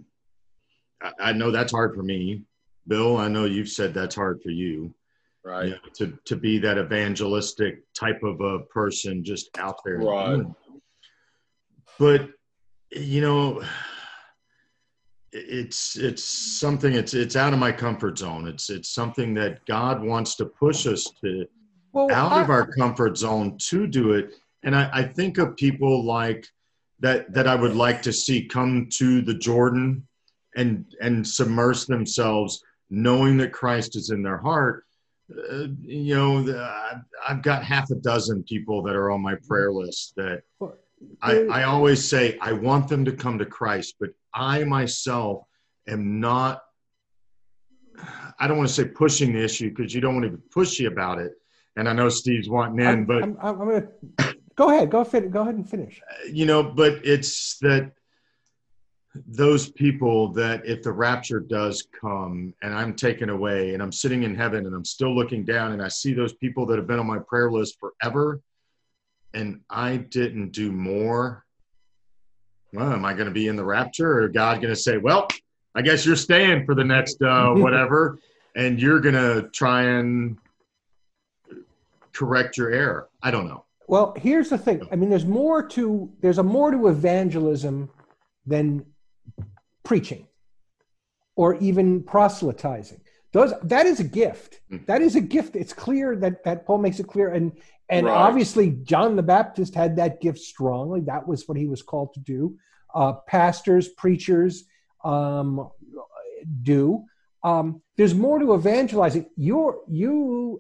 I, 1.02 1.12
I 1.20 1.34
know 1.34 1.52
that's 1.52 1.72
hard 1.72 1.96
for 1.96 2.04
me. 2.04 2.44
Bill, 2.88 3.18
I 3.18 3.28
know 3.28 3.46
you've 3.46 3.70
said 3.70 3.94
that's 3.94 4.16
hard 4.16 4.42
for 4.42 4.50
you. 4.50 4.94
Right. 5.46 5.66
You 5.66 5.72
know, 5.72 5.78
to, 5.96 6.20
to 6.26 6.36
be 6.36 6.58
that 6.60 6.78
evangelistic 6.78 7.84
type 7.94 8.22
of 8.24 8.40
a 8.42 8.60
person 8.60 9.24
just 9.24 9.50
out 9.58 9.80
there. 9.86 9.98
Right. 10.00 10.46
But, 12.00 12.30
you 12.92 13.22
know, 13.22 13.62
it's 15.36 15.96
it's 15.98 16.24
something 16.24 16.94
it's 16.94 17.16
it's 17.16 17.36
out 17.36 17.54
of 17.54 17.60
my 17.60 17.72
comfort 17.72 18.20
zone 18.20 18.48
it's 18.48 18.70
it's 18.70 18.90
something 18.90 19.34
that 19.34 19.66
god 19.66 20.00
wants 20.00 20.36
to 20.36 20.46
push 20.46 20.86
us 20.86 21.10
to 21.24 21.48
Well, 21.92 22.12
out 22.12 22.34
I- 22.34 22.42
of 22.44 22.52
our 22.52 22.68
comfort 22.68 23.18
zone 23.18 23.58
to 23.58 23.88
do 23.88 24.12
it 24.12 24.36
and 24.62 24.76
I, 24.76 24.90
I 24.94 25.04
think 25.04 25.40
of 25.40 25.56
people 25.58 26.04
like 26.06 26.48
that 27.04 27.32
that 27.34 27.48
i 27.48 27.54
would 27.54 27.76
like 27.76 28.02
to 28.02 28.12
see 28.12 28.44
come 28.46 28.88
to 28.90 29.22
the 29.22 29.34
jordan 29.36 30.06
and 30.56 30.86
and 31.02 31.28
submerge 31.28 31.86
themselves 31.86 32.64
knowing 32.90 33.38
that 33.38 33.54
christ 33.54 33.96
is 33.96 34.10
in 34.10 34.24
their 34.24 34.38
heart 34.40 34.86
uh, 35.52 35.68
you 35.82 36.16
know 36.16 36.42
the, 36.42 36.58
I've- 37.28 37.42
got 37.42 37.64
half 37.64 37.90
a 37.92 37.96
dozen 37.96 38.44
people 38.44 38.82
that 38.84 38.96
are 38.96 39.12
on 39.12 39.22
my 39.22 39.36
prayer 39.48 39.72
list 39.72 40.14
that 40.18 40.42
I, 41.22 41.40
I 41.52 41.64
always 41.64 42.08
say 42.08 42.38
I 42.40 42.54
want 42.54 42.88
them 42.88 43.04
to 43.06 43.12
come 43.12 43.38
to 43.40 43.46
Christ, 43.46 43.96
but 44.00 44.12
I 44.34 44.64
myself 44.64 45.44
am 45.88 46.20
not. 46.22 46.62
I 48.40 48.48
don't 48.48 48.58
want 48.58 48.70
to 48.70 48.74
say 48.74 48.86
pushing 48.86 49.34
the 49.34 49.44
issue 49.44 49.70
because 49.70 49.94
you 49.94 50.00
don't 50.00 50.16
want 50.16 50.32
to 50.32 50.38
be 50.38 50.44
pushy 50.56 50.88
about 50.88 51.20
it. 51.20 51.34
And 51.76 51.90
I 51.90 51.94
know 51.94 52.08
Steve's 52.08 52.50
wanting 52.50 52.80
in, 52.80 52.88
I'm, 52.88 53.06
but 53.06 53.24
I'm, 53.24 53.38
I'm 53.42 53.58
gonna 53.58 53.88
go 54.56 54.70
ahead. 54.70 54.90
Go 54.90 55.04
fin- 55.04 55.30
Go 55.30 55.42
ahead 55.42 55.56
and 55.56 55.70
finish. 55.70 56.02
you 56.32 56.46
know, 56.46 56.64
but 56.64 57.06
it's 57.06 57.58
that 57.60 57.92
those 59.28 59.70
people 59.70 60.30
that 60.34 60.66
if 60.66 60.82
the 60.82 60.92
rapture 60.92 61.40
does 61.40 61.88
come 62.00 62.54
and 62.64 62.74
I'm 62.74 62.96
taken 62.96 63.30
away 63.30 63.74
and 63.74 63.84
I'm 63.84 63.92
sitting 63.92 64.24
in 64.24 64.34
heaven 64.34 64.66
and 64.66 64.76
I'm 64.76 64.86
still 64.86 65.16
looking 65.16 65.46
down 65.46 65.72
and 65.72 65.84
I 65.84 65.88
see 65.88 66.14
those 66.14 66.34
people 66.34 66.66
that 66.68 66.78
have 66.78 66.88
been 66.88 67.00
on 67.00 67.06
my 67.06 67.20
prayer 67.20 67.52
list 67.52 67.78
forever 67.80 68.42
and 69.36 69.62
I 69.70 69.98
didn't 69.98 70.52
do 70.52 70.72
more, 70.72 71.46
well, 72.72 72.92
am 72.92 73.06
I 73.06 73.14
going 73.14 73.28
to 73.28 73.32
be 73.32 73.48
in 73.48 73.56
the 73.56 73.64
rapture 73.64 74.24
or 74.24 74.28
God 74.30 74.62
going 74.62 74.74
to 74.74 74.80
say, 74.80 74.98
well, 74.98 75.28
I 75.76 75.82
guess 75.82 76.06
you're 76.06 76.16
staying 76.16 76.66
for 76.66 76.74
the 76.76 76.84
next 76.84 77.22
uh, 77.22 77.50
whatever 77.54 78.20
and 78.56 78.82
you're 78.82 79.00
going 79.00 79.16
to 79.16 79.50
try 79.54 79.84
and 79.84 80.38
correct 82.14 82.58
your 82.58 82.72
error? 82.72 83.10
I 83.22 83.30
don't 83.30 83.48
know. 83.48 83.66
Well, 83.88 84.14
here's 84.18 84.50
the 84.50 84.58
thing. 84.58 84.88
I 84.92 84.96
mean, 84.96 85.10
there's 85.10 85.26
more 85.26 85.68
to 85.70 86.12
there's 86.22 86.38
a 86.38 86.44
more 86.44 86.72
to 86.72 86.88
evangelism 86.88 87.90
than 88.46 88.86
preaching 89.84 90.28
or 91.36 91.56
even 91.56 92.04
proselytizing. 92.04 93.02
Those 93.32 93.54
that 93.64 93.86
is 93.86 94.00
a 94.00 94.04
gift. 94.04 94.62
That 94.86 95.02
is 95.02 95.16
a 95.16 95.22
gift. 95.22 95.56
It's 95.56 95.74
clear 95.74 96.16
that 96.18 96.44
that 96.44 96.66
Paul 96.66 96.78
makes 96.78 97.00
it 97.00 97.08
clear, 97.08 97.30
and 97.30 97.52
and 97.90 98.06
Right. 98.06 98.16
obviously 98.16 98.72
John 98.84 99.16
the 99.16 99.24
Baptist 99.24 99.76
had 99.76 99.96
that 99.98 100.22
gift 100.22 100.40
strongly. 100.40 101.02
That 101.02 101.28
was 101.28 101.48
what 101.48 101.58
he 101.58 101.68
was 101.68 101.82
called 101.82 102.14
to 102.14 102.20
do. 102.20 102.58
Uh, 102.94 103.14
pastors, 103.28 103.88
preachers 103.90 104.66
um, 105.04 105.70
do. 106.62 107.06
Um, 107.44 107.82
there's 107.98 108.14
more 108.16 108.40
to 108.40 108.54
evangelizing. 108.54 109.26
You're 109.36 109.80
you. 109.88 110.60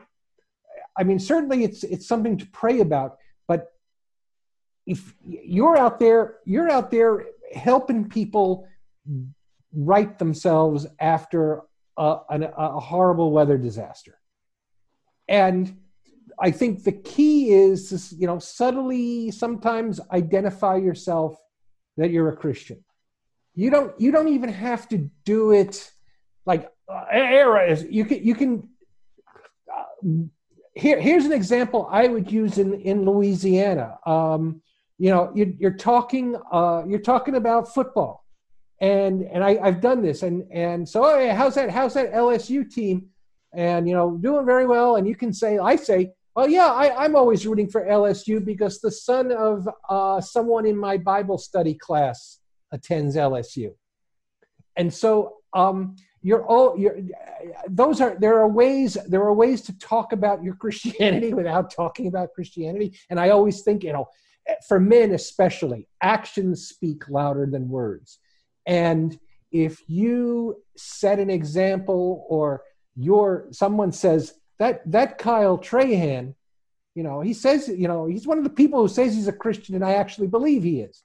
I 0.97 1.03
mean, 1.03 1.19
certainly 1.19 1.63
it's 1.63 1.83
it's 1.83 2.07
something 2.07 2.37
to 2.37 2.45
pray 2.47 2.79
about, 2.79 3.17
but 3.47 3.73
if 4.85 5.13
you're 5.23 5.77
out 5.77 5.99
there, 5.99 6.37
you're 6.45 6.69
out 6.69 6.91
there 6.91 7.25
helping 7.53 8.09
people 8.09 8.67
right 9.73 10.17
themselves 10.19 10.85
after 10.99 11.61
a, 11.97 12.17
a 12.29 12.79
horrible 12.79 13.31
weather 13.31 13.57
disaster. 13.57 14.19
And 15.27 15.79
I 16.39 16.51
think 16.51 16.83
the 16.83 16.91
key 16.91 17.51
is, 17.51 18.13
you 18.17 18.27
know, 18.27 18.39
subtly 18.39 19.31
sometimes 19.31 19.99
identify 20.11 20.77
yourself 20.77 21.37
that 21.97 22.11
you're 22.11 22.29
a 22.29 22.35
Christian. 22.35 22.83
You 23.55 23.69
don't. 23.69 23.99
You 23.99 24.11
don't 24.11 24.29
even 24.29 24.49
have 24.49 24.89
to 24.89 25.09
do 25.25 25.51
it 25.51 25.91
like 26.45 26.71
uh, 26.89 27.05
era 27.11 27.69
is. 27.69 27.83
You 27.83 28.05
can. 28.05 28.23
You 28.23 28.33
can. 28.33 28.67
Uh, 29.71 30.23
here, 30.75 30.99
here's 30.99 31.25
an 31.25 31.33
example 31.33 31.87
I 31.91 32.07
would 32.07 32.31
use 32.31 32.57
in 32.57 32.73
in 32.81 33.05
Louisiana. 33.05 33.97
Um, 34.05 34.61
you 34.97 35.09
know, 35.09 35.31
you, 35.35 35.55
you're 35.59 35.77
talking. 35.77 36.35
Uh, 36.51 36.83
you're 36.87 36.99
talking 36.99 37.35
about 37.35 37.73
football 37.73 38.23
and 38.83 39.23
and 39.23 39.43
I, 39.43 39.57
I've 39.63 39.79
done 39.79 40.01
this, 40.01 40.23
and 40.23 40.43
and 40.51 40.87
so 40.87 41.17
hey, 41.17 41.29
how's 41.29 41.55
that? 41.55 41.69
How's 41.69 41.93
that 41.93 42.11
LSU 42.11 42.69
team? 42.69 43.07
And 43.55 43.87
you 43.87 43.95
know, 43.95 44.17
doing 44.17 44.45
very 44.45 44.65
well. 44.65 44.97
And 44.97 45.07
you 45.07 45.15
can 45.15 45.31
say, 45.31 45.57
I 45.57 45.77
say, 45.77 46.11
well, 46.35 46.49
yeah, 46.49 46.65
I, 46.65 47.05
I'm 47.05 47.15
always 47.15 47.47
rooting 47.47 47.69
for 47.69 47.85
LSU 47.85 48.43
because 48.43 48.81
the 48.81 48.91
son 48.91 49.31
of 49.31 49.69
uh, 49.89 50.19
someone 50.19 50.65
in 50.65 50.75
my 50.75 50.97
Bible 50.97 51.37
study 51.37 51.75
class 51.75 52.39
attends 52.73 53.15
LSU, 53.15 53.73
and 54.75 54.93
so 54.93 55.37
um, 55.53 55.95
you're 56.23 56.45
all 56.45 56.77
you're. 56.77 56.97
Those 57.67 58.01
are 58.01 58.15
there 58.17 58.39
are 58.39 58.47
ways 58.47 58.97
there 59.07 59.21
are 59.23 59.33
ways 59.33 59.61
to 59.63 59.77
talk 59.77 60.13
about 60.13 60.43
your 60.43 60.55
Christianity 60.63 61.33
without 61.33 61.71
talking 61.71 62.07
about 62.07 62.33
Christianity, 62.33 62.97
and 63.09 63.19
I 63.19 63.29
always 63.29 63.61
think 63.61 63.83
you 63.83 63.93
know, 63.93 64.07
for 64.67 64.79
men 64.79 65.11
especially, 65.11 65.87
actions 66.01 66.67
speak 66.67 67.09
louder 67.09 67.45
than 67.45 67.69
words. 67.69 68.19
And 68.65 69.19
if 69.51 69.81
you 69.87 70.63
set 70.77 71.19
an 71.19 71.29
example 71.29 72.25
or 72.29 72.63
your 72.95 73.47
someone 73.51 73.91
says 73.91 74.33
that 74.59 74.89
that 74.91 75.17
Kyle 75.17 75.57
Trahan, 75.57 76.35
you 76.95 77.03
know, 77.03 77.19
he 77.19 77.33
says, 77.33 77.67
you 77.67 77.87
know, 77.87 78.05
he's 78.05 78.25
one 78.25 78.37
of 78.37 78.45
the 78.45 78.49
people 78.49 78.81
who 78.81 78.87
says 78.87 79.13
he's 79.13 79.27
a 79.27 79.33
Christian 79.33 79.75
and 79.75 79.83
I 79.83 79.93
actually 79.93 80.27
believe 80.27 80.63
he 80.63 80.79
is. 80.79 81.03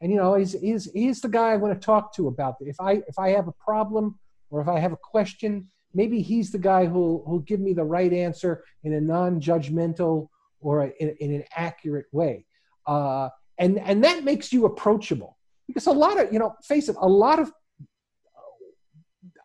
And 0.00 0.12
you 0.12 0.18
know, 0.18 0.34
he's 0.34 0.52
he's 0.52 0.90
he's 0.92 1.20
the 1.20 1.28
guy 1.28 1.50
I 1.52 1.56
want 1.56 1.80
to 1.80 1.84
talk 1.84 2.14
to 2.14 2.28
about. 2.28 2.56
If 2.60 2.80
I 2.80 3.02
if 3.06 3.18
I 3.18 3.30
have 3.30 3.48
a 3.48 3.52
problem 3.52 4.18
or 4.50 4.60
if 4.60 4.68
I 4.68 4.78
have 4.78 4.92
a 4.92 4.96
question, 4.96 5.68
maybe 5.94 6.20
he's 6.22 6.50
the 6.50 6.58
guy 6.58 6.86
who'll 6.86 7.24
who'll 7.26 7.40
give 7.40 7.60
me 7.60 7.72
the 7.72 7.84
right 7.84 8.12
answer 8.12 8.64
in 8.84 8.92
a 8.94 9.00
non-judgmental 9.00 10.28
or 10.60 10.84
a, 10.84 10.92
in, 11.00 11.16
in 11.20 11.34
an 11.34 11.44
accurate 11.56 12.06
way. 12.12 12.44
Uh, 12.86 13.28
and 13.58 13.78
and 13.80 14.02
that 14.04 14.24
makes 14.24 14.52
you 14.52 14.66
approachable. 14.66 15.36
Because 15.66 15.86
a 15.86 15.92
lot 15.92 16.18
of 16.20 16.32
you 16.32 16.38
know 16.38 16.54
face 16.64 16.88
it 16.88 16.96
a 17.00 17.08
lot 17.08 17.38
of 17.38 17.52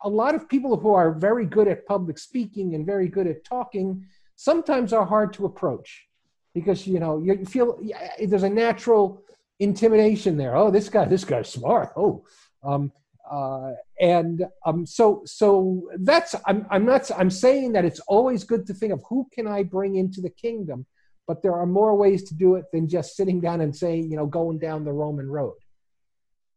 a 0.02 0.08
lot 0.08 0.34
of 0.34 0.48
people 0.48 0.76
who 0.76 0.92
are 0.92 1.12
very 1.12 1.46
good 1.46 1.68
at 1.68 1.86
public 1.86 2.18
speaking 2.18 2.74
and 2.74 2.86
very 2.86 3.08
good 3.08 3.26
at 3.26 3.44
talking 3.44 4.06
sometimes 4.36 4.92
are 4.92 5.04
hard 5.04 5.32
to 5.34 5.46
approach. 5.46 6.06
Because 6.54 6.86
you 6.86 7.00
know 7.00 7.20
you 7.20 7.44
feel 7.44 7.80
there's 8.22 8.44
a 8.44 8.50
natural 8.50 9.22
intimidation 9.60 10.36
there. 10.36 10.56
Oh 10.56 10.70
this 10.70 10.88
guy 10.88 11.04
this 11.04 11.24
guy's 11.24 11.48
smart. 11.48 11.92
Oh 11.96 12.24
um 12.62 12.92
uh 13.30 13.70
and 14.00 14.44
um 14.66 14.84
so 14.84 15.22
so 15.24 15.88
that's 16.00 16.34
i'm 16.46 16.66
i'm 16.70 16.84
not 16.84 17.10
i'm 17.16 17.30
saying 17.30 17.72
that 17.72 17.84
it's 17.84 18.00
always 18.00 18.44
good 18.44 18.66
to 18.66 18.74
think 18.74 18.92
of 18.92 19.02
who 19.08 19.26
can 19.32 19.46
i 19.46 19.62
bring 19.62 19.96
into 19.96 20.20
the 20.20 20.30
kingdom 20.30 20.84
but 21.26 21.42
there 21.42 21.54
are 21.54 21.66
more 21.66 21.96
ways 21.96 22.22
to 22.24 22.34
do 22.34 22.56
it 22.56 22.64
than 22.72 22.86
just 22.88 23.16
sitting 23.16 23.40
down 23.40 23.62
and 23.62 23.74
saying 23.74 24.10
you 24.10 24.16
know 24.16 24.26
going 24.26 24.58
down 24.58 24.84
the 24.84 24.92
roman 24.92 25.28
road 25.28 25.54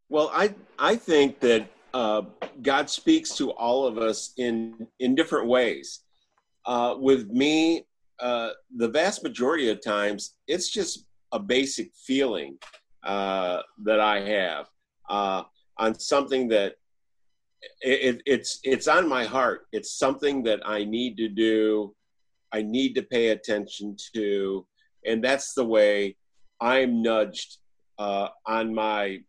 Well, 0.09 0.29
I 0.33 0.55
I 0.79 0.95
think 0.95 1.39
that 1.41 1.67
uh, 1.93 2.21
God 2.61 2.89
speaks 2.89 3.35
to 3.37 3.51
all 3.51 3.85
of 3.85 3.97
us 3.97 4.33
in 4.37 4.87
in 4.99 5.15
different 5.15 5.47
ways. 5.47 6.01
Uh, 6.65 6.95
with 6.97 7.29
me, 7.29 7.85
uh, 8.19 8.51
the 8.75 8.87
vast 8.87 9.23
majority 9.23 9.69
of 9.69 9.81
times, 9.81 10.35
it's 10.47 10.69
just 10.69 11.05
a 11.31 11.39
basic 11.39 11.91
feeling 12.05 12.57
uh, 13.03 13.61
that 13.83 13.99
I 13.99 14.21
have 14.21 14.69
uh, 15.09 15.43
on 15.79 15.97
something 15.99 16.47
that 16.49 16.75
it, 17.81 18.21
it's 18.25 18.59
it's 18.63 18.87
on 18.87 19.07
my 19.07 19.25
heart. 19.25 19.67
It's 19.71 19.97
something 19.97 20.43
that 20.43 20.61
I 20.65 20.83
need 20.83 21.17
to 21.17 21.27
do. 21.27 21.95
I 22.51 22.61
need 22.61 22.93
to 22.95 23.03
pay 23.03 23.29
attention 23.29 23.97
to, 24.13 24.65
and 25.05 25.23
that's 25.23 25.53
the 25.53 25.65
way 25.65 26.15
I'm 26.61 27.01
nudged 27.01 27.57
uh, 27.99 28.29
on 28.45 28.73
my 28.73 29.19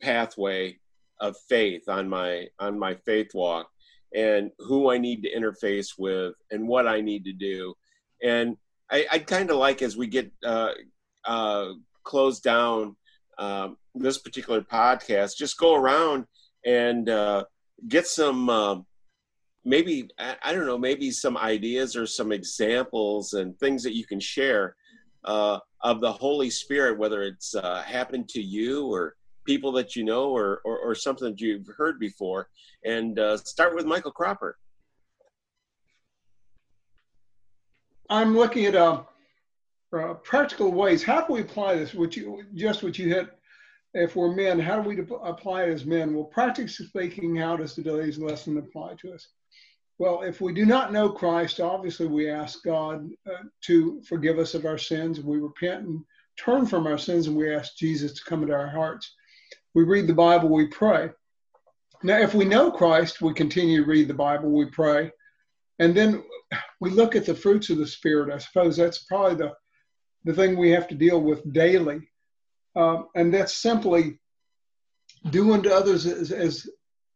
pathway 0.00 0.78
of 1.20 1.36
faith, 1.48 1.88
on 1.88 2.08
my 2.08 2.46
on 2.58 2.78
my 2.78 2.94
faith 3.06 3.30
walk, 3.34 3.68
and 4.14 4.50
who 4.58 4.90
I 4.90 4.98
need 4.98 5.22
to 5.22 5.34
interface 5.34 5.92
with, 5.98 6.34
and 6.50 6.68
what 6.68 6.86
I 6.86 7.00
need 7.00 7.24
to 7.24 7.32
do. 7.32 7.74
And 8.22 8.56
I, 8.90 9.06
I'd 9.10 9.26
kind 9.26 9.50
of 9.50 9.56
like 9.56 9.82
as 9.82 9.96
we 9.96 10.06
get 10.06 10.30
uh, 10.44 10.72
uh, 11.24 11.70
closed 12.04 12.42
down 12.42 12.96
um, 13.40 13.76
this 13.94 14.18
particular 14.18 14.60
podcast, 14.60 15.36
just 15.36 15.58
go 15.58 15.74
around 15.74 16.26
and 16.64 17.08
uh, 17.08 17.44
get 17.88 18.06
some 18.06 18.48
um, 18.50 18.86
maybe 19.64 20.08
I, 20.18 20.36
I, 20.42 20.52
don't 20.52 20.66
know 20.66 20.78
maybe 20.78 21.10
some 21.10 21.36
ideas 21.36 21.96
or 21.96 22.06
some 22.06 22.32
examples 22.32 23.32
and 23.32 23.58
things 23.58 23.82
that 23.82 23.96
you 23.96 24.06
can 24.06 24.20
share 24.20 24.76
uh, 25.24 25.58
of 25.82 26.00
the 26.02 26.12
holy 26.12 26.50
spirit 26.50 26.98
whether 26.98 27.22
it's 27.22 27.54
uh, 27.54 27.82
happened 27.82 28.28
to 28.30 28.42
you 28.42 28.86
or 28.86 29.16
people 29.46 29.72
that 29.72 29.96
you 29.96 30.04
know 30.04 30.30
or, 30.30 30.60
or, 30.64 30.78
or 30.78 30.94
something 30.94 31.30
that 31.30 31.40
you've 31.40 31.66
heard 31.76 31.98
before. 31.98 32.48
And 32.84 33.18
uh, 33.18 33.38
start 33.38 33.74
with 33.74 33.86
michael 33.86 34.12
cropper. 34.12 34.58
I'm 38.10 38.36
looking 38.36 38.66
at 38.66 38.74
uh, 38.74 39.02
uh, 39.92 40.14
practical 40.14 40.72
ways 40.72 41.02
how 41.02 41.20
can 41.22 41.34
we 41.34 41.40
apply 41.40 41.74
this 41.74 41.94
which 41.94 42.16
you 42.16 42.44
just 42.54 42.82
what 42.82 42.98
you 42.98 43.08
hit 43.08 43.28
if 43.94 44.14
we're 44.14 44.34
men, 44.34 44.58
how 44.58 44.80
do 44.80 44.88
we 44.88 45.00
apply 45.00 45.64
it 45.64 45.72
as 45.72 45.84
men? 45.84 46.14
Well, 46.14 46.24
practically 46.24 46.68
speaking, 46.68 47.36
how 47.36 47.56
does 47.56 47.74
today's 47.74 48.18
lesson 48.18 48.58
apply 48.58 48.94
to 49.00 49.12
us? 49.12 49.28
Well, 49.98 50.22
if 50.22 50.40
we 50.40 50.54
do 50.54 50.64
not 50.64 50.92
know 50.92 51.10
Christ, 51.10 51.60
obviously 51.60 52.06
we 52.06 52.30
ask 52.30 52.62
God 52.62 53.08
uh, 53.26 53.44
to 53.62 54.00
forgive 54.02 54.38
us 54.38 54.54
of 54.54 54.64
our 54.64 54.78
sins. 54.78 55.20
We 55.20 55.38
repent 55.38 55.86
and 55.86 56.04
turn 56.38 56.66
from 56.66 56.86
our 56.86 56.98
sins, 56.98 57.26
and 57.26 57.36
we 57.36 57.54
ask 57.54 57.76
Jesus 57.76 58.14
to 58.14 58.24
come 58.24 58.42
into 58.42 58.54
our 58.54 58.68
hearts. 58.68 59.14
We 59.74 59.82
read 59.82 60.06
the 60.06 60.14
Bible, 60.14 60.48
we 60.48 60.68
pray. 60.68 61.10
Now, 62.02 62.18
if 62.18 62.34
we 62.34 62.46
know 62.46 62.70
Christ, 62.70 63.20
we 63.20 63.34
continue 63.34 63.82
to 63.82 63.90
read 63.90 64.08
the 64.08 64.14
Bible, 64.14 64.50
we 64.50 64.66
pray, 64.66 65.10
and 65.80 65.94
then 65.94 66.22
we 66.80 66.90
look 66.90 67.14
at 67.14 67.26
the 67.26 67.34
fruits 67.34 67.68
of 67.68 67.76
the 67.76 67.86
Spirit. 67.86 68.32
I 68.32 68.38
suppose 68.38 68.76
that's 68.76 69.04
probably 69.04 69.34
the, 69.34 69.52
the 70.24 70.34
thing 70.34 70.56
we 70.56 70.70
have 70.70 70.88
to 70.88 70.94
deal 70.94 71.20
with 71.20 71.52
daily 71.52 72.10
um, 72.76 73.08
and 73.14 73.32
that's 73.32 73.54
simply 73.54 74.18
do 75.30 75.52
unto 75.52 75.70
others 75.70 76.06
as, 76.06 76.32
as, 76.32 76.68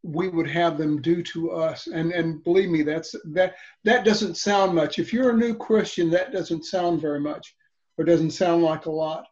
we 0.07 0.29
would 0.29 0.51
have 0.51 0.77
them 0.77 1.01
do 1.01 1.23
to 1.23 1.53
us. 1.53 1.87
And 1.87 2.13
and 2.13 2.45
believe 2.45 2.69
me, 2.69 2.83
that's 2.83 3.17
that 3.33 3.55
that 3.85 4.05
doesn't 4.05 4.37
sound 4.37 4.75
much. 4.75 4.99
If 4.99 5.15
you're 5.15 5.31
a 5.31 5.37
new 5.37 5.55
Christian, 5.55 6.11
that 6.11 6.31
doesn't 6.31 6.67
sound 6.67 7.01
very 7.01 7.21
much, 7.21 7.57
or 7.97 8.05
doesn't 8.05 8.33
sound 8.33 8.63
like 8.63 8.85
a 8.85 8.91
lot. 8.91 9.25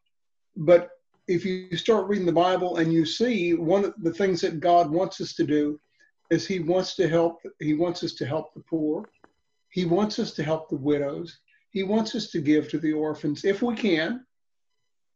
But 0.56 0.88
if 1.28 1.44
you 1.44 1.76
start 1.76 2.08
reading 2.08 2.24
the 2.24 2.32
Bible 2.32 2.78
and 2.78 2.90
you 2.90 3.04
see 3.04 3.52
one 3.52 3.84
of 3.84 3.92
the 3.98 4.14
things 4.14 4.40
that 4.40 4.60
God 4.60 4.90
wants 4.90 5.20
us 5.20 5.34
to 5.34 5.44
do 5.44 5.78
is 6.30 6.46
He 6.46 6.60
wants 6.60 6.94
to 6.96 7.06
help. 7.06 7.42
He 7.60 7.74
wants 7.74 8.02
us 8.02 8.14
to 8.14 8.26
help 8.26 8.54
the 8.54 8.60
poor. 8.60 9.10
He 9.68 9.84
wants 9.84 10.18
us 10.18 10.32
to 10.32 10.42
help 10.42 10.70
the 10.70 10.76
widows. 10.76 11.38
He 11.72 11.82
wants 11.82 12.14
us 12.14 12.30
to 12.30 12.40
give 12.40 12.68
to 12.68 12.78
the 12.78 12.92
orphans 12.92 13.44
if 13.44 13.62
we 13.62 13.74
can. 13.74 14.24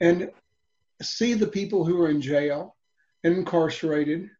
And 0.00 0.30
see 1.02 1.34
the 1.34 1.46
people 1.46 1.84
who 1.84 2.00
are 2.02 2.10
in 2.10 2.20
jail 2.20 2.76
and 3.24 3.34
incarcerated 3.34 4.30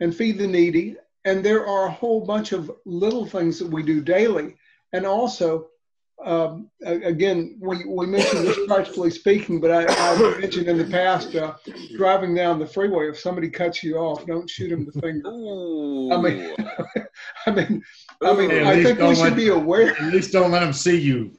and 0.00 0.14
feed 0.14 0.38
the 0.38 0.46
needy. 0.46 0.96
And 1.24 1.44
there 1.44 1.66
are 1.66 1.86
a 1.86 1.92
whole 1.92 2.24
bunch 2.24 2.52
of 2.52 2.70
little 2.84 3.26
things 3.26 3.58
that 3.58 3.68
we 3.68 3.82
do 3.82 4.00
daily. 4.00 4.56
And 4.92 5.06
also, 5.06 5.68
um, 6.24 6.70
again, 6.84 7.58
we, 7.60 7.84
we 7.84 8.06
mentioned 8.06 8.46
this 8.46 8.58
practically 8.66 9.10
speaking, 9.10 9.60
but 9.60 9.70
I, 9.70 9.84
I 9.86 10.38
mentioned 10.38 10.68
in 10.68 10.78
the 10.78 10.84
past 10.84 11.34
uh, 11.34 11.54
driving 11.96 12.34
down 12.34 12.58
the 12.58 12.66
freeway. 12.66 13.08
If 13.08 13.18
somebody 13.18 13.50
cuts 13.50 13.82
you 13.82 13.96
off, 13.96 14.26
don't 14.26 14.48
shoot 14.48 14.70
them 14.70 14.86
the 14.86 15.00
finger. 15.00 15.28
Ooh. 15.28 16.12
I 16.12 16.20
mean, 16.20 16.54
I 17.46 17.50
mean, 17.50 17.82
I 18.22 18.32
mean, 18.34 18.50
I 18.66 18.82
think 18.82 18.98
we 19.00 19.14
should 19.14 19.24
let, 19.24 19.36
be 19.36 19.48
aware. 19.48 19.90
At 19.90 20.12
least 20.12 20.32
don't 20.32 20.50
let 20.50 20.60
them 20.60 20.72
see 20.72 20.98
you 20.98 21.32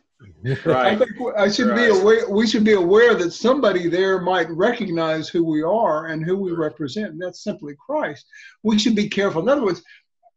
Right. 0.64 0.94
I 0.94 0.96
think 0.96 1.12
I 1.38 1.50
should 1.50 1.70
right. 1.70 1.92
be 1.92 2.00
aware. 2.00 2.30
We 2.30 2.48
should 2.48 2.64
be 2.64 2.74
aware 2.74 3.16
that 3.16 3.32
somebody 3.32 3.88
there 3.88 4.22
might 4.22 4.50
recognize 4.50 5.28
who 5.28 5.44
we 5.44 5.64
are 5.64 6.08
and 6.08 6.24
who 6.24 6.38
we 6.38 6.52
represent. 6.52 7.12
And 7.12 7.22
that's 7.22 7.44
simply 7.44 7.76
Christ. 7.84 8.26
We 8.64 8.78
should 8.78 8.96
be 8.96 9.10
careful. 9.10 9.42
In 9.42 9.50
other 9.50 9.64
words, 9.64 9.82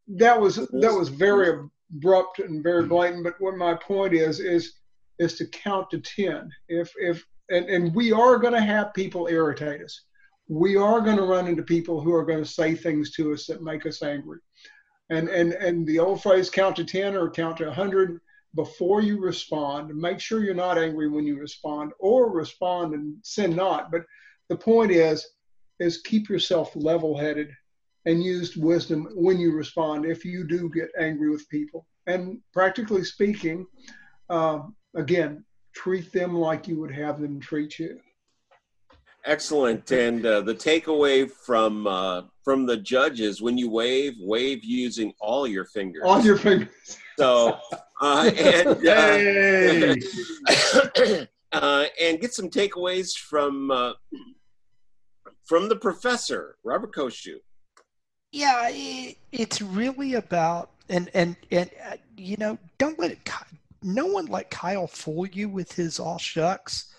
that 0.09 0.41
was 0.41 0.57
that 0.57 0.93
was 0.93 1.09
very 1.09 1.69
abrupt 1.95 2.39
and 2.39 2.63
very 2.63 2.87
blatant. 2.87 3.25
But 3.25 3.41
what 3.41 3.57
my 3.57 3.75
point 3.75 4.15
is 4.15 4.41
is 4.41 4.75
is 5.19 5.35
to 5.35 5.47
count 5.47 5.91
to 5.91 5.99
ten. 5.99 6.51
If 6.69 6.93
if 6.99 7.25
and, 7.51 7.67
and 7.67 7.95
we 7.95 8.13
are 8.13 8.37
going 8.37 8.53
to 8.53 8.61
have 8.61 8.93
people 8.95 9.27
irritate 9.29 9.83
us. 9.83 10.05
We 10.49 10.77
are 10.77 11.01
going 11.01 11.17
to 11.17 11.23
run 11.25 11.47
into 11.47 11.63
people 11.63 12.01
who 12.01 12.13
are 12.15 12.25
going 12.25 12.43
to 12.43 12.51
say 12.51 12.75
things 12.75 13.11
to 13.13 13.33
us 13.33 13.47
that 13.47 13.63
make 13.63 13.87
us 13.87 14.03
angry. 14.03 14.39
And 15.11 15.29
and 15.29 15.53
and 15.53 15.87
the 15.87 15.99
old 15.99 16.23
phrase 16.23 16.51
count 16.51 16.77
to 16.77 16.85
ten 16.85 17.17
or 17.17 17.31
count 17.31 17.57
to 17.59 17.69
a 17.69 17.73
hundred 17.73 18.21
before 18.55 19.03
you 19.03 19.21
respond. 19.21 19.95
Make 19.95 20.21
sure 20.21 20.43
you're 20.43 20.55
not 20.55 20.79
angry 20.79 21.09
when 21.09 21.27
you 21.27 21.39
respond, 21.39 21.93
or 21.99 22.31
respond 22.31 22.95
and 22.95 23.17
sin 23.23 23.55
not. 23.55 23.91
But 23.91 24.03
the 24.49 24.57
point 24.57 24.91
is, 24.91 25.27
is 25.81 26.03
keep 26.03 26.29
yourself 26.29 26.75
level-headed 26.75 27.51
and 28.09 28.25
used 28.25 28.57
wisdom 28.57 29.07
when 29.15 29.39
you 29.39 29.53
respond. 29.53 30.07
If 30.07 30.25
you 30.25 30.45
do 30.45 30.71
get 30.71 30.89
angry 30.99 31.31
with 31.31 31.47
people, 31.51 31.87
and 32.07 32.41
practically 32.55 33.05
speaking, 33.05 33.67
uh, 34.31 34.61
again, 34.97 35.45
treat 35.75 36.11
them 36.11 36.35
like 36.35 36.67
you 36.67 36.81
would 36.81 36.91
have 36.91 37.21
them 37.21 37.39
treat 37.39 37.79
you. 37.79 38.01
Excellent. 39.27 39.91
And 39.91 40.25
uh, 40.25 40.41
the 40.41 40.55
takeaway 40.55 41.31
from 41.31 41.87
uh, 41.87 42.23
from 42.43 42.65
the 42.65 42.79
judges: 42.79 43.43
when 43.43 43.59
you 43.59 43.69
wave, 43.69 44.15
wave 44.21 44.65
using 44.65 45.13
all 45.21 45.47
your 45.47 45.67
fingers. 45.67 46.05
All 46.05 46.23
your 46.23 46.39
fingers. 46.39 46.71
So, 47.19 47.59
uh, 48.01 48.31
and 48.39 48.89
uh, 48.89 49.95
uh, 51.53 51.85
and 52.01 52.21
get 52.21 52.33
some 52.33 52.49
takeaways 52.49 53.19
from 53.19 53.71
uh, 53.71 53.93
from 55.45 55.69
the 55.69 55.77
professor, 55.77 56.57
Robert 56.65 56.95
Koshu. 56.95 57.35
Yeah, 58.33 58.69
it, 58.71 59.17
it's 59.33 59.63
really 59.63 60.15
about 60.15 60.71
and 60.89 61.11
and 61.15 61.37
and 61.51 61.71
uh, 61.91 61.97
you 62.17 62.37
know, 62.37 62.59
don't 62.79 62.99
let 62.99 63.13
it. 63.13 63.31
No 63.83 64.07
one 64.07 64.27
let 64.27 64.51
Kyle 64.51 64.87
fool 64.87 65.27
you 65.27 65.49
with 65.49 65.73
his 65.73 66.01
all 66.01 66.19
shucks 66.19 66.93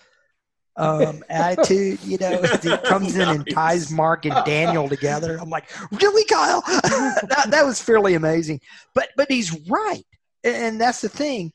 um, 0.76 1.22
attitude. 1.28 2.00
You 2.02 2.18
know, 2.18 2.42
he 2.42 2.76
comes 2.78 3.16
in 3.16 3.28
and 3.28 3.48
ties 3.50 3.90
Mark 3.90 4.24
and 4.24 4.34
Daniel 4.44 4.88
together. 4.88 5.38
I'm 5.40 5.50
like, 5.50 5.68
really, 6.00 6.24
Kyle? 6.24 6.62
that, 6.66 7.46
that 7.50 7.64
was 7.64 7.80
fairly 7.80 8.14
amazing. 8.14 8.60
But 8.94 9.10
but 9.16 9.30
he's 9.30 9.52
right 9.68 10.04
and 10.44 10.80
that's 10.80 11.00
the 11.00 11.08
thing 11.08 11.52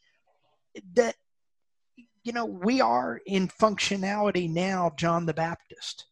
that 0.94 1.16
you 2.24 2.34
know 2.34 2.46
we 2.46 2.82
are 2.82 3.20
in 3.26 3.48
functionality 3.48 4.50
now 4.50 4.92
john 4.98 5.26
the 5.26 5.34
baptist 5.34 6.06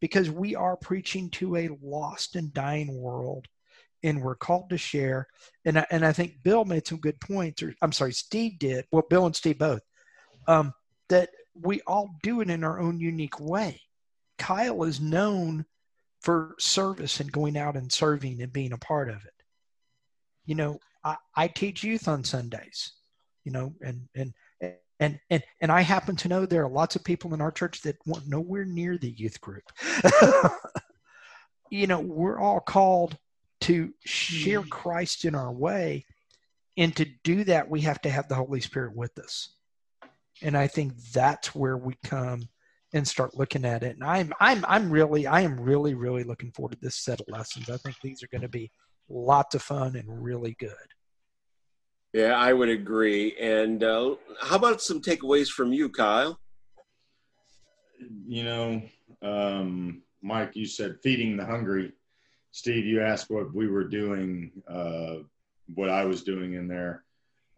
because 0.00 0.30
we 0.30 0.54
are 0.54 0.76
preaching 0.76 1.30
to 1.30 1.56
a 1.56 1.70
lost 1.82 2.36
and 2.36 2.52
dying 2.52 3.00
world 3.00 3.46
and 4.02 4.22
we're 4.22 4.34
called 4.34 4.70
to 4.70 4.78
share. 4.78 5.28
And 5.64 5.78
I, 5.78 5.86
and 5.90 6.04
I 6.04 6.12
think 6.12 6.42
bill 6.42 6.64
made 6.64 6.86
some 6.86 6.98
good 6.98 7.20
points 7.20 7.62
or 7.62 7.74
i'm 7.82 7.92
sorry 7.92 8.12
steve 8.12 8.58
did. 8.58 8.86
Well 8.90 9.04
bill 9.08 9.26
and 9.26 9.36
steve 9.36 9.58
both. 9.58 9.82
Um, 10.46 10.72
that 11.08 11.30
we 11.54 11.80
all 11.86 12.10
do 12.22 12.40
it 12.40 12.50
in 12.50 12.64
our 12.64 12.80
own 12.80 12.98
unique 12.98 13.40
way. 13.40 13.80
Kyle 14.38 14.84
is 14.84 15.00
known 15.00 15.66
for 16.22 16.54
service 16.58 17.20
and 17.20 17.30
going 17.30 17.56
out 17.56 17.76
and 17.76 17.92
serving 17.92 18.40
and 18.40 18.52
being 18.52 18.72
a 18.72 18.78
part 18.78 19.10
of 19.10 19.16
it. 19.24 19.34
You 20.46 20.54
know 20.54 20.78
I, 21.04 21.16
I 21.34 21.48
teach 21.48 21.82
youth 21.82 22.08
on 22.08 22.24
Sundays, 22.24 22.92
you 23.44 23.52
know, 23.52 23.74
and 23.82 24.08
and 24.14 24.32
and 25.00 25.18
and 25.30 25.42
and 25.60 25.72
I 25.72 25.80
happen 25.80 26.14
to 26.16 26.28
know 26.28 26.46
there 26.46 26.64
are 26.64 26.70
lots 26.70 26.94
of 26.94 27.02
people 27.02 27.34
in 27.34 27.40
our 27.40 27.50
church 27.50 27.80
that 27.82 27.96
want 28.06 28.28
nowhere 28.28 28.66
near 28.66 28.98
the 28.98 29.10
youth 29.10 29.40
group. 29.40 29.64
you 31.70 31.86
know, 31.86 32.00
we're 32.00 32.38
all 32.38 32.60
called 32.60 33.16
to 33.62 33.92
share 34.04 34.60
mm. 34.60 34.68
Christ 34.68 35.24
in 35.24 35.34
our 35.34 35.52
way, 35.52 36.04
and 36.76 36.94
to 36.96 37.06
do 37.24 37.44
that, 37.44 37.68
we 37.68 37.80
have 37.80 38.00
to 38.02 38.10
have 38.10 38.28
the 38.28 38.34
Holy 38.34 38.60
Spirit 38.60 38.94
with 38.94 39.18
us. 39.18 39.48
And 40.42 40.56
I 40.56 40.66
think 40.66 40.94
that's 41.12 41.54
where 41.54 41.76
we 41.76 41.94
come 42.04 42.48
and 42.92 43.06
start 43.06 43.36
looking 43.36 43.64
at 43.64 43.82
it. 43.82 43.96
And 43.96 44.04
I'm 44.04 44.32
I'm 44.38 44.64
I'm 44.68 44.90
really 44.90 45.26
I 45.26 45.40
am 45.40 45.58
really 45.58 45.94
really 45.94 46.24
looking 46.24 46.52
forward 46.52 46.72
to 46.72 46.78
this 46.80 46.96
set 46.96 47.20
of 47.20 47.28
lessons. 47.28 47.70
I 47.70 47.78
think 47.78 47.96
these 48.02 48.22
are 48.22 48.28
going 48.28 48.42
to 48.42 48.48
be 48.48 48.70
lots 49.08 49.54
of 49.54 49.62
fun 49.62 49.96
and 49.96 50.22
really 50.22 50.56
good. 50.58 50.70
Yeah, 52.12 52.34
I 52.34 52.52
would 52.52 52.68
agree. 52.68 53.36
And 53.38 53.84
uh, 53.84 54.16
how 54.40 54.56
about 54.56 54.82
some 54.82 55.00
takeaways 55.00 55.48
from 55.48 55.72
you, 55.72 55.88
Kyle? 55.88 56.40
You 58.26 58.44
know, 58.44 58.82
um, 59.22 60.02
Mike, 60.22 60.56
you 60.56 60.66
said 60.66 60.96
feeding 61.02 61.36
the 61.36 61.44
hungry. 61.44 61.92
Steve, 62.52 62.84
you 62.84 63.00
asked 63.00 63.30
what 63.30 63.54
we 63.54 63.68
were 63.68 63.84
doing, 63.84 64.50
uh, 64.68 65.16
what 65.74 65.88
I 65.88 66.04
was 66.04 66.24
doing 66.24 66.54
in 66.54 66.66
there. 66.66 67.04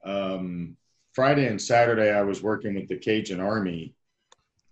Um, 0.05 0.77
Friday 1.15 1.47
and 1.47 1.61
Saturday, 1.61 2.11
I 2.11 2.23
was 2.23 2.43
working 2.43 2.75
with 2.75 2.89
the 2.89 2.97
Cajun 2.97 3.41
Army, 3.41 3.95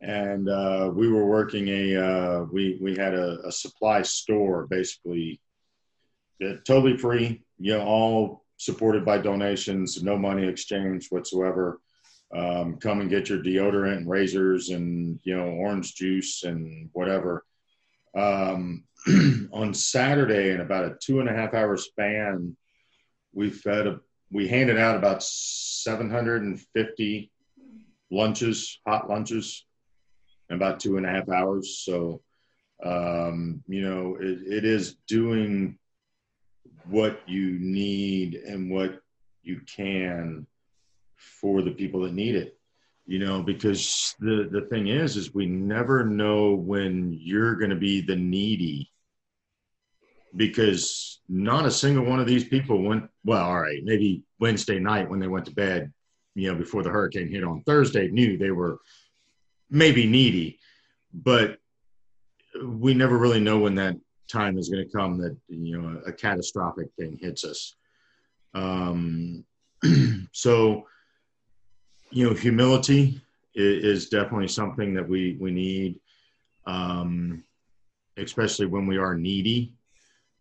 and 0.03 0.49
uh, 0.49 0.91
we 0.93 1.09
were 1.09 1.27
working 1.27 1.69
a 1.69 1.97
uh, 1.97 2.45
we 2.53 2.79
we 2.81 2.97
had 2.97 3.15
a, 3.15 3.39
a 3.47 3.53
supply 3.53 4.03
store 4.03 4.67
basically, 4.67 5.41
uh, 6.45 6.55
totally 6.67 6.97
free. 6.97 7.43
You 7.59 7.79
know, 7.79 7.85
all 7.85 8.45
supported 8.61 9.07
by 9.07 9.17
donations, 9.17 10.03
no 10.03 10.19
money 10.19 10.47
exchange 10.47 11.09
whatsoever. 11.09 11.81
Um, 12.37 12.77
come 12.77 13.01
and 13.01 13.09
get 13.09 13.31
your 13.31 13.43
deodorant 13.43 13.97
and 13.97 14.09
razors 14.09 14.69
and 14.69 15.19
you 15.25 15.35
know 15.35 15.49
orange 15.49 15.95
juice 15.95 16.45
and 16.45 16.91
whatever. 16.93 17.45
Um, 18.15 18.85
on 19.53 19.73
Saturday, 19.73 20.51
in 20.51 20.61
about 20.61 20.85
a 20.85 20.97
two 21.01 21.21
and 21.21 21.29
a 21.29 21.33
half 21.33 21.55
hour 21.55 21.79
span, 21.79 22.55
we 23.33 23.49
fed 23.49 23.87
a, 23.87 24.01
we 24.31 24.47
handed 24.47 24.79
out 24.79 24.97
about 24.97 25.23
750 25.23 27.31
lunches, 28.11 28.79
hot 28.87 29.09
lunches, 29.09 29.65
in 30.51 30.57
about 30.57 30.81
two 30.81 30.99
and 30.99 31.07
a 31.07 31.09
half 31.09 31.31
hours. 31.31 31.79
So, 31.79 32.21
um, 32.85 33.65
you 33.67 33.81
know, 33.81 34.19
it, 34.21 34.41
it 34.47 34.65
is 34.67 34.97
doing 35.09 35.79
what 36.89 37.21
you 37.27 37.59
need 37.59 38.35
and 38.35 38.71
what 38.71 39.01
you 39.43 39.61
can 39.67 40.47
for 41.17 41.63
the 41.63 41.71
people 41.71 42.03
that 42.03 42.15
need 42.15 42.35
it. 42.35 42.57
You 43.07 43.19
know 43.19 43.43
because 43.43 44.15
the 44.21 44.49
the 44.51 44.63
thing 44.71 44.87
is 44.87 45.17
is 45.17 45.35
we 45.35 45.47
never 45.47 46.05
know 46.05 46.55
when 46.55 47.17
you're 47.21 47.57
going 47.57 47.71
to 47.71 47.77
be 47.77 48.01
the 48.01 48.17
needy. 48.17 48.91
Because 50.37 51.21
not 51.29 51.67
a 51.67 51.71
single 51.73 52.05
one 52.05 52.21
of 52.21 52.27
these 52.27 52.45
people 52.45 52.83
went 52.83 53.09
well 53.25 53.45
all 53.45 53.61
right 53.61 53.83
maybe 53.83 54.23
wednesday 54.39 54.79
night 54.79 55.11
when 55.11 55.19
they 55.19 55.27
went 55.27 55.45
to 55.45 55.53
bed 55.53 55.93
you 56.37 56.49
know 56.49 56.57
before 56.57 56.85
the 56.85 56.89
hurricane 56.89 57.29
hit 57.29 57.43
on 57.43 57.63
thursday 57.65 58.09
knew 58.09 58.39
they 58.39 58.53
were 58.53 58.79
maybe 59.71 60.07
needy. 60.07 60.59
But 61.15 61.59
we 62.63 62.95
never 62.95 63.17
really 63.17 63.41
know 63.41 63.59
when 63.61 63.77
that 63.77 63.97
time 64.31 64.59
is 64.59 64.69
going 64.69 64.85
to 64.85 64.93
come 64.93 65.19
that 65.19 65.37
you 65.49 65.79
know 65.79 66.01
a, 66.07 66.11
a 66.11 66.13
catastrophic 66.13 66.89
thing 66.99 67.19
hits 67.21 67.45
us. 67.45 67.77
Um, 68.55 69.45
so 70.33 70.87
you 72.11 72.29
know 72.29 72.35
humility 72.35 73.21
is, 73.55 73.85
is, 73.85 74.09
definitely 74.09 74.49
something 74.49 74.95
that 74.95 75.09
we 75.09 75.37
we 75.41 75.51
need 75.51 76.01
um, 76.67 77.45
especially 78.17 78.67
when 78.67 78.87
we 78.87 78.99
are 78.99 79.15
needy. 79.15 79.75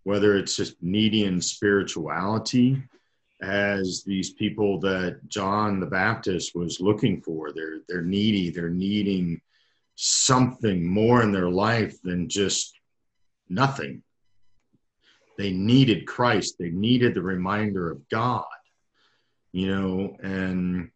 Whether 0.03 0.37
it's 0.37 0.55
just 0.55 0.81
needy 0.81 1.25
in 1.25 1.41
spirituality 1.41 2.81
as 3.41 4.03
these 4.05 4.31
people 4.31 4.79
that 4.79 5.19
John 5.27 5.79
the 5.79 5.85
Baptist 5.85 6.55
was 6.55 6.79
looking 6.81 7.21
for 7.21 7.53
they're 7.53 7.79
they're 7.87 8.01
needy 8.01 8.49
they're 8.49 8.69
needing 8.69 9.39
something 9.95 10.85
more 10.85 11.21
in 11.21 11.31
their 11.31 11.49
life 11.49 12.01
than 12.01 12.27
just 12.27 12.78
nothing. 13.49 14.03
They 15.37 15.51
needed 15.51 16.05
Christ. 16.05 16.55
They 16.59 16.69
needed 16.69 17.13
the 17.13 17.21
reminder 17.21 17.89
of 17.89 18.07
God, 18.09 18.45
you 19.51 19.73
know, 19.73 20.17
and 20.21 20.91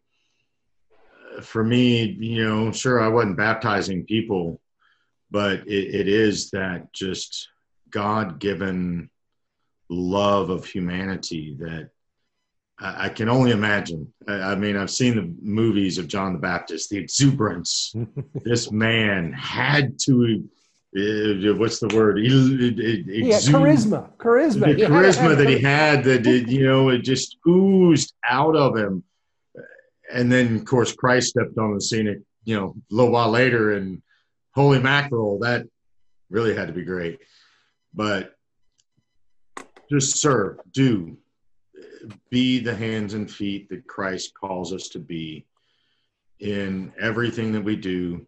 for 1.42 1.64
me, 1.64 2.04
you 2.04 2.44
know, 2.44 2.72
sure, 2.72 3.00
I 3.00 3.08
wasn't 3.08 3.36
baptizing 3.36 4.04
people, 4.04 4.60
but 5.30 5.66
it, 5.66 5.94
it 5.94 6.08
is 6.08 6.50
that 6.50 6.92
just 6.92 7.48
God 7.90 8.38
given 8.38 9.10
love 9.88 10.50
of 10.50 10.64
humanity 10.64 11.56
that 11.60 11.90
I, 12.78 13.06
I 13.06 13.08
can 13.08 13.28
only 13.28 13.50
imagine. 13.50 14.12
I, 14.28 14.32
I, 14.32 14.54
mean, 14.54 14.76
I've 14.76 14.90
seen 14.90 15.16
the 15.16 15.34
movies 15.40 15.98
of 15.98 16.08
John 16.08 16.32
the 16.32 16.38
Baptist, 16.38 16.90
the 16.90 16.98
exuberance 16.98 17.94
this 18.44 18.70
man 18.70 19.32
had 19.32 19.98
to 20.00 20.48
uh, 20.96 21.54
what's 21.56 21.80
the 21.80 21.88
word? 21.94 22.18
yeah, 22.18 23.38
charisma, 23.38 24.16
charisma, 24.16 24.76
the 24.76 24.84
charisma 24.84 25.36
that 25.36 25.48
he 25.48 25.58
had 25.58 26.04
that 26.04 26.26
it, 26.26 26.48
you 26.48 26.64
know 26.64 26.88
it 26.90 26.98
just 26.98 27.36
oozed 27.46 28.14
out 28.28 28.54
of 28.54 28.76
him. 28.76 29.02
And 30.12 30.30
then, 30.30 30.54
of 30.54 30.64
course, 30.64 30.92
Christ 30.92 31.30
stepped 31.30 31.58
on 31.58 31.74
the 31.74 31.80
scene. 31.80 32.24
You 32.44 32.56
know, 32.56 32.74
a 32.90 32.94
little 32.94 33.10
while 33.10 33.30
later, 33.30 33.72
and 33.72 34.02
holy 34.54 34.78
mackerel, 34.78 35.38
that 35.40 35.66
really 36.30 36.54
had 36.54 36.68
to 36.68 36.74
be 36.74 36.84
great. 36.84 37.18
But 37.92 38.34
just 39.90 40.18
serve, 40.18 40.58
do, 40.72 41.16
be 42.30 42.60
the 42.60 42.74
hands 42.74 43.14
and 43.14 43.30
feet 43.30 43.68
that 43.70 43.86
Christ 43.86 44.32
calls 44.34 44.72
us 44.72 44.88
to 44.88 44.98
be 44.98 45.46
in 46.40 46.92
everything 47.00 47.52
that 47.52 47.64
we 47.64 47.76
do 47.76 48.26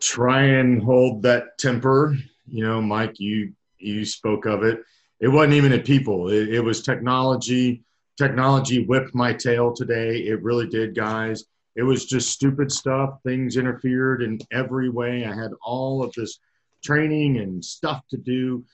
try 0.00 0.42
and 0.42 0.82
hold 0.82 1.22
that 1.22 1.58
temper. 1.58 2.16
You 2.50 2.64
know, 2.64 2.80
Mike, 2.80 3.18
you 3.18 3.52
you 3.78 4.04
spoke 4.04 4.46
of 4.46 4.62
it. 4.62 4.82
It 5.20 5.28
wasn't 5.28 5.54
even 5.54 5.72
at 5.72 5.84
people. 5.84 6.30
It, 6.30 6.54
it 6.54 6.60
was 6.60 6.82
technology. 6.82 7.84
Technology 8.16 8.84
whipped 8.84 9.14
my 9.14 9.32
tail 9.32 9.72
today. 9.72 10.18
It 10.18 10.42
really 10.42 10.66
did, 10.66 10.94
guys. 10.94 11.44
It 11.76 11.82
was 11.82 12.06
just 12.06 12.30
stupid 12.30 12.72
stuff. 12.72 13.20
Things 13.24 13.56
interfered 13.56 14.22
in 14.22 14.38
every 14.52 14.90
way. 14.90 15.24
I 15.24 15.34
had 15.34 15.52
all 15.62 16.02
of 16.02 16.12
this 16.14 16.38
training 16.82 17.38
and 17.38 17.64
stuff 17.64 18.02
to 18.10 18.16
do, 18.16 18.64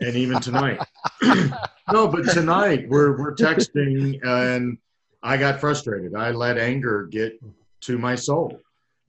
and 0.00 0.14
even 0.14 0.40
tonight. 0.40 0.80
no, 1.92 2.08
but 2.08 2.28
tonight 2.30 2.88
we're 2.88 3.18
we're 3.18 3.34
texting, 3.34 4.24
and 4.24 4.78
I 5.22 5.36
got 5.36 5.60
frustrated. 5.60 6.14
I 6.14 6.30
let 6.30 6.58
anger 6.58 7.06
get 7.10 7.40
to 7.82 7.98
my 7.98 8.14
soul 8.14 8.60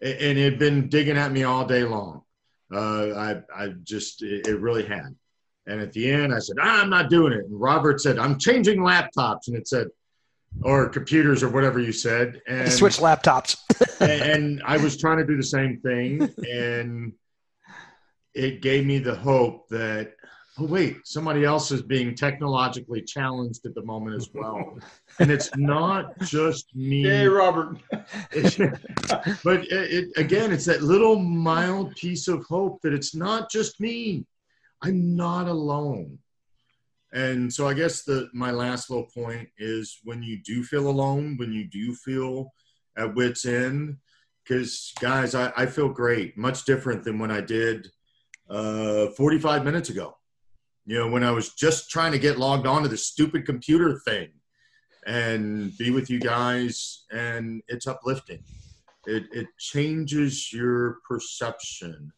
and 0.02 0.38
it 0.38 0.52
had 0.52 0.60
been 0.60 0.90
digging 0.90 1.18
at 1.18 1.32
me 1.32 1.44
all 1.44 1.66
day 1.66 1.84
long. 1.84 2.22
Uh, 2.74 3.14
I, 3.14 3.64
I 3.64 3.68
just, 3.84 4.22
it, 4.24 4.48
it, 4.48 4.60
really 4.60 4.86
had. 4.86 5.16
And 5.68 5.82
at 5.82 5.94
the 5.94 6.12
end, 6.12 6.34
I 6.34 6.40
said, 6.40 6.58
ah, 6.62 6.82
I'm 6.82 6.90
not 6.90 7.10
doing 7.10 7.34
it. 7.34 7.46
And 7.46 7.60
Robert 7.60 8.02
said, 8.02 8.20
I'm 8.20 8.38
changing 8.38 8.80
laptops. 8.80 9.48
And 9.48 9.56
it 9.56 9.68
said, 9.68 9.88
or 10.64 10.90
computers 10.90 11.44
or 11.44 11.50
whatever 11.50 11.80
you 11.80 11.92
said. 11.92 12.42
And 12.48 12.72
switch 12.72 12.98
laptops. 12.98 13.58
and, 14.02 14.22
and 14.22 14.64
I 14.66 14.78
was 14.78 14.98
trying 14.98 15.18
to 15.18 15.26
do 15.26 15.38
the 15.38 15.44
same 15.44 15.80
thing. 15.80 16.30
And 16.50 17.14
it 18.34 18.62
gave 18.62 18.86
me 18.86 19.00
the 19.00 19.16
hope 19.16 19.70
that 19.70 20.14
oh 20.60 20.66
wait 20.66 21.06
somebody 21.06 21.44
else 21.44 21.72
is 21.72 21.82
being 21.82 22.16
technologically 22.16 23.02
challenged 23.02 23.66
at 23.66 23.76
the 23.76 23.84
moment 23.84 24.16
as 24.16 24.30
well. 24.34 24.78
And 25.20 25.32
it's 25.32 25.50
not 25.58 26.20
just 26.22 26.76
me. 26.76 27.02
Hey 27.04 27.28
robert. 27.28 27.78
But 27.92 29.64
it, 29.64 29.72
it, 29.72 30.10
again 30.18 30.52
it's 30.52 30.66
that 30.66 30.84
little 30.84 31.18
mild 31.18 31.96
piece 31.96 32.28
of 32.28 32.46
hope 32.46 32.82
that 32.84 32.94
it's 32.94 33.16
not 33.16 33.50
just 33.50 33.80
me. 33.80 34.26
I'm 34.84 35.16
not 35.16 35.48
alone. 35.48 36.20
And 37.14 37.52
so 37.52 37.68
i 37.68 37.74
guess 37.74 38.04
the 38.04 38.30
my 38.34 38.52
last 38.52 38.90
little 38.90 39.08
point 39.08 39.50
is 39.58 40.00
when 40.04 40.22
you 40.22 40.40
do 40.44 40.64
feel 40.64 40.88
alone 40.90 41.38
when 41.38 41.52
you 41.52 41.66
do 41.66 41.96
feel 41.96 42.52
at 42.98 43.16
wits 43.16 43.46
end 43.46 43.98
because 44.44 44.92
guys 45.00 45.34
I, 45.34 45.52
I 45.56 45.66
feel 45.68 45.90
great 45.90 46.38
much 46.38 46.66
different 46.66 47.04
than 47.04 47.18
when 47.18 47.32
i 47.32 47.40
did 47.40 47.88
uh, 48.50 49.08
45 49.08 49.64
minutes 49.64 49.90
ago 49.90 50.17
you 50.88 50.98
know, 50.98 51.10
when 51.10 51.24
I 51.24 51.32
was 51.32 51.54
just 51.54 51.90
trying 51.90 52.14
to 52.14 52.20
get 52.20 52.40
logged 52.40 52.66
on 52.66 52.82
to 52.84 52.88
the 52.88 52.98
stupid 52.98 53.46
computer 53.46 54.00
thing 54.06 54.30
and 55.06 55.78
be 55.78 55.92
with 55.92 56.10
you 56.10 56.18
guys, 56.18 57.04
and 57.12 57.62
it's 57.68 57.88
uplifting. 57.88 58.42
It, 59.06 59.26
it 59.34 59.48
changes 59.60 60.52
your 60.54 61.00
perception. 61.08 62.14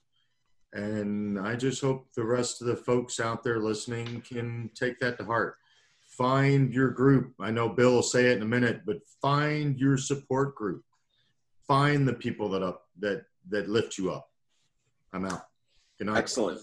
And 0.74 1.40
I 1.40 1.56
just 1.56 1.82
hope 1.82 2.10
the 2.16 2.24
rest 2.24 2.62
of 2.62 2.68
the 2.68 2.76
folks 2.76 3.20
out 3.20 3.44
there 3.44 3.60
listening 3.60 4.22
can 4.22 4.70
take 4.76 5.00
that 5.00 5.18
to 5.18 5.26
heart. 5.26 5.56
Find 6.02 6.72
your 6.72 6.90
group. 6.92 7.34
I 7.40 7.50
know 7.50 7.70
Bill 7.70 7.94
will 7.94 8.04
say 8.04 8.28
it 8.28 8.38
in 8.38 8.44
a 8.44 8.48
minute, 8.48 8.82
but 8.86 8.98
find 9.20 9.80
your 9.80 9.98
support 9.98 10.54
group. 10.56 10.84
Find 11.68 12.08
the 12.08 12.14
people 12.14 12.50
that 12.50 12.62
up 12.62 12.88
that 13.00 13.24
that 13.50 13.68
lift 13.70 13.98
you 13.98 14.12
up. 14.12 14.30
I'm 15.14 15.26
out. 15.26 15.46
Good 15.98 16.08
night. 16.08 16.18
Excellent. 16.18 16.62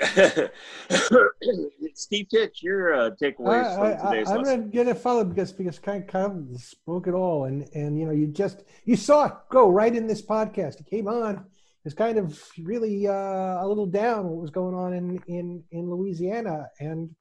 Steve 1.94 2.28
Titch, 2.28 2.62
your 2.62 2.94
uh, 2.94 3.10
takeaways 3.20 3.64
I, 3.64 3.96
from 3.96 4.10
today's 4.10 4.28
I, 4.28 4.34
I'm 4.34 4.42
lesson. 4.42 4.70
going 4.70 4.86
to 4.86 4.94
follow 4.94 5.24
because 5.24 5.52
because 5.52 5.78
kind 5.78 6.04
of 6.14 6.60
spoke 6.60 7.06
it 7.06 7.14
all, 7.14 7.44
and 7.44 7.68
and 7.74 7.98
you 7.98 8.06
know 8.06 8.12
you 8.12 8.26
just 8.26 8.64
you 8.84 8.96
saw 8.96 9.26
it 9.26 9.32
go 9.50 9.70
right 9.70 9.94
in 9.94 10.06
this 10.06 10.22
podcast. 10.22 10.80
It 10.80 10.86
came 10.86 11.08
on. 11.08 11.44
It's 11.84 11.94
kind 11.94 12.18
of 12.18 12.40
really 12.58 13.06
uh, 13.06 13.12
a 13.12 13.66
little 13.66 13.86
down 13.86 14.28
what 14.28 14.40
was 14.40 14.50
going 14.50 14.74
on 14.74 14.94
in 14.94 15.22
in 15.28 15.62
in 15.70 15.90
Louisiana, 15.90 16.68
and 16.80 17.14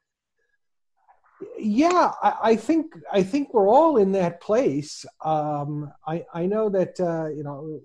yeah, 1.57 2.11
I, 2.21 2.35
I 2.43 2.55
think 2.55 2.93
I 3.11 3.23
think 3.23 3.53
we're 3.53 3.67
all 3.67 3.97
in 3.97 4.11
that 4.13 4.41
place. 4.41 5.05
Um, 5.23 5.91
I 6.07 6.25
I 6.33 6.45
know 6.45 6.69
that 6.69 6.99
uh, 6.99 7.27
you 7.27 7.43
know 7.43 7.81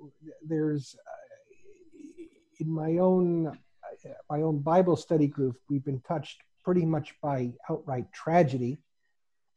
there's 0.47 0.95
uh, 0.95 2.25
in 2.61 2.71
my 2.71 2.99
own 2.99 3.59
my 4.31 4.43
own 4.43 4.59
Bible 4.61 4.97
study 4.97 5.27
group, 5.27 5.57
we've 5.69 5.85
been 5.85 6.01
touched 6.01 6.43
pretty 6.65 6.85
much 6.85 7.15
by 7.23 7.53
outright 7.71 8.13
tragedy. 8.13 8.79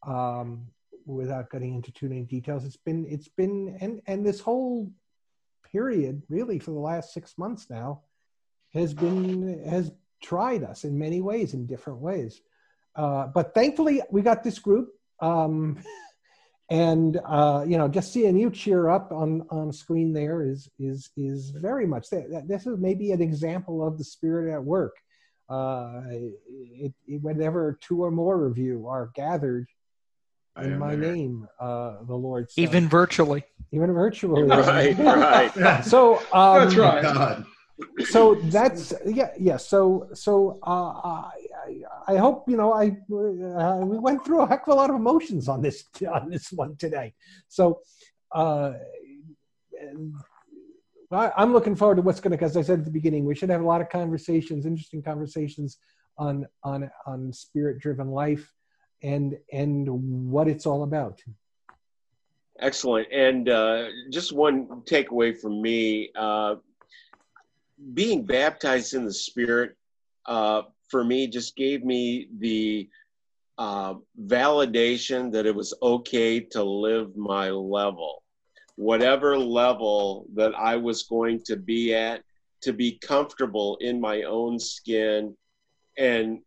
Um, 0.05 0.67
without 1.05 1.49
getting 1.49 1.75
into 1.75 1.91
too 1.91 2.09
many 2.09 2.23
details, 2.23 2.63
it's 2.63 2.77
been 2.77 3.05
it's 3.09 3.27
been 3.27 3.77
and 3.81 4.01
and 4.07 4.25
this 4.25 4.39
whole 4.39 4.91
period 5.71 6.21
really 6.29 6.59
for 6.59 6.71
the 6.71 6.79
last 6.79 7.13
six 7.13 7.37
months 7.37 7.69
now 7.69 8.01
has 8.73 8.93
been 8.93 9.63
has 9.67 9.91
tried 10.21 10.63
us 10.63 10.83
in 10.83 10.97
many 10.97 11.21
ways 11.21 11.53
in 11.53 11.65
different 11.65 11.99
ways. 11.99 12.41
Uh, 12.95 13.27
but 13.27 13.53
thankfully, 13.53 14.01
we 14.09 14.21
got 14.21 14.43
this 14.43 14.59
group. 14.59 14.89
Um, 15.19 15.81
and 16.71 17.19
uh, 17.25 17.65
you 17.67 17.77
know, 17.77 17.89
just 17.89 18.13
seeing 18.13 18.37
you 18.37 18.49
cheer 18.49 18.87
up 18.87 19.11
on 19.11 19.45
on 19.49 19.73
screen 19.73 20.13
there 20.13 20.41
is 20.41 20.69
is 20.79 21.09
is 21.17 21.49
very 21.49 21.85
much 21.85 22.09
that. 22.11 22.45
This 22.47 22.65
is 22.65 22.79
maybe 22.79 23.11
an 23.11 23.21
example 23.21 23.85
of 23.85 23.97
the 23.97 24.05
spirit 24.05 24.51
at 24.53 24.63
work. 24.63 24.95
Uh, 25.49 26.01
it, 26.09 26.93
it, 27.07 27.21
whenever 27.21 27.77
two 27.81 28.01
or 28.01 28.09
more 28.09 28.45
of 28.45 28.57
you 28.57 28.87
are 28.87 29.11
gathered 29.15 29.67
in 30.61 30.79
my 30.79 30.95
there. 30.95 31.13
name, 31.13 31.45
uh, 31.59 31.97
the 32.07 32.15
Lord 32.15 32.49
said. 32.49 32.61
Even 32.61 32.87
virtually. 32.87 33.43
Even 33.73 33.91
virtually. 33.91 34.43
Right, 34.43 34.97
right. 34.97 35.81
so 35.83 36.21
um, 36.31 36.69
that's 36.69 36.75
right. 36.75 37.43
So 38.05 38.35
that's 38.35 38.93
yeah 39.05 39.31
yeah 39.37 39.57
so 39.57 40.07
so 40.13 40.57
uh, 40.63 41.31
I, 42.15 42.17
hope 42.17 42.49
you 42.49 42.57
know 42.57 42.73
I 42.73 42.87
uh, 42.87 43.77
we 43.85 43.97
went 43.97 44.25
through 44.25 44.41
a 44.41 44.47
heck 44.47 44.67
of 44.67 44.73
a 44.73 44.75
lot 44.75 44.89
of 44.89 44.95
emotions 44.95 45.47
on 45.47 45.61
this 45.61 45.85
on 46.13 46.29
this 46.29 46.51
one 46.51 46.75
today. 46.77 47.13
So 47.47 47.81
uh, 48.33 48.73
I, 51.11 51.31
I'm 51.35 51.53
looking 51.53 51.75
forward 51.75 51.95
to 51.95 52.01
what's 52.01 52.19
going 52.19 52.37
to 52.37 52.43
as 52.43 52.57
I 52.57 52.61
said 52.61 52.79
at 52.79 52.85
the 52.85 52.91
beginning 52.91 53.25
we 53.25 53.35
should 53.35 53.49
have 53.49 53.61
a 53.61 53.65
lot 53.65 53.81
of 53.81 53.89
conversations 53.89 54.65
interesting 54.65 55.01
conversations 55.01 55.77
on 56.17 56.45
on 56.63 56.89
on 57.05 57.33
spirit 57.33 57.79
driven 57.79 58.09
life 58.11 58.51
and 59.03 59.37
and 59.51 59.87
what 60.31 60.47
it's 60.47 60.65
all 60.65 60.83
about. 60.83 61.21
Excellent. 62.59 63.07
And 63.11 63.49
uh, 63.49 63.87
just 64.11 64.33
one 64.33 64.67
takeaway 64.81 65.35
from 65.35 65.61
me 65.61 66.11
uh, 66.15 66.55
being 67.93 68.23
baptized 68.23 68.93
in 68.93 69.05
the 69.05 69.13
Spirit 69.13 69.75
uh, 70.25 70.63
for 70.91 71.03
me 71.03 71.27
just 71.27 71.55
gave 71.55 71.83
me 71.83 72.27
the 72.37 72.89
uh, 73.57 73.95
validation 74.25 75.31
that 75.31 75.45
it 75.45 75.55
was 75.55 75.73
okay 75.81 76.39
to 76.39 76.63
live 76.63 77.15
my 77.15 77.49
level, 77.49 78.23
whatever 78.75 79.37
level 79.37 80.25
that 80.35 80.53
I 80.55 80.75
was 80.75 81.03
going 81.03 81.41
to 81.45 81.55
be 81.55 81.95
at, 81.95 82.21
to 82.61 82.73
be 82.73 82.99
comfortable 82.99 83.77
in 83.81 83.99
my 83.99 84.23
own 84.23 84.59
skin 84.59 85.35
and 85.97 86.39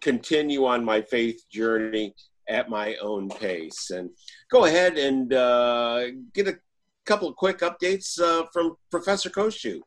continue 0.00 0.66
on 0.66 0.84
my 0.84 1.00
faith 1.00 1.44
journey 1.50 2.14
at 2.48 2.68
my 2.68 2.96
own 2.96 3.28
pace. 3.28 3.90
And 3.90 4.10
go 4.50 4.64
ahead 4.64 4.98
and 4.98 5.32
uh, 5.32 6.06
get 6.34 6.48
a 6.48 6.58
couple 7.04 7.28
of 7.28 7.36
quick 7.36 7.58
updates 7.58 8.20
uh, 8.20 8.46
from 8.52 8.76
Professor 8.90 9.30
Koshu. 9.30 9.80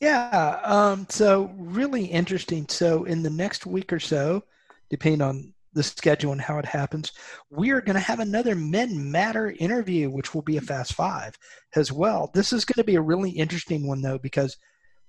Yeah. 0.00 0.60
Um, 0.64 1.06
so 1.08 1.52
really 1.56 2.06
interesting. 2.06 2.66
So 2.68 3.04
in 3.04 3.22
the 3.22 3.30
next 3.30 3.66
week 3.66 3.92
or 3.92 4.00
so, 4.00 4.42
depending 4.88 5.22
on 5.22 5.52
the 5.72 5.82
schedule 5.82 6.32
and 6.32 6.40
how 6.40 6.58
it 6.58 6.64
happens, 6.64 7.12
we 7.50 7.70
are 7.70 7.80
going 7.80 7.94
to 7.94 8.00
have 8.00 8.18
another 8.20 8.54
Men 8.54 9.10
Matter 9.10 9.54
interview, 9.58 10.10
which 10.10 10.34
will 10.34 10.42
be 10.42 10.56
a 10.56 10.60
Fast 10.60 10.94
Five 10.94 11.34
as 11.76 11.92
well. 11.92 12.30
This 12.34 12.52
is 12.52 12.64
going 12.64 12.82
to 12.82 12.84
be 12.84 12.96
a 12.96 13.02
really 13.02 13.30
interesting 13.30 13.86
one 13.86 14.00
though 14.00 14.18
because 14.18 14.56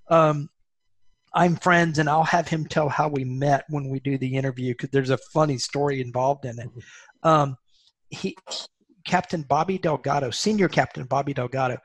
um, 0.08 0.48
I'm 1.34 1.56
friends, 1.56 1.98
and 1.98 2.08
I'll 2.08 2.24
have 2.24 2.48
him 2.48 2.66
tell 2.66 2.88
how 2.88 3.08
we 3.08 3.24
met 3.24 3.64
when 3.70 3.88
we 3.88 4.00
do 4.00 4.18
the 4.18 4.36
interview 4.36 4.74
because 4.74 4.90
there's 4.90 5.10
a 5.10 5.18
funny 5.32 5.56
story 5.56 6.00
involved 6.00 6.44
in 6.44 6.58
it. 6.58 6.68
Mm-hmm. 6.68 7.28
Um, 7.28 7.56
he, 8.10 8.36
Captain 9.04 9.42
Bobby 9.42 9.78
Delgado, 9.78 10.30
Senior 10.30 10.68
Captain 10.68 11.04
Bobby 11.04 11.32
Delgado, 11.32 11.78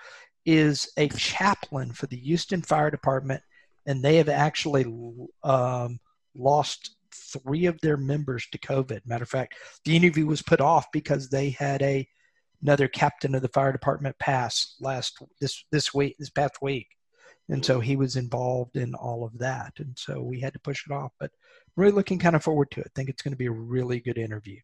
is 0.47 0.89
a 0.95 1.09
chaplain 1.09 1.91
for 1.91 2.07
the 2.07 2.15
Houston 2.15 2.61
Fire 2.61 2.89
Department, 2.89 3.43
and 3.85 4.01
they 4.01 4.15
have 4.15 4.29
actually 4.29 4.85
um, 5.43 5.99
lost 6.35 6.95
three 7.13 7.65
of 7.65 7.79
their 7.81 7.97
members 7.97 8.47
to 8.51 8.57
COVID. 8.57 9.01
Matter 9.05 9.23
of 9.23 9.29
fact, 9.29 9.55
the 9.83 9.95
interview 9.95 10.25
was 10.25 10.41
put 10.41 10.61
off 10.61 10.85
because 10.93 11.29
they 11.29 11.49
had 11.49 11.81
a 11.83 12.07
another 12.63 12.87
captain 12.87 13.35
of 13.35 13.43
the 13.43 13.49
fire 13.49 13.71
department 13.71 14.17
pass 14.17 14.75
last 14.79 15.17
this 15.39 15.63
this 15.71 15.93
week 15.93 16.15
this 16.17 16.29
past 16.29 16.61
week, 16.61 16.87
and 17.49 17.63
so 17.63 17.81
he 17.81 17.97
was 17.97 18.15
involved 18.15 18.77
in 18.77 18.95
all 18.95 19.25
of 19.25 19.37
that, 19.39 19.73
and 19.79 19.97
so 19.97 20.21
we 20.21 20.39
had 20.39 20.53
to 20.53 20.59
push 20.59 20.85
it 20.89 20.93
off. 20.93 21.11
But 21.19 21.31
I'm 21.75 21.83
really 21.83 21.93
looking 21.93 22.19
kind 22.19 22.37
of 22.37 22.43
forward 22.43 22.71
to 22.71 22.79
it. 22.79 22.87
I 22.87 22.91
think 22.95 23.09
it's 23.09 23.21
going 23.21 23.33
to 23.33 23.37
be 23.37 23.47
a 23.47 23.51
really 23.51 23.99
good 23.99 24.17
interview. 24.17 24.59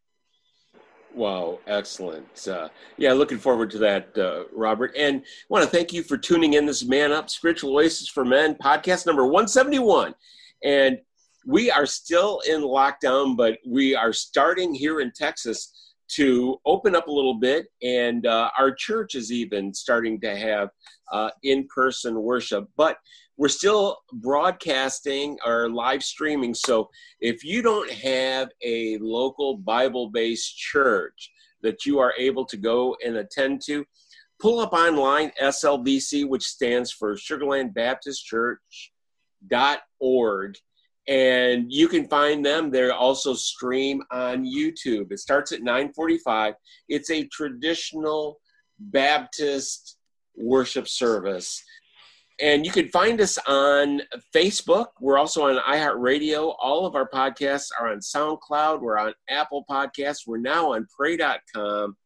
Wow, 1.14 1.60
excellent. 1.68 2.48
Uh, 2.48 2.68
yeah, 2.96 3.12
looking 3.12 3.38
forward 3.38 3.70
to 3.70 3.78
that, 3.78 4.18
uh, 4.18 4.44
Robert. 4.52 4.94
And 4.98 5.20
I 5.20 5.24
want 5.48 5.64
to 5.64 5.70
thank 5.70 5.92
you 5.92 6.02
for 6.02 6.18
tuning 6.18 6.54
in 6.54 6.66
this 6.66 6.84
Man 6.84 7.12
Up 7.12 7.30
Spiritual 7.30 7.76
Oasis 7.76 8.08
for 8.08 8.24
Men 8.24 8.56
podcast 8.56 9.06
number 9.06 9.24
171. 9.24 10.14
And 10.64 10.98
we 11.46 11.70
are 11.70 11.86
still 11.86 12.40
in 12.48 12.62
lockdown, 12.62 13.36
but 13.36 13.58
we 13.64 13.94
are 13.94 14.12
starting 14.12 14.74
here 14.74 15.00
in 15.00 15.12
Texas 15.12 15.93
to 16.08 16.60
open 16.66 16.94
up 16.94 17.08
a 17.08 17.12
little 17.12 17.34
bit. 17.34 17.66
And 17.82 18.26
uh, 18.26 18.50
our 18.58 18.72
church 18.72 19.14
is 19.14 19.32
even 19.32 19.72
starting 19.72 20.20
to 20.20 20.36
have 20.36 20.70
uh, 21.12 21.30
in 21.42 21.66
person 21.74 22.20
worship. 22.20 22.68
But 22.76 22.98
we're 23.36 23.48
still 23.48 23.98
broadcasting 24.12 25.38
or 25.44 25.68
live 25.68 26.02
streaming. 26.04 26.54
So 26.54 26.88
if 27.20 27.44
you 27.44 27.62
don't 27.62 27.90
have 27.90 28.50
a 28.62 28.98
local 28.98 29.56
Bible 29.56 30.10
based 30.10 30.56
church 30.56 31.32
that 31.62 31.84
you 31.84 31.98
are 31.98 32.14
able 32.18 32.44
to 32.44 32.56
go 32.56 32.96
and 33.04 33.16
attend 33.16 33.62
to, 33.66 33.84
pull 34.40 34.60
up 34.60 34.72
online 34.72 35.32
SLBC, 35.40 36.28
which 36.28 36.44
stands 36.44 36.92
for 36.92 37.14
Sugarland 37.14 37.74
Baptist 37.74 38.24
Church 38.24 38.92
dot 39.48 39.80
org 40.00 40.56
and 41.06 41.70
you 41.70 41.86
can 41.86 42.08
find 42.08 42.44
them 42.44 42.70
they 42.70 42.88
also 42.88 43.34
stream 43.34 44.02
on 44.10 44.44
youtube 44.44 45.12
it 45.12 45.18
starts 45.18 45.52
at 45.52 45.60
9.45 45.60 46.54
it's 46.88 47.10
a 47.10 47.26
traditional 47.28 48.40
baptist 48.78 49.98
worship 50.36 50.88
service 50.88 51.62
and 52.40 52.66
you 52.66 52.72
can 52.72 52.88
find 52.88 53.20
us 53.20 53.38
on 53.46 54.02
Facebook. 54.34 54.86
We're 55.00 55.18
also 55.18 55.46
on 55.46 55.62
iHeartRadio. 55.62 56.54
All 56.60 56.84
of 56.84 56.96
our 56.96 57.08
podcasts 57.08 57.68
are 57.78 57.92
on 57.92 58.00
SoundCloud. 58.00 58.80
We're 58.80 58.98
on 58.98 59.14
Apple 59.30 59.64
Podcasts. 59.70 60.26
We're 60.26 60.38
now 60.38 60.72
on 60.72 60.86
Pray.com. 60.96 61.96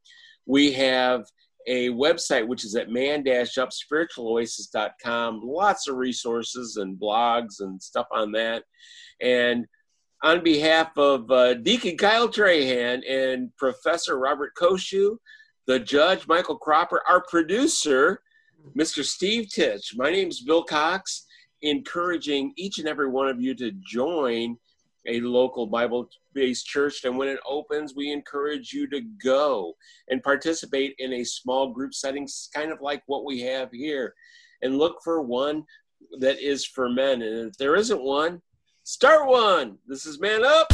We 0.45 0.73
have 0.73 1.25
a 1.67 1.89
website 1.91 2.47
which 2.47 2.65
is 2.65 2.77
at 2.77 2.91
man-upspiritualoasis.com. 2.91 5.41
Lots 5.43 5.89
of 5.89 5.97
resources 5.97 6.77
and 6.77 6.99
blogs 6.99 7.61
and 7.61 7.83
stuff 7.83 8.07
on 8.13 8.33
that. 8.33 8.65
And 9.21 9.67
on 10.23 10.43
behalf 10.43 10.97
of 10.97 11.31
uh, 11.31 11.55
Deacon 11.55 11.97
Kyle 11.97 12.29
Trahan 12.29 13.03
and 13.09 13.55
Professor 13.57 14.19
Robert 14.19 14.53
Koshu, 14.59 15.17
the 15.67 15.79
judge 15.79 16.27
Michael 16.27 16.57
Cropper, 16.57 17.03
our 17.09 17.23
producer 17.29 18.21
Mr. 18.77 19.05
Steve 19.05 19.49
Titch. 19.51 19.95
My 19.97 20.11
name 20.11 20.29
is 20.29 20.41
Bill 20.41 20.65
Cox, 20.65 21.27
encouraging 21.63 22.53
each 22.57 22.79
and 22.79 22.89
every 22.89 23.09
one 23.09 23.29
of 23.29 23.41
you 23.41 23.55
to 23.55 23.73
join 23.87 24.57
a 25.09 25.21
local 25.21 25.67
Bible 25.67 26.09
based 26.35 26.67
church. 26.67 27.05
And 27.05 27.19
when 27.19 27.29
it 27.29 27.41
opens, 27.47 27.95
we 27.95 28.13
encourage 28.13 28.73
you 28.73 28.89
to 28.91 29.01
go 29.23 29.75
and 30.09 30.23
participate 30.23 30.95
in 30.99 31.15
a 31.15 31.25
small 31.25 31.73
group 31.73 31.95
setting, 31.95 32.29
kind 32.55 32.71
of 32.71 32.81
like 32.81 33.03
what 33.07 33.25
we 33.25 33.41
have 33.41 33.71
here. 33.73 34.15
And 34.63 34.79
look 34.79 34.99
for 35.03 35.23
one 35.23 35.65
that 36.21 36.39
is 36.41 36.65
for 36.65 36.89
men. 36.89 37.23
And 37.23 37.49
if 37.49 37.57
there 37.57 37.77
isn't 37.77 38.03
one, 38.03 38.43
start 38.85 39.29
one. 39.29 39.79
This 39.87 40.07
is 40.07 40.21
Man 40.21 40.45
Up. 40.45 40.73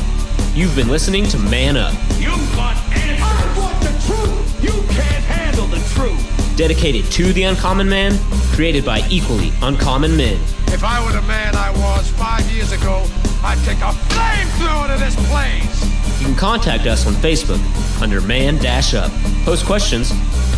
You've 0.54 0.76
been 0.76 0.88
listening 0.88 1.26
to 1.28 1.38
Man 1.38 1.76
Up. 1.76 1.94
You 2.18 2.30
want 2.56 2.78
answers. 2.92 3.20
I 3.20 3.58
want 3.58 3.80
the 3.80 3.90
truth. 4.06 4.64
You 4.64 4.94
can't 4.94 5.24
handle 5.24 5.66
the 5.66 5.80
truth 5.94 6.56
dedicated 6.56 7.04
to 7.10 7.32
the 7.32 7.44
uncommon 7.44 7.88
man, 7.88 8.16
created 8.54 8.84
by 8.84 9.02
equally 9.10 9.52
uncommon 9.62 10.16
men. 10.16 10.40
If 10.68 10.84
I 10.84 11.04
were 11.04 11.12
the 11.12 11.22
man 11.22 11.56
I 11.56 11.70
was 11.70 12.08
five 12.10 12.48
years 12.52 12.72
ago, 12.72 13.06
I'd 13.44 13.58
take 13.64 13.78
a 13.78 13.92
flamethrower 14.08 14.92
to 14.92 14.98
this 14.98 15.14
place. 15.28 16.20
You 16.20 16.26
can 16.26 16.34
contact 16.34 16.86
us 16.86 17.06
on 17.06 17.12
Facebook 17.14 17.60
under 18.00 18.22
Man 18.22 18.56
Dash 18.56 18.94
Up. 18.94 19.12
Post 19.44 19.66
questions, 19.66 20.12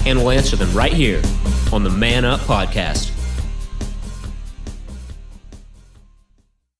and 0.06 0.18
we'll 0.18 0.30
answer 0.30 0.54
them 0.54 0.72
right 0.72 0.92
here 0.92 1.20
on 1.72 1.82
the 1.82 1.90
Man 1.90 2.24
Up 2.24 2.38
Podcast. 2.40 3.15